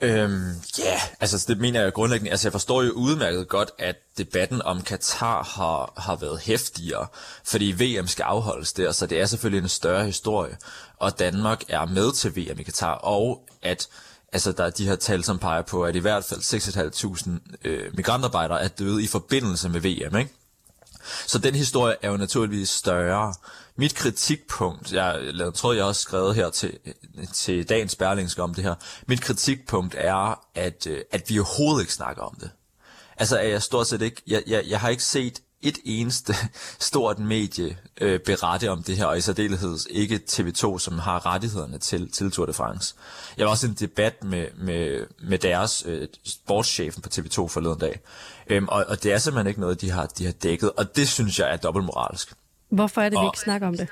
Øhm, 0.00 0.50
ja, 0.78 0.84
yeah. 0.84 1.00
altså 1.20 1.44
det 1.48 1.58
mener 1.58 1.82
jeg 1.82 1.92
grundlæggende. 1.92 2.30
Altså 2.30 2.48
jeg 2.48 2.52
forstår 2.52 2.82
jo 2.82 2.92
udmærket 2.92 3.48
godt, 3.48 3.70
at 3.78 3.96
debatten 4.18 4.62
om 4.62 4.82
Katar 4.82 5.42
har, 5.42 5.92
har 5.96 6.16
været 6.16 6.40
hæftigere, 6.40 7.06
fordi 7.44 7.74
VM 7.78 8.06
skal 8.06 8.22
afholdes 8.22 8.72
der, 8.72 8.92
så 8.92 9.06
det 9.06 9.20
er 9.20 9.26
selvfølgelig 9.26 9.62
en 9.62 9.68
større 9.68 10.06
historie. 10.06 10.56
Og 10.96 11.18
Danmark 11.18 11.62
er 11.68 11.86
med 11.86 12.12
til 12.12 12.36
VM 12.36 12.60
i 12.60 12.62
Katar, 12.62 12.92
og 12.94 13.48
at 13.62 13.88
altså 14.36 14.52
der 14.52 14.64
er 14.64 14.70
de 14.70 14.86
her 14.86 14.96
tal, 14.96 15.24
som 15.24 15.38
peger 15.38 15.62
på, 15.62 15.84
at 15.84 15.96
i 15.96 15.98
hvert 15.98 16.24
fald 16.24 16.40
6.500 16.40 17.58
øh, 17.64 17.96
migrantarbejdere 17.96 18.62
er 18.62 18.68
døde 18.68 19.02
i 19.02 19.06
forbindelse 19.06 19.68
med 19.68 19.80
VM, 19.80 20.16
ikke? 20.16 20.32
Så 21.26 21.38
den 21.38 21.54
historie 21.54 21.96
er 22.02 22.10
jo 22.10 22.16
naturligvis 22.16 22.68
større. 22.68 23.34
Mit 23.76 23.94
kritikpunkt, 23.94 24.92
jeg, 24.92 25.20
jeg 25.38 25.54
tror 25.54 25.72
jeg 25.72 25.84
også 25.84 26.00
skrevet 26.00 26.34
her 26.34 26.50
til, 26.50 26.78
til 27.32 27.68
dagens 27.68 27.96
Berlingske 27.96 28.42
om 28.42 28.54
det 28.54 28.64
her, 28.64 28.74
mit 29.06 29.20
kritikpunkt 29.20 29.94
er, 29.98 30.40
at, 30.54 30.86
øh, 30.86 31.00
at 31.10 31.30
vi 31.30 31.38
overhovedet 31.38 31.82
ikke 31.82 31.92
snakker 31.92 32.22
om 32.22 32.36
det. 32.40 32.50
Altså, 33.16 33.38
jeg 33.38 33.62
stort 33.62 33.86
set 33.86 34.02
ikke, 34.02 34.22
jeg, 34.26 34.42
jeg, 34.46 34.64
jeg 34.68 34.80
har 34.80 34.88
ikke 34.88 35.04
set 35.04 35.42
et 35.62 35.78
eneste 35.84 36.34
stort 36.78 37.18
medie 37.18 37.78
øh, 38.00 38.20
berette 38.20 38.70
om 38.70 38.82
det 38.82 38.96
her, 38.96 39.06
og 39.06 39.18
i 39.18 39.20
særdeleshed 39.20 39.78
ikke 39.90 40.20
TV2, 40.30 40.78
som 40.78 40.98
har 40.98 41.26
rettighederne 41.26 41.78
til, 41.78 42.10
til 42.10 42.30
Tour 42.30 42.46
de 42.46 42.52
France. 42.52 42.94
Jeg 43.36 43.44
var 43.44 43.50
også 43.50 43.66
i 43.66 43.70
en 43.70 43.76
debat 43.80 44.24
med, 44.24 44.46
med, 44.58 45.06
med 45.18 45.38
deres 45.38 45.84
øh, 45.86 46.08
sportschefen 46.24 47.02
på 47.02 47.08
TV2 47.14 47.46
forleden 47.46 47.78
dag, 47.78 48.00
øhm, 48.46 48.68
og, 48.68 48.84
og 48.88 49.02
det 49.02 49.12
er 49.12 49.18
simpelthen 49.18 49.46
ikke 49.46 49.60
noget, 49.60 49.80
de 49.80 49.90
har, 49.90 50.06
de 50.06 50.24
har 50.24 50.32
dækket, 50.32 50.72
og 50.72 50.96
det 50.96 51.08
synes 51.08 51.38
jeg 51.38 51.52
er 51.52 51.56
dobbeltmoralsk. 51.56 52.32
Hvorfor 52.68 53.00
er 53.00 53.08
det, 53.08 53.18
og, 53.18 53.22
vi 53.22 53.26
ikke 53.26 53.40
snakker 53.40 53.68
om 53.68 53.76
det? 53.76 53.88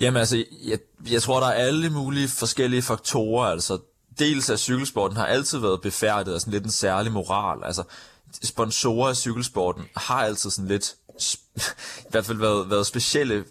Jamen 0.00 0.16
altså, 0.16 0.44
jeg, 0.64 0.78
jeg 1.10 1.22
tror, 1.22 1.40
der 1.40 1.46
er 1.46 1.52
alle 1.52 1.90
mulige 1.90 2.28
forskellige 2.28 2.82
faktorer, 2.82 3.46
altså 3.46 3.78
dels 4.18 4.50
af 4.50 4.58
cykelsporten 4.58 5.16
har 5.16 5.26
altid 5.26 5.58
været 5.58 5.80
befærdet 5.80 6.34
af 6.34 6.40
sådan 6.40 6.52
lidt 6.52 6.64
en 6.64 6.70
særlig 6.70 7.12
moral. 7.12 7.64
Altså, 7.64 7.82
sponsorer 8.42 9.08
af 9.08 9.16
cykelsporten 9.16 9.84
har 9.96 10.24
altid 10.24 10.50
sådan 10.50 10.68
lidt, 10.68 10.94
i 12.06 12.10
hvert 12.10 12.26
fald 12.26 12.38
været, 12.38 12.70
været 12.70 12.86
specielle, 12.86 13.44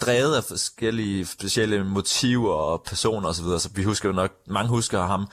drevet 0.00 0.36
af 0.36 0.44
forskellige 0.44 1.26
specielle 1.26 1.84
motiver 1.84 2.52
og 2.52 2.82
personer 2.82 3.28
osv. 3.28 3.44
Så, 3.44 3.58
så 3.58 3.68
vi 3.74 3.82
husker 3.82 4.08
jo 4.08 4.14
nok, 4.14 4.32
mange 4.46 4.68
husker 4.68 5.06
ham, 5.06 5.26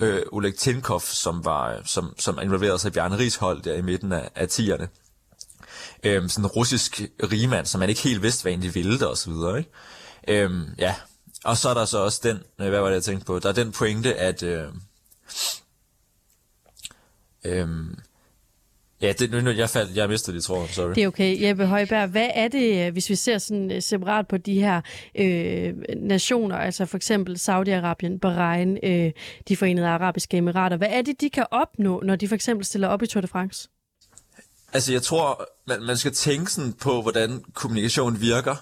øh, 0.00 0.22
Oleg 0.32 0.54
Tinkov, 0.54 1.00
som 1.00 1.44
var, 1.44 1.80
som, 1.84 2.14
som 2.18 2.38
involverede 2.42 2.78
sig 2.78 2.88
i 2.88 2.92
Bjarne 2.92 3.18
Ries 3.18 3.36
hold 3.36 3.62
der 3.62 3.74
i 3.74 3.82
midten 3.82 4.12
af, 4.12 4.30
af 4.34 4.46
10'erne. 4.46 4.86
Øhm, 6.04 6.28
sådan 6.28 6.44
en 6.44 6.50
russisk 6.50 7.02
rigmand, 7.22 7.66
som 7.66 7.78
man 7.78 7.88
ikke 7.88 8.00
helt 8.00 8.22
vidste, 8.22 8.42
hvad 8.42 8.52
egentlig 8.52 8.74
ville 8.74 8.98
der 8.98 9.06
og 9.06 9.18
så 9.18 9.30
videre, 9.30 9.58
ikke? 9.58 9.70
Øhm, 10.28 10.64
ja, 10.78 10.94
og 11.44 11.56
så 11.56 11.68
er 11.68 11.74
der 11.74 11.84
så 11.84 11.98
også 11.98 12.20
den, 12.22 12.42
øh, 12.60 12.68
hvad 12.68 12.80
var 12.80 12.86
det, 12.86 12.94
jeg 12.94 13.02
tænkte 13.02 13.26
på? 13.26 13.38
Der 13.38 13.48
er 13.48 13.52
den 13.52 13.72
pointe, 13.72 14.14
at, 14.14 14.42
øh, 14.42 14.68
Øhm, 17.44 17.98
ja, 19.00 19.12
det, 19.12 19.30
nu, 19.30 19.40
nu, 19.40 19.50
jeg, 19.50 19.70
faldt, 19.70 19.96
jeg 19.96 20.08
mistede 20.08 20.36
det, 20.36 20.44
tror 20.44 20.60
jeg. 20.60 20.68
Sorry. 20.68 20.94
Det 20.94 21.02
er 21.02 21.08
okay. 21.08 21.42
Jeppe 21.42 21.66
Højberg, 21.66 22.08
hvad 22.08 22.28
er 22.34 22.48
det, 22.48 22.92
hvis 22.92 23.10
vi 23.10 23.14
ser 23.14 23.38
sådan 23.38 23.70
øh, 23.70 23.82
separat 23.82 24.28
på 24.28 24.36
de 24.36 24.60
her 24.60 24.80
øh, 25.14 25.74
nationer, 25.96 26.56
altså 26.56 26.86
for 26.86 26.96
eksempel 26.96 27.36
Saudi-Arabien, 27.36 28.18
Bahrain, 28.18 28.78
øh, 28.82 29.12
de 29.48 29.56
forenede 29.56 29.86
arabiske 29.86 30.36
emirater, 30.36 30.76
hvad 30.76 30.88
er 30.90 31.02
det, 31.02 31.20
de 31.20 31.30
kan 31.30 31.46
opnå, 31.50 32.00
når 32.04 32.16
de 32.16 32.28
for 32.28 32.34
eksempel 32.34 32.66
stiller 32.66 32.88
op 32.88 33.02
i 33.02 33.06
Tour 33.06 33.20
de 33.20 33.28
France? 33.28 33.68
Altså, 34.72 34.92
jeg 34.92 35.02
tror, 35.02 35.48
man, 35.66 35.82
man 35.82 35.96
skal 35.96 36.12
tænke 36.12 36.52
sådan 36.52 36.72
på, 36.72 37.02
hvordan 37.02 37.44
kommunikation 37.54 38.20
virker. 38.20 38.56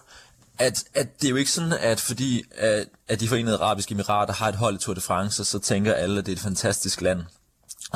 At, 0.58 0.84
at 0.94 1.20
det 1.20 1.26
er 1.26 1.30
jo 1.30 1.36
ikke 1.36 1.50
sådan, 1.50 1.72
at 1.80 2.00
fordi 2.00 2.42
at, 2.56 2.86
at 3.08 3.20
de 3.20 3.28
forenede 3.28 3.56
arabiske 3.56 3.92
emirater 3.92 4.34
har 4.34 4.48
et 4.48 4.54
hold 4.54 4.74
i 4.74 4.78
Tour 4.78 4.94
de 4.94 5.00
France, 5.00 5.44
så 5.44 5.58
tænker 5.58 5.92
alle, 5.92 6.18
at 6.18 6.26
det 6.26 6.32
er 6.32 6.36
et 6.36 6.42
fantastisk 6.42 7.00
land 7.00 7.20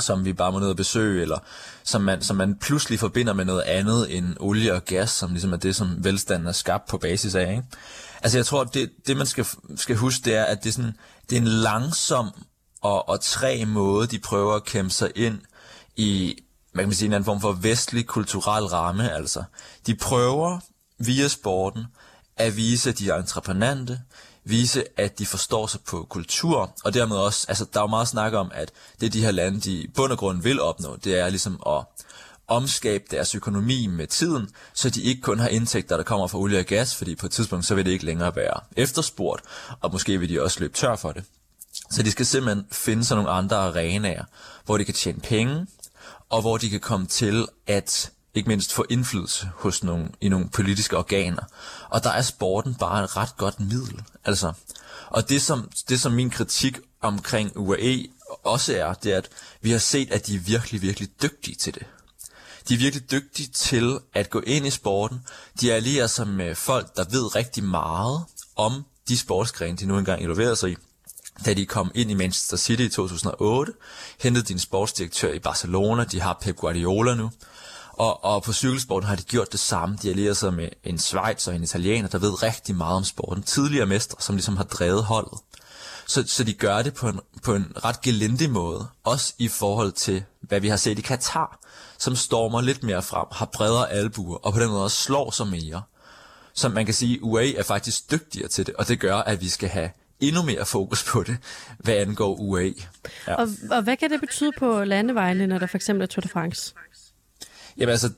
som 0.00 0.24
vi 0.24 0.32
bare 0.32 0.52
må 0.52 0.58
ned 0.58 0.68
og 0.68 0.76
besøge, 0.76 1.22
eller 1.22 1.38
som 1.84 2.00
man, 2.00 2.22
som 2.22 2.36
man 2.36 2.56
pludselig 2.56 2.98
forbinder 2.98 3.32
med 3.32 3.44
noget 3.44 3.62
andet 3.62 4.16
end 4.16 4.36
olie 4.40 4.74
og 4.74 4.84
gas, 4.84 5.10
som 5.10 5.30
ligesom 5.30 5.52
er 5.52 5.56
det, 5.56 5.76
som 5.76 6.04
velstanden 6.04 6.48
er 6.48 6.52
skabt 6.52 6.88
på 6.88 6.98
basis 6.98 7.34
af. 7.34 7.50
Ikke? 7.50 7.62
Altså 8.22 8.38
jeg 8.38 8.46
tror, 8.46 8.60
at 8.60 8.74
det, 8.74 8.90
det 9.06 9.16
man 9.16 9.26
skal, 9.26 9.46
skal 9.76 9.96
huske, 9.96 10.24
det 10.24 10.34
er, 10.34 10.44
at 10.44 10.64
det 10.64 10.68
er, 10.68 10.72
sådan, 10.72 10.96
det 11.30 11.36
er 11.36 11.40
en 11.40 11.48
langsom 11.48 12.30
og, 12.80 13.08
og 13.08 13.20
træ 13.20 13.64
måde, 13.64 14.06
de 14.06 14.18
prøver 14.18 14.54
at 14.54 14.64
kæmpe 14.64 14.90
sig 14.90 15.12
ind 15.14 15.38
i, 15.96 16.36
man 16.74 16.84
kan 16.84 16.94
sige, 16.94 17.06
en 17.06 17.12
anden 17.12 17.24
form 17.24 17.40
for 17.40 17.52
vestlig 17.52 18.06
kulturel 18.06 18.64
ramme. 18.64 19.12
Altså. 19.12 19.42
De 19.86 19.94
prøver 19.94 20.58
via 20.98 21.28
sporten 21.28 21.84
at 22.36 22.56
vise, 22.56 22.90
at 22.90 22.98
de 22.98 23.10
er 23.10 23.14
entreprenante, 23.14 24.00
vise, 24.46 24.84
at 24.96 25.18
de 25.18 25.26
forstår 25.26 25.66
sig 25.66 25.80
på 25.80 26.06
kultur, 26.10 26.74
og 26.84 26.94
dermed 26.94 27.16
også, 27.16 27.46
altså 27.48 27.66
der 27.72 27.80
er 27.80 27.82
jo 27.82 27.86
meget 27.88 28.08
snak 28.08 28.32
om, 28.32 28.50
at 28.54 28.72
det 29.00 29.12
de 29.12 29.24
her 29.24 29.30
lande, 29.30 29.60
de 29.60 29.72
i 29.72 29.86
bund 29.86 30.12
og 30.12 30.18
grund 30.18 30.42
vil 30.42 30.60
opnå, 30.60 30.96
det 30.96 31.18
er 31.18 31.28
ligesom 31.28 31.62
at 31.66 31.84
omskabe 32.48 33.04
deres 33.10 33.34
økonomi 33.34 33.86
med 33.86 34.06
tiden, 34.06 34.48
så 34.74 34.90
de 34.90 35.02
ikke 35.02 35.22
kun 35.22 35.38
har 35.38 35.48
indtægter, 35.48 35.96
der 35.96 36.04
kommer 36.04 36.26
fra 36.26 36.38
olie 36.38 36.58
og 36.58 36.64
gas, 36.64 36.96
fordi 36.96 37.14
på 37.14 37.26
et 37.26 37.32
tidspunkt, 37.32 37.66
så 37.66 37.74
vil 37.74 37.84
det 37.84 37.90
ikke 37.90 38.04
længere 38.04 38.36
være 38.36 38.60
efterspurgt, 38.76 39.42
og 39.80 39.92
måske 39.92 40.18
vil 40.18 40.28
de 40.28 40.42
også 40.42 40.60
løbe 40.60 40.74
tør 40.74 40.96
for 40.96 41.12
det. 41.12 41.24
Så 41.90 42.02
de 42.02 42.10
skal 42.10 42.26
simpelthen 42.26 42.66
finde 42.72 43.04
sig 43.04 43.16
nogle 43.16 43.30
andre 43.30 43.56
arenaer, 43.56 44.24
hvor 44.64 44.78
de 44.78 44.84
kan 44.84 44.94
tjene 44.94 45.20
penge, 45.20 45.66
og 46.28 46.40
hvor 46.40 46.56
de 46.56 46.70
kan 46.70 46.80
komme 46.80 47.06
til 47.06 47.46
at 47.66 48.10
ikke 48.36 48.48
mindst 48.48 48.72
få 48.72 48.84
indflydelse 48.90 49.50
hos 49.54 49.84
nogle, 49.84 50.08
i 50.20 50.28
nogle 50.28 50.48
politiske 50.48 50.96
organer. 50.96 51.42
Og 51.88 52.04
der 52.04 52.10
er 52.10 52.22
sporten 52.22 52.74
bare 52.74 53.04
et 53.04 53.16
ret 53.16 53.36
godt 53.36 53.60
middel. 53.60 54.02
Altså. 54.24 54.52
Og 55.08 55.28
det 55.28 55.42
som, 55.42 55.70
det 55.88 56.00
som 56.00 56.12
min 56.12 56.30
kritik 56.30 56.78
omkring 57.00 57.56
UAE 57.56 58.06
også 58.44 58.76
er, 58.76 58.94
det 58.94 59.12
er, 59.12 59.18
at 59.18 59.28
vi 59.60 59.70
har 59.70 59.78
set, 59.78 60.12
at 60.12 60.26
de 60.26 60.34
er 60.34 60.38
virkelig, 60.38 60.82
virkelig 60.82 61.22
dygtige 61.22 61.54
til 61.54 61.74
det. 61.74 61.86
De 62.68 62.74
er 62.74 62.78
virkelig 62.78 63.10
dygtige 63.10 63.48
til 63.48 63.98
at 64.14 64.30
gå 64.30 64.40
ind 64.40 64.66
i 64.66 64.70
sporten. 64.70 65.20
De 65.60 65.72
allierer 65.72 66.06
sig 66.06 66.28
med 66.28 66.54
folk, 66.54 66.96
der 66.96 67.04
ved 67.10 67.36
rigtig 67.36 67.64
meget 67.64 68.24
om 68.56 68.84
de 69.08 69.18
sportsgrene, 69.18 69.76
de 69.76 69.86
nu 69.86 69.98
engang 69.98 70.22
involverer 70.22 70.54
sig 70.54 70.70
i. 70.70 70.76
Da 71.44 71.54
de 71.54 71.66
kom 71.66 71.90
ind 71.94 72.10
i 72.10 72.14
Manchester 72.14 72.56
City 72.56 72.82
i 72.82 72.88
2008, 72.88 73.72
hentede 74.20 74.44
de 74.46 74.52
en 74.52 74.58
sportsdirektør 74.58 75.32
i 75.32 75.38
Barcelona, 75.38 76.04
de 76.04 76.20
har 76.20 76.38
Pep 76.40 76.56
Guardiola 76.56 77.14
nu. 77.14 77.30
Og, 77.96 78.24
og 78.24 78.42
på 78.42 78.52
cykelsporten 78.52 79.08
har 79.08 79.16
de 79.16 79.22
gjort 79.22 79.52
det 79.52 79.60
samme. 79.60 79.98
De 80.02 80.10
allierer 80.10 80.34
sig 80.34 80.54
med 80.54 80.68
en 80.84 80.98
Schweiz 80.98 81.48
og 81.48 81.54
en 81.54 81.62
italiener, 81.62 82.08
der 82.08 82.18
ved 82.18 82.42
rigtig 82.42 82.76
meget 82.76 82.96
om 82.96 83.04
sporten. 83.04 83.42
Tidligere 83.42 83.86
mestre, 83.86 84.16
som 84.20 84.34
ligesom 84.34 84.56
har 84.56 84.64
drevet 84.64 85.04
holdet. 85.04 85.38
Så, 86.06 86.24
så 86.26 86.44
de 86.44 86.52
gør 86.52 86.82
det 86.82 86.94
på 86.94 87.08
en, 87.08 87.20
på 87.42 87.54
en 87.54 87.72
ret 87.84 88.00
gelindig 88.00 88.50
måde. 88.50 88.86
Også 89.04 89.34
i 89.38 89.48
forhold 89.48 89.92
til, 89.92 90.24
hvad 90.40 90.60
vi 90.60 90.68
har 90.68 90.76
set 90.76 90.98
i 90.98 91.02
Katar, 91.02 91.58
som 91.98 92.16
stormer 92.16 92.60
lidt 92.60 92.82
mere 92.82 93.02
frem, 93.02 93.26
har 93.32 93.46
bredere 93.46 93.90
albuer, 93.92 94.36
og 94.36 94.52
på 94.52 94.60
den 94.60 94.68
måde 94.68 94.84
også 94.84 95.02
slår 95.02 95.30
sig 95.30 95.46
mere. 95.46 95.82
Så 96.54 96.68
man 96.68 96.84
kan 96.84 96.94
sige, 96.94 97.22
UAE 97.22 97.56
er 97.56 97.62
faktisk 97.62 98.10
dygtigere 98.10 98.48
til 98.48 98.66
det, 98.66 98.74
og 98.74 98.88
det 98.88 99.00
gør, 99.00 99.16
at 99.16 99.40
vi 99.40 99.48
skal 99.48 99.68
have 99.68 99.90
endnu 100.20 100.42
mere 100.42 100.66
fokus 100.66 101.04
på 101.04 101.22
det, 101.22 101.36
hvad 101.78 101.94
angår 101.94 102.34
UAE. 102.34 102.74
Ja. 103.26 103.34
Og, 103.34 103.48
og 103.70 103.82
hvad 103.82 103.96
kan 103.96 104.10
det 104.10 104.20
betyde 104.20 104.50
på 104.58 104.84
landevejene, 104.84 105.46
når 105.46 105.58
der 105.58 105.66
for 105.66 105.76
eksempel 105.76 106.02
er 106.02 106.06
Tour 106.06 106.20
de 106.20 106.28
France? 106.28 106.74
Jamen 107.78 107.92
altså, 107.92 108.10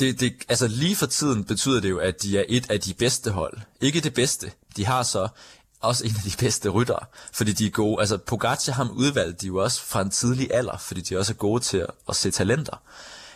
det, 0.00 0.20
det, 0.20 0.32
altså 0.48 0.68
lige 0.68 0.96
for 0.96 1.06
tiden 1.06 1.44
betyder 1.44 1.80
det 1.80 1.90
jo, 1.90 1.98
at 1.98 2.22
de 2.22 2.38
er 2.38 2.44
et 2.48 2.70
af 2.70 2.80
de 2.80 2.94
bedste 2.94 3.30
hold. 3.30 3.58
Ikke 3.80 4.00
det 4.00 4.14
bedste. 4.14 4.52
De 4.76 4.86
har 4.86 5.02
så 5.02 5.28
også 5.80 6.04
en 6.04 6.14
af 6.16 6.30
de 6.30 6.36
bedste 6.38 6.68
ryttere, 6.68 7.04
fordi 7.32 7.52
de 7.52 7.66
er 7.66 7.70
gode. 7.70 8.00
Altså 8.00 8.16
Pogacar 8.16 8.72
ham 8.72 8.90
udvalgte 8.90 9.40
de 9.42 9.46
jo 9.46 9.56
også 9.56 9.82
fra 9.82 10.00
en 10.02 10.10
tidlig 10.10 10.54
alder, 10.54 10.76
fordi 10.76 11.00
de 11.00 11.18
også 11.18 11.32
er 11.32 11.36
gode 11.36 11.62
til 11.62 11.78
at, 11.78 11.90
at 12.08 12.16
se 12.16 12.30
talenter. 12.30 12.82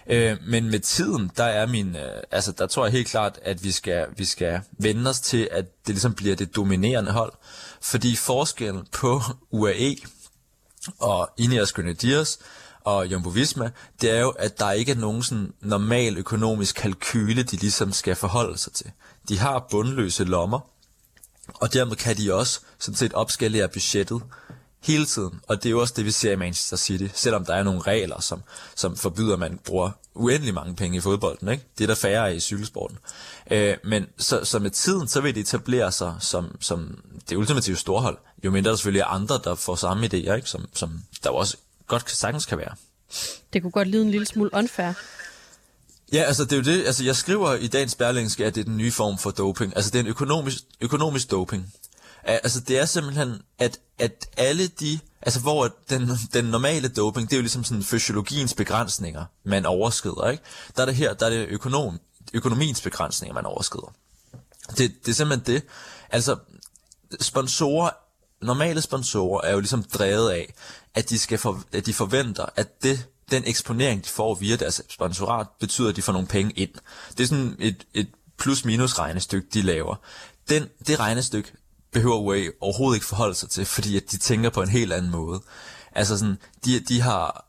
Øh, 0.07 0.37
men 0.47 0.71
med 0.71 0.81
tiden, 0.81 1.31
der 1.37 1.45
er 1.45 1.67
min, 1.67 1.97
øh, 1.97 2.23
altså 2.31 2.53
der 2.53 2.67
tror 2.67 2.85
jeg 2.85 2.93
helt 2.93 3.09
klart, 3.09 3.39
at 3.43 3.65
vi 3.65 3.71
skal, 3.71 4.07
vi 4.17 4.25
skal 4.25 4.61
vende 4.79 5.11
os 5.11 5.21
til, 5.21 5.49
at 5.53 5.65
det 5.87 5.95
ligesom 5.95 6.15
bliver 6.15 6.37
det 6.37 6.57
dominerende 6.57 7.11
hold. 7.11 7.33
Fordi 7.81 8.17
forskellen 8.17 8.87
på 8.93 9.23
UAE 9.51 9.97
og 10.99 11.31
Ineos 11.37 11.73
Grenadiers 11.73 12.39
og 12.85 13.07
Jumbo 13.07 13.29
Visma, 13.29 13.71
det 14.01 14.11
er 14.11 14.21
jo, 14.21 14.31
at 14.31 14.59
der 14.59 14.73
ikke 14.73 14.93
er 14.93 14.97
nogen 14.97 15.23
sådan 15.23 15.53
normal 15.61 16.19
økonomisk 16.19 16.77
kalkyle, 16.77 17.43
de 17.43 17.57
ligesom 17.57 17.93
skal 17.93 18.17
forholde 18.17 18.59
sig 18.59 18.73
til. 18.73 18.91
De 19.29 19.39
har 19.39 19.67
bundløse 19.71 20.25
lommer, 20.25 20.61
og 21.55 21.73
dermed 21.73 21.97
kan 21.97 22.17
de 22.17 22.35
også 22.35 22.61
sådan 22.79 22.97
set 22.97 23.13
opskalere 23.13 23.69
budgettet 23.69 24.23
hele 24.83 25.07
tiden. 25.07 25.41
Og 25.49 25.57
det 25.57 25.67
er 25.67 25.71
jo 25.71 25.81
også 25.81 25.95
det, 25.97 26.05
vi 26.05 26.11
ser 26.11 26.33
i 26.33 26.37
Manchester 26.37 26.77
City, 26.77 27.07
selvom 27.15 27.45
der 27.45 27.55
er 27.55 27.63
nogle 27.63 27.81
regler, 27.81 28.21
som, 28.21 28.43
som 28.75 28.97
forbyder, 28.97 29.33
at 29.33 29.39
man 29.39 29.61
bruger 29.65 29.91
uendelig 30.15 30.55
mange 30.55 30.77
penge 30.77 30.97
i 30.97 31.01
fodbolden. 31.01 31.49
Ikke? 31.49 31.65
Det 31.79 31.85
er 31.85 31.89
der 31.89 31.95
færre 31.95 32.37
i 32.37 32.41
cykelsporten. 32.41 32.99
Øh, 33.51 33.77
men 33.85 34.07
så, 34.19 34.45
så 34.45 34.59
med 34.59 34.71
tiden, 34.71 35.09
så 35.09 35.21
vil 35.21 35.35
det 35.35 35.41
etablere 35.41 35.93
sig 35.93 36.15
som, 36.21 36.57
som 36.61 36.99
det 37.29 37.37
ultimative 37.37 37.77
storhold. 37.77 38.19
Jo 38.45 38.51
mindre 38.51 38.71
der 38.71 38.77
selvfølgelig 38.77 39.01
er 39.01 39.07
andre, 39.07 39.41
der 39.45 39.55
får 39.55 39.75
samme 39.75 40.07
idéer, 40.07 40.33
ikke? 40.33 40.51
Som, 40.51 40.69
som 40.73 41.03
der 41.25 41.31
jo 41.31 41.37
også 41.37 41.57
godt 41.87 42.11
sagtens 42.11 42.47
kan 42.47 42.59
være. 42.59 42.75
Det 43.53 43.63
kunne 43.63 43.71
godt 43.71 43.89
lyde 43.89 44.03
en 44.03 44.11
lille 44.11 44.27
smule 44.27 44.51
unfair. 44.53 44.93
Ja, 46.13 46.23
altså 46.23 46.45
det 46.45 46.53
er 46.53 46.57
jo 46.57 46.63
det, 46.63 46.87
altså 46.87 47.05
jeg 47.05 47.17
skriver 47.17 47.55
i 47.55 47.67
dagens 47.67 47.95
Berlingske, 47.95 48.47
at 48.47 48.55
det 48.55 48.61
er 48.61 48.65
den 48.65 48.77
nye 48.77 48.93
form 48.93 49.19
for 49.19 49.31
doping. 49.31 49.77
Altså 49.77 49.91
det 49.91 49.99
er 49.99 50.03
en 50.03 50.07
økonomisk, 50.07 50.59
økonomisk 50.81 51.31
doping. 51.31 51.73
Altså 52.25 52.61
det 52.61 52.79
er 52.79 52.85
simpelthen, 52.85 53.43
at, 53.59 53.79
at 53.99 54.29
alle 54.37 54.67
de, 54.67 54.99
altså 55.23 55.41
hvor 55.41 55.77
den, 55.91 56.11
den 56.33 56.45
normale 56.45 56.89
doping, 56.89 57.31
det 57.31 57.37
er 57.37 57.39
jo 57.39 57.43
ligesom 57.43 57.65
sådan 57.65 57.83
fysiologiens 57.83 58.55
begrænsninger, 58.55 59.25
man 59.45 59.67
overskrider, 59.67 60.31
ikke? 60.31 60.43
Der 60.77 60.83
er 60.83 60.87
det 60.87 60.95
her, 60.95 61.15
der 61.15 61.27
er 61.27 61.31
det 61.31 61.47
økonom, 61.49 62.01
økonomiens 62.33 62.81
begrænsninger, 62.81 63.35
man 63.35 63.47
overskrider. 63.47 63.93
Det, 64.69 64.79
det 64.79 65.09
er 65.09 65.13
simpelthen 65.13 65.55
det. 65.55 65.63
Altså 66.11 66.37
sponsorer, 67.21 67.91
normale 68.43 68.81
sponsorer 68.81 69.41
er 69.41 69.53
jo 69.53 69.61
ligesom 69.61 69.83
drevet 69.83 70.31
af, 70.31 70.55
at 70.95 71.11
de, 71.11 71.19
skal 71.19 71.39
for, 71.39 71.63
at 71.73 71.87
de 71.87 71.95
forventer, 71.95 72.47
at 72.57 72.83
det 72.83 73.07
den 73.31 73.43
eksponering, 73.47 74.05
de 74.05 74.09
får 74.09 74.35
via 74.35 74.57
deres 74.57 74.83
sponsorat, 74.89 75.47
betyder, 75.61 75.89
at 75.89 75.97
de 75.97 76.03
får 76.03 76.13
nogle 76.13 76.29
penge 76.29 76.53
ind. 76.53 76.71
Det 77.19 77.25
er 77.25 77.27
sådan 77.27 77.57
et, 77.59 77.87
et 77.95 78.09
plus-minus 78.39 78.99
regnestykke, 78.99 79.49
de 79.55 79.63
laver. 79.63 79.97
Den, 80.49 80.69
det 80.87 81.01
regnestykke 81.01 81.53
behøver 81.93 82.17
UA 82.17 82.45
overhovedet 82.61 82.97
ikke 82.97 83.07
forholde 83.07 83.35
sig 83.35 83.51
til, 83.51 83.65
fordi 83.65 83.97
at 83.97 84.11
de 84.11 84.19
tænker 84.19 84.51
på 84.51 84.63
en 84.63 84.69
helt 84.69 84.93
anden 84.93 85.11
måde. 85.11 85.43
Altså 85.93 86.19
sådan, 86.19 86.39
de, 86.65 86.81
de 86.81 87.01
har, 87.01 87.47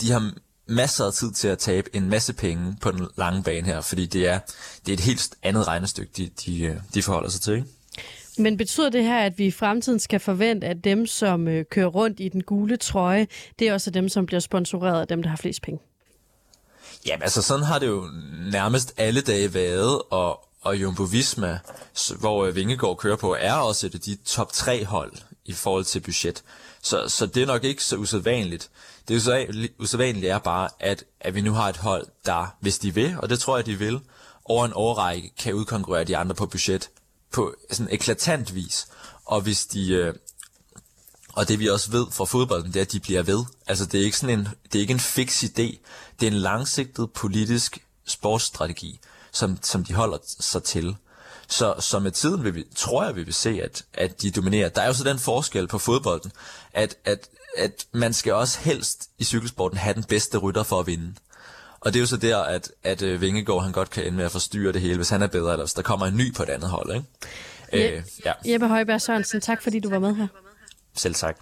de 0.00 0.10
har 0.10 0.32
masser 0.66 1.04
af 1.04 1.12
tid 1.12 1.32
til 1.32 1.48
at 1.48 1.58
tabe 1.58 1.96
en 1.96 2.08
masse 2.08 2.32
penge 2.32 2.76
på 2.80 2.90
den 2.90 3.08
lange 3.16 3.42
bane 3.42 3.66
her, 3.66 3.80
fordi 3.80 4.06
det 4.06 4.26
er, 4.26 4.38
det 4.86 4.92
er 4.92 4.96
et 4.96 5.00
helt 5.00 5.34
andet 5.42 5.68
regnestykke, 5.68 6.12
de, 6.16 6.30
de, 6.46 6.60
øh, 6.60 6.76
de 6.94 7.02
forholder 7.02 7.28
sig 7.28 7.40
til. 7.40 7.54
Ikke? 7.54 7.66
Men 8.38 8.56
betyder 8.56 8.88
det 8.90 9.04
her, 9.04 9.18
at 9.18 9.38
vi 9.38 9.46
i 9.46 9.50
fremtiden 9.50 9.98
skal 9.98 10.20
forvente, 10.20 10.66
at 10.66 10.84
dem, 10.84 11.06
som 11.06 11.48
øh, 11.48 11.64
kører 11.70 11.86
rundt 11.86 12.20
i 12.20 12.28
den 12.28 12.42
gule 12.42 12.76
trøje, 12.76 13.26
det 13.58 13.68
er 13.68 13.72
også 13.72 13.90
dem, 13.90 14.08
som 14.08 14.26
bliver 14.26 14.40
sponsoreret 14.40 15.00
af 15.00 15.08
dem, 15.08 15.22
der 15.22 15.30
har 15.30 15.36
flest 15.36 15.62
penge? 15.62 15.80
Jamen 17.06 17.22
altså, 17.22 17.42
sådan 17.42 17.64
har 17.64 17.78
det 17.78 17.86
jo 17.86 18.08
nærmest 18.52 18.94
alle 18.96 19.20
dage 19.20 19.54
været, 19.54 20.02
og, 20.10 20.48
og 20.60 20.76
Jumbo 20.76 21.02
Visma, 21.02 21.58
hvor 22.20 22.46
øh, 22.46 22.56
Vingegaard 22.56 22.96
kører 22.96 23.16
på, 23.16 23.36
er 23.40 23.52
også 23.52 23.86
et 23.86 23.94
af 23.94 24.00
de 24.00 24.16
top 24.24 24.52
tre 24.52 24.84
hold 24.84 25.12
i 25.44 25.52
forhold 25.52 25.84
til 25.84 26.00
budget. 26.00 26.42
Så, 26.82 27.08
så 27.08 27.26
det 27.26 27.42
er 27.42 27.46
nok 27.46 27.64
ikke 27.64 27.84
så 27.84 27.96
usædvanligt. 27.96 28.70
Det 29.08 29.28
er 29.28 29.68
usædvanligt 29.78 30.26
er 30.26 30.38
bare, 30.38 30.68
at, 30.80 31.04
at 31.20 31.34
vi 31.34 31.40
nu 31.40 31.52
har 31.52 31.68
et 31.68 31.76
hold, 31.76 32.06
der, 32.26 32.56
hvis 32.60 32.78
de 32.78 32.94
vil, 32.94 33.16
og 33.18 33.28
det 33.28 33.38
tror 33.38 33.56
jeg, 33.56 33.66
de 33.66 33.78
vil, 33.78 34.00
over 34.44 34.64
en 34.64 34.72
årrække 34.74 35.32
kan 35.38 35.54
udkonkurrere 35.54 36.04
de 36.04 36.16
andre 36.16 36.34
på 36.34 36.46
budget 36.46 36.90
på 37.32 37.54
sådan 37.70 37.92
eklatant 37.92 38.54
vis. 38.54 38.86
Og 39.24 39.40
hvis 39.40 39.66
de... 39.66 39.92
Øh, 39.92 40.14
og 41.32 41.48
det 41.48 41.58
vi 41.58 41.68
også 41.68 41.90
ved 41.90 42.06
fra 42.12 42.24
fodbolden, 42.24 42.72
det 42.72 42.76
er, 42.76 42.84
at 42.84 42.92
de 42.92 43.00
bliver 43.00 43.22
ved. 43.22 43.44
Altså 43.66 43.86
det 43.86 44.00
er 44.00 44.04
ikke 44.04 44.18
sådan 44.18 44.38
en, 44.38 44.48
det 44.64 44.74
er 44.74 44.80
ikke 44.80 44.92
en 44.92 45.00
fix 45.00 45.44
idé. 45.44 45.78
Det 46.20 46.22
er 46.22 46.26
en 46.26 46.32
langsigtet 46.32 47.12
politisk 47.12 47.78
sportsstrategi, 48.06 49.00
som, 49.32 49.58
som 49.62 49.84
de 49.84 49.94
holder 49.94 50.18
sig 50.24 50.62
til. 50.62 50.96
Så, 51.48 51.74
så 51.80 51.98
med 51.98 52.10
tiden 52.10 52.44
vil 52.44 52.54
vi, 52.54 52.64
tror 52.76 53.04
jeg, 53.04 53.16
vi 53.16 53.22
vil 53.22 53.34
se, 53.34 53.60
at, 53.62 53.84
at 53.94 54.22
de 54.22 54.30
dominerer. 54.30 54.68
Der 54.68 54.82
er 54.82 54.86
jo 54.86 54.92
så 54.92 55.04
den 55.04 55.18
forskel 55.18 55.68
på 55.68 55.78
fodbolden, 55.78 56.32
at, 56.72 56.96
at, 57.04 57.28
at 57.56 57.86
man 57.92 58.12
skal 58.12 58.32
også 58.32 58.58
helst 58.58 59.08
i 59.18 59.24
cykelsporten 59.24 59.78
have 59.78 59.94
den 59.94 60.04
bedste 60.04 60.38
rytter 60.38 60.62
for 60.62 60.80
at 60.80 60.86
vinde. 60.86 61.14
Og 61.80 61.92
det 61.92 61.96
er 61.96 62.00
jo 62.00 62.06
så 62.06 62.16
der, 62.16 62.38
at, 62.38 62.70
at 62.84 63.02
uh, 63.02 63.20
Vingegaard 63.20 63.62
han 63.62 63.72
godt 63.72 63.90
kan 63.90 64.04
ende 64.04 64.16
med 64.16 64.24
at 64.24 64.30
forstyrre 64.32 64.72
det 64.72 64.80
hele, 64.80 64.96
hvis 64.96 65.10
han 65.10 65.22
er 65.22 65.26
bedre, 65.26 65.52
eller 65.52 65.64
hvis 65.64 65.72
der 65.74 65.82
kommer 65.82 66.06
en 66.06 66.16
ny 66.16 66.34
på 66.34 66.42
et 66.42 66.48
andet 66.48 66.70
hold. 66.70 66.94
Ikke? 66.94 67.06
Je- 67.72 67.96
øh, 67.96 68.02
ja. 68.24 68.32
Jeppe 68.52 68.68
Højberg 68.68 69.00
Sørensen, 69.00 69.40
tak 69.40 69.62
fordi 69.62 69.80
du 69.80 69.88
var 69.90 69.98
med 69.98 70.14
her. 70.14 70.26
Selv 70.98 71.14
tak. 71.14 71.36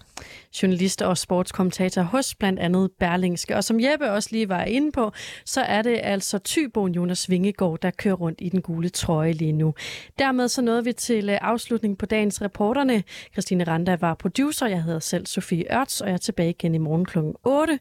Journalist 0.63 1.01
og 1.01 1.17
sportskommentator 1.17 2.01
hos 2.01 2.35
blandt 2.35 2.59
andet 2.59 2.89
Berlingske. 2.99 3.55
Og 3.55 3.63
som 3.63 3.79
Jeppe 3.79 4.11
også 4.11 4.29
lige 4.31 4.49
var 4.49 4.63
inde 4.63 4.91
på, 4.91 5.11
så 5.45 5.61
er 5.61 5.81
det 5.81 5.99
altså 6.03 6.37
Tyboen 6.37 6.95
Jonas 6.95 7.29
Vingegaard, 7.29 7.79
der 7.81 7.91
kører 7.91 8.15
rundt 8.15 8.39
i 8.41 8.49
den 8.49 8.61
gule 8.61 8.89
trøje 8.89 9.31
lige 9.31 9.51
nu. 9.51 9.73
Dermed 10.19 10.47
så 10.47 10.61
nåede 10.61 10.83
vi 10.83 10.93
til 10.93 11.29
øh, 11.29 11.37
afslutning 11.41 11.97
på 11.97 12.05
dagens 12.05 12.41
reporterne. 12.41 13.03
Christine 13.33 13.63
Randa 13.63 13.97
var 14.01 14.13
producer, 14.13 14.67
jeg 14.67 14.83
hedder 14.83 14.99
selv 14.99 15.25
Sofie 15.25 15.65
Ørts, 15.77 16.01
og 16.01 16.07
jeg 16.07 16.13
er 16.13 16.17
tilbage 16.17 16.49
igen 16.49 16.75
i 16.75 16.77
morgen 16.77 17.05
kl. 17.05 17.17
8. 17.43 17.73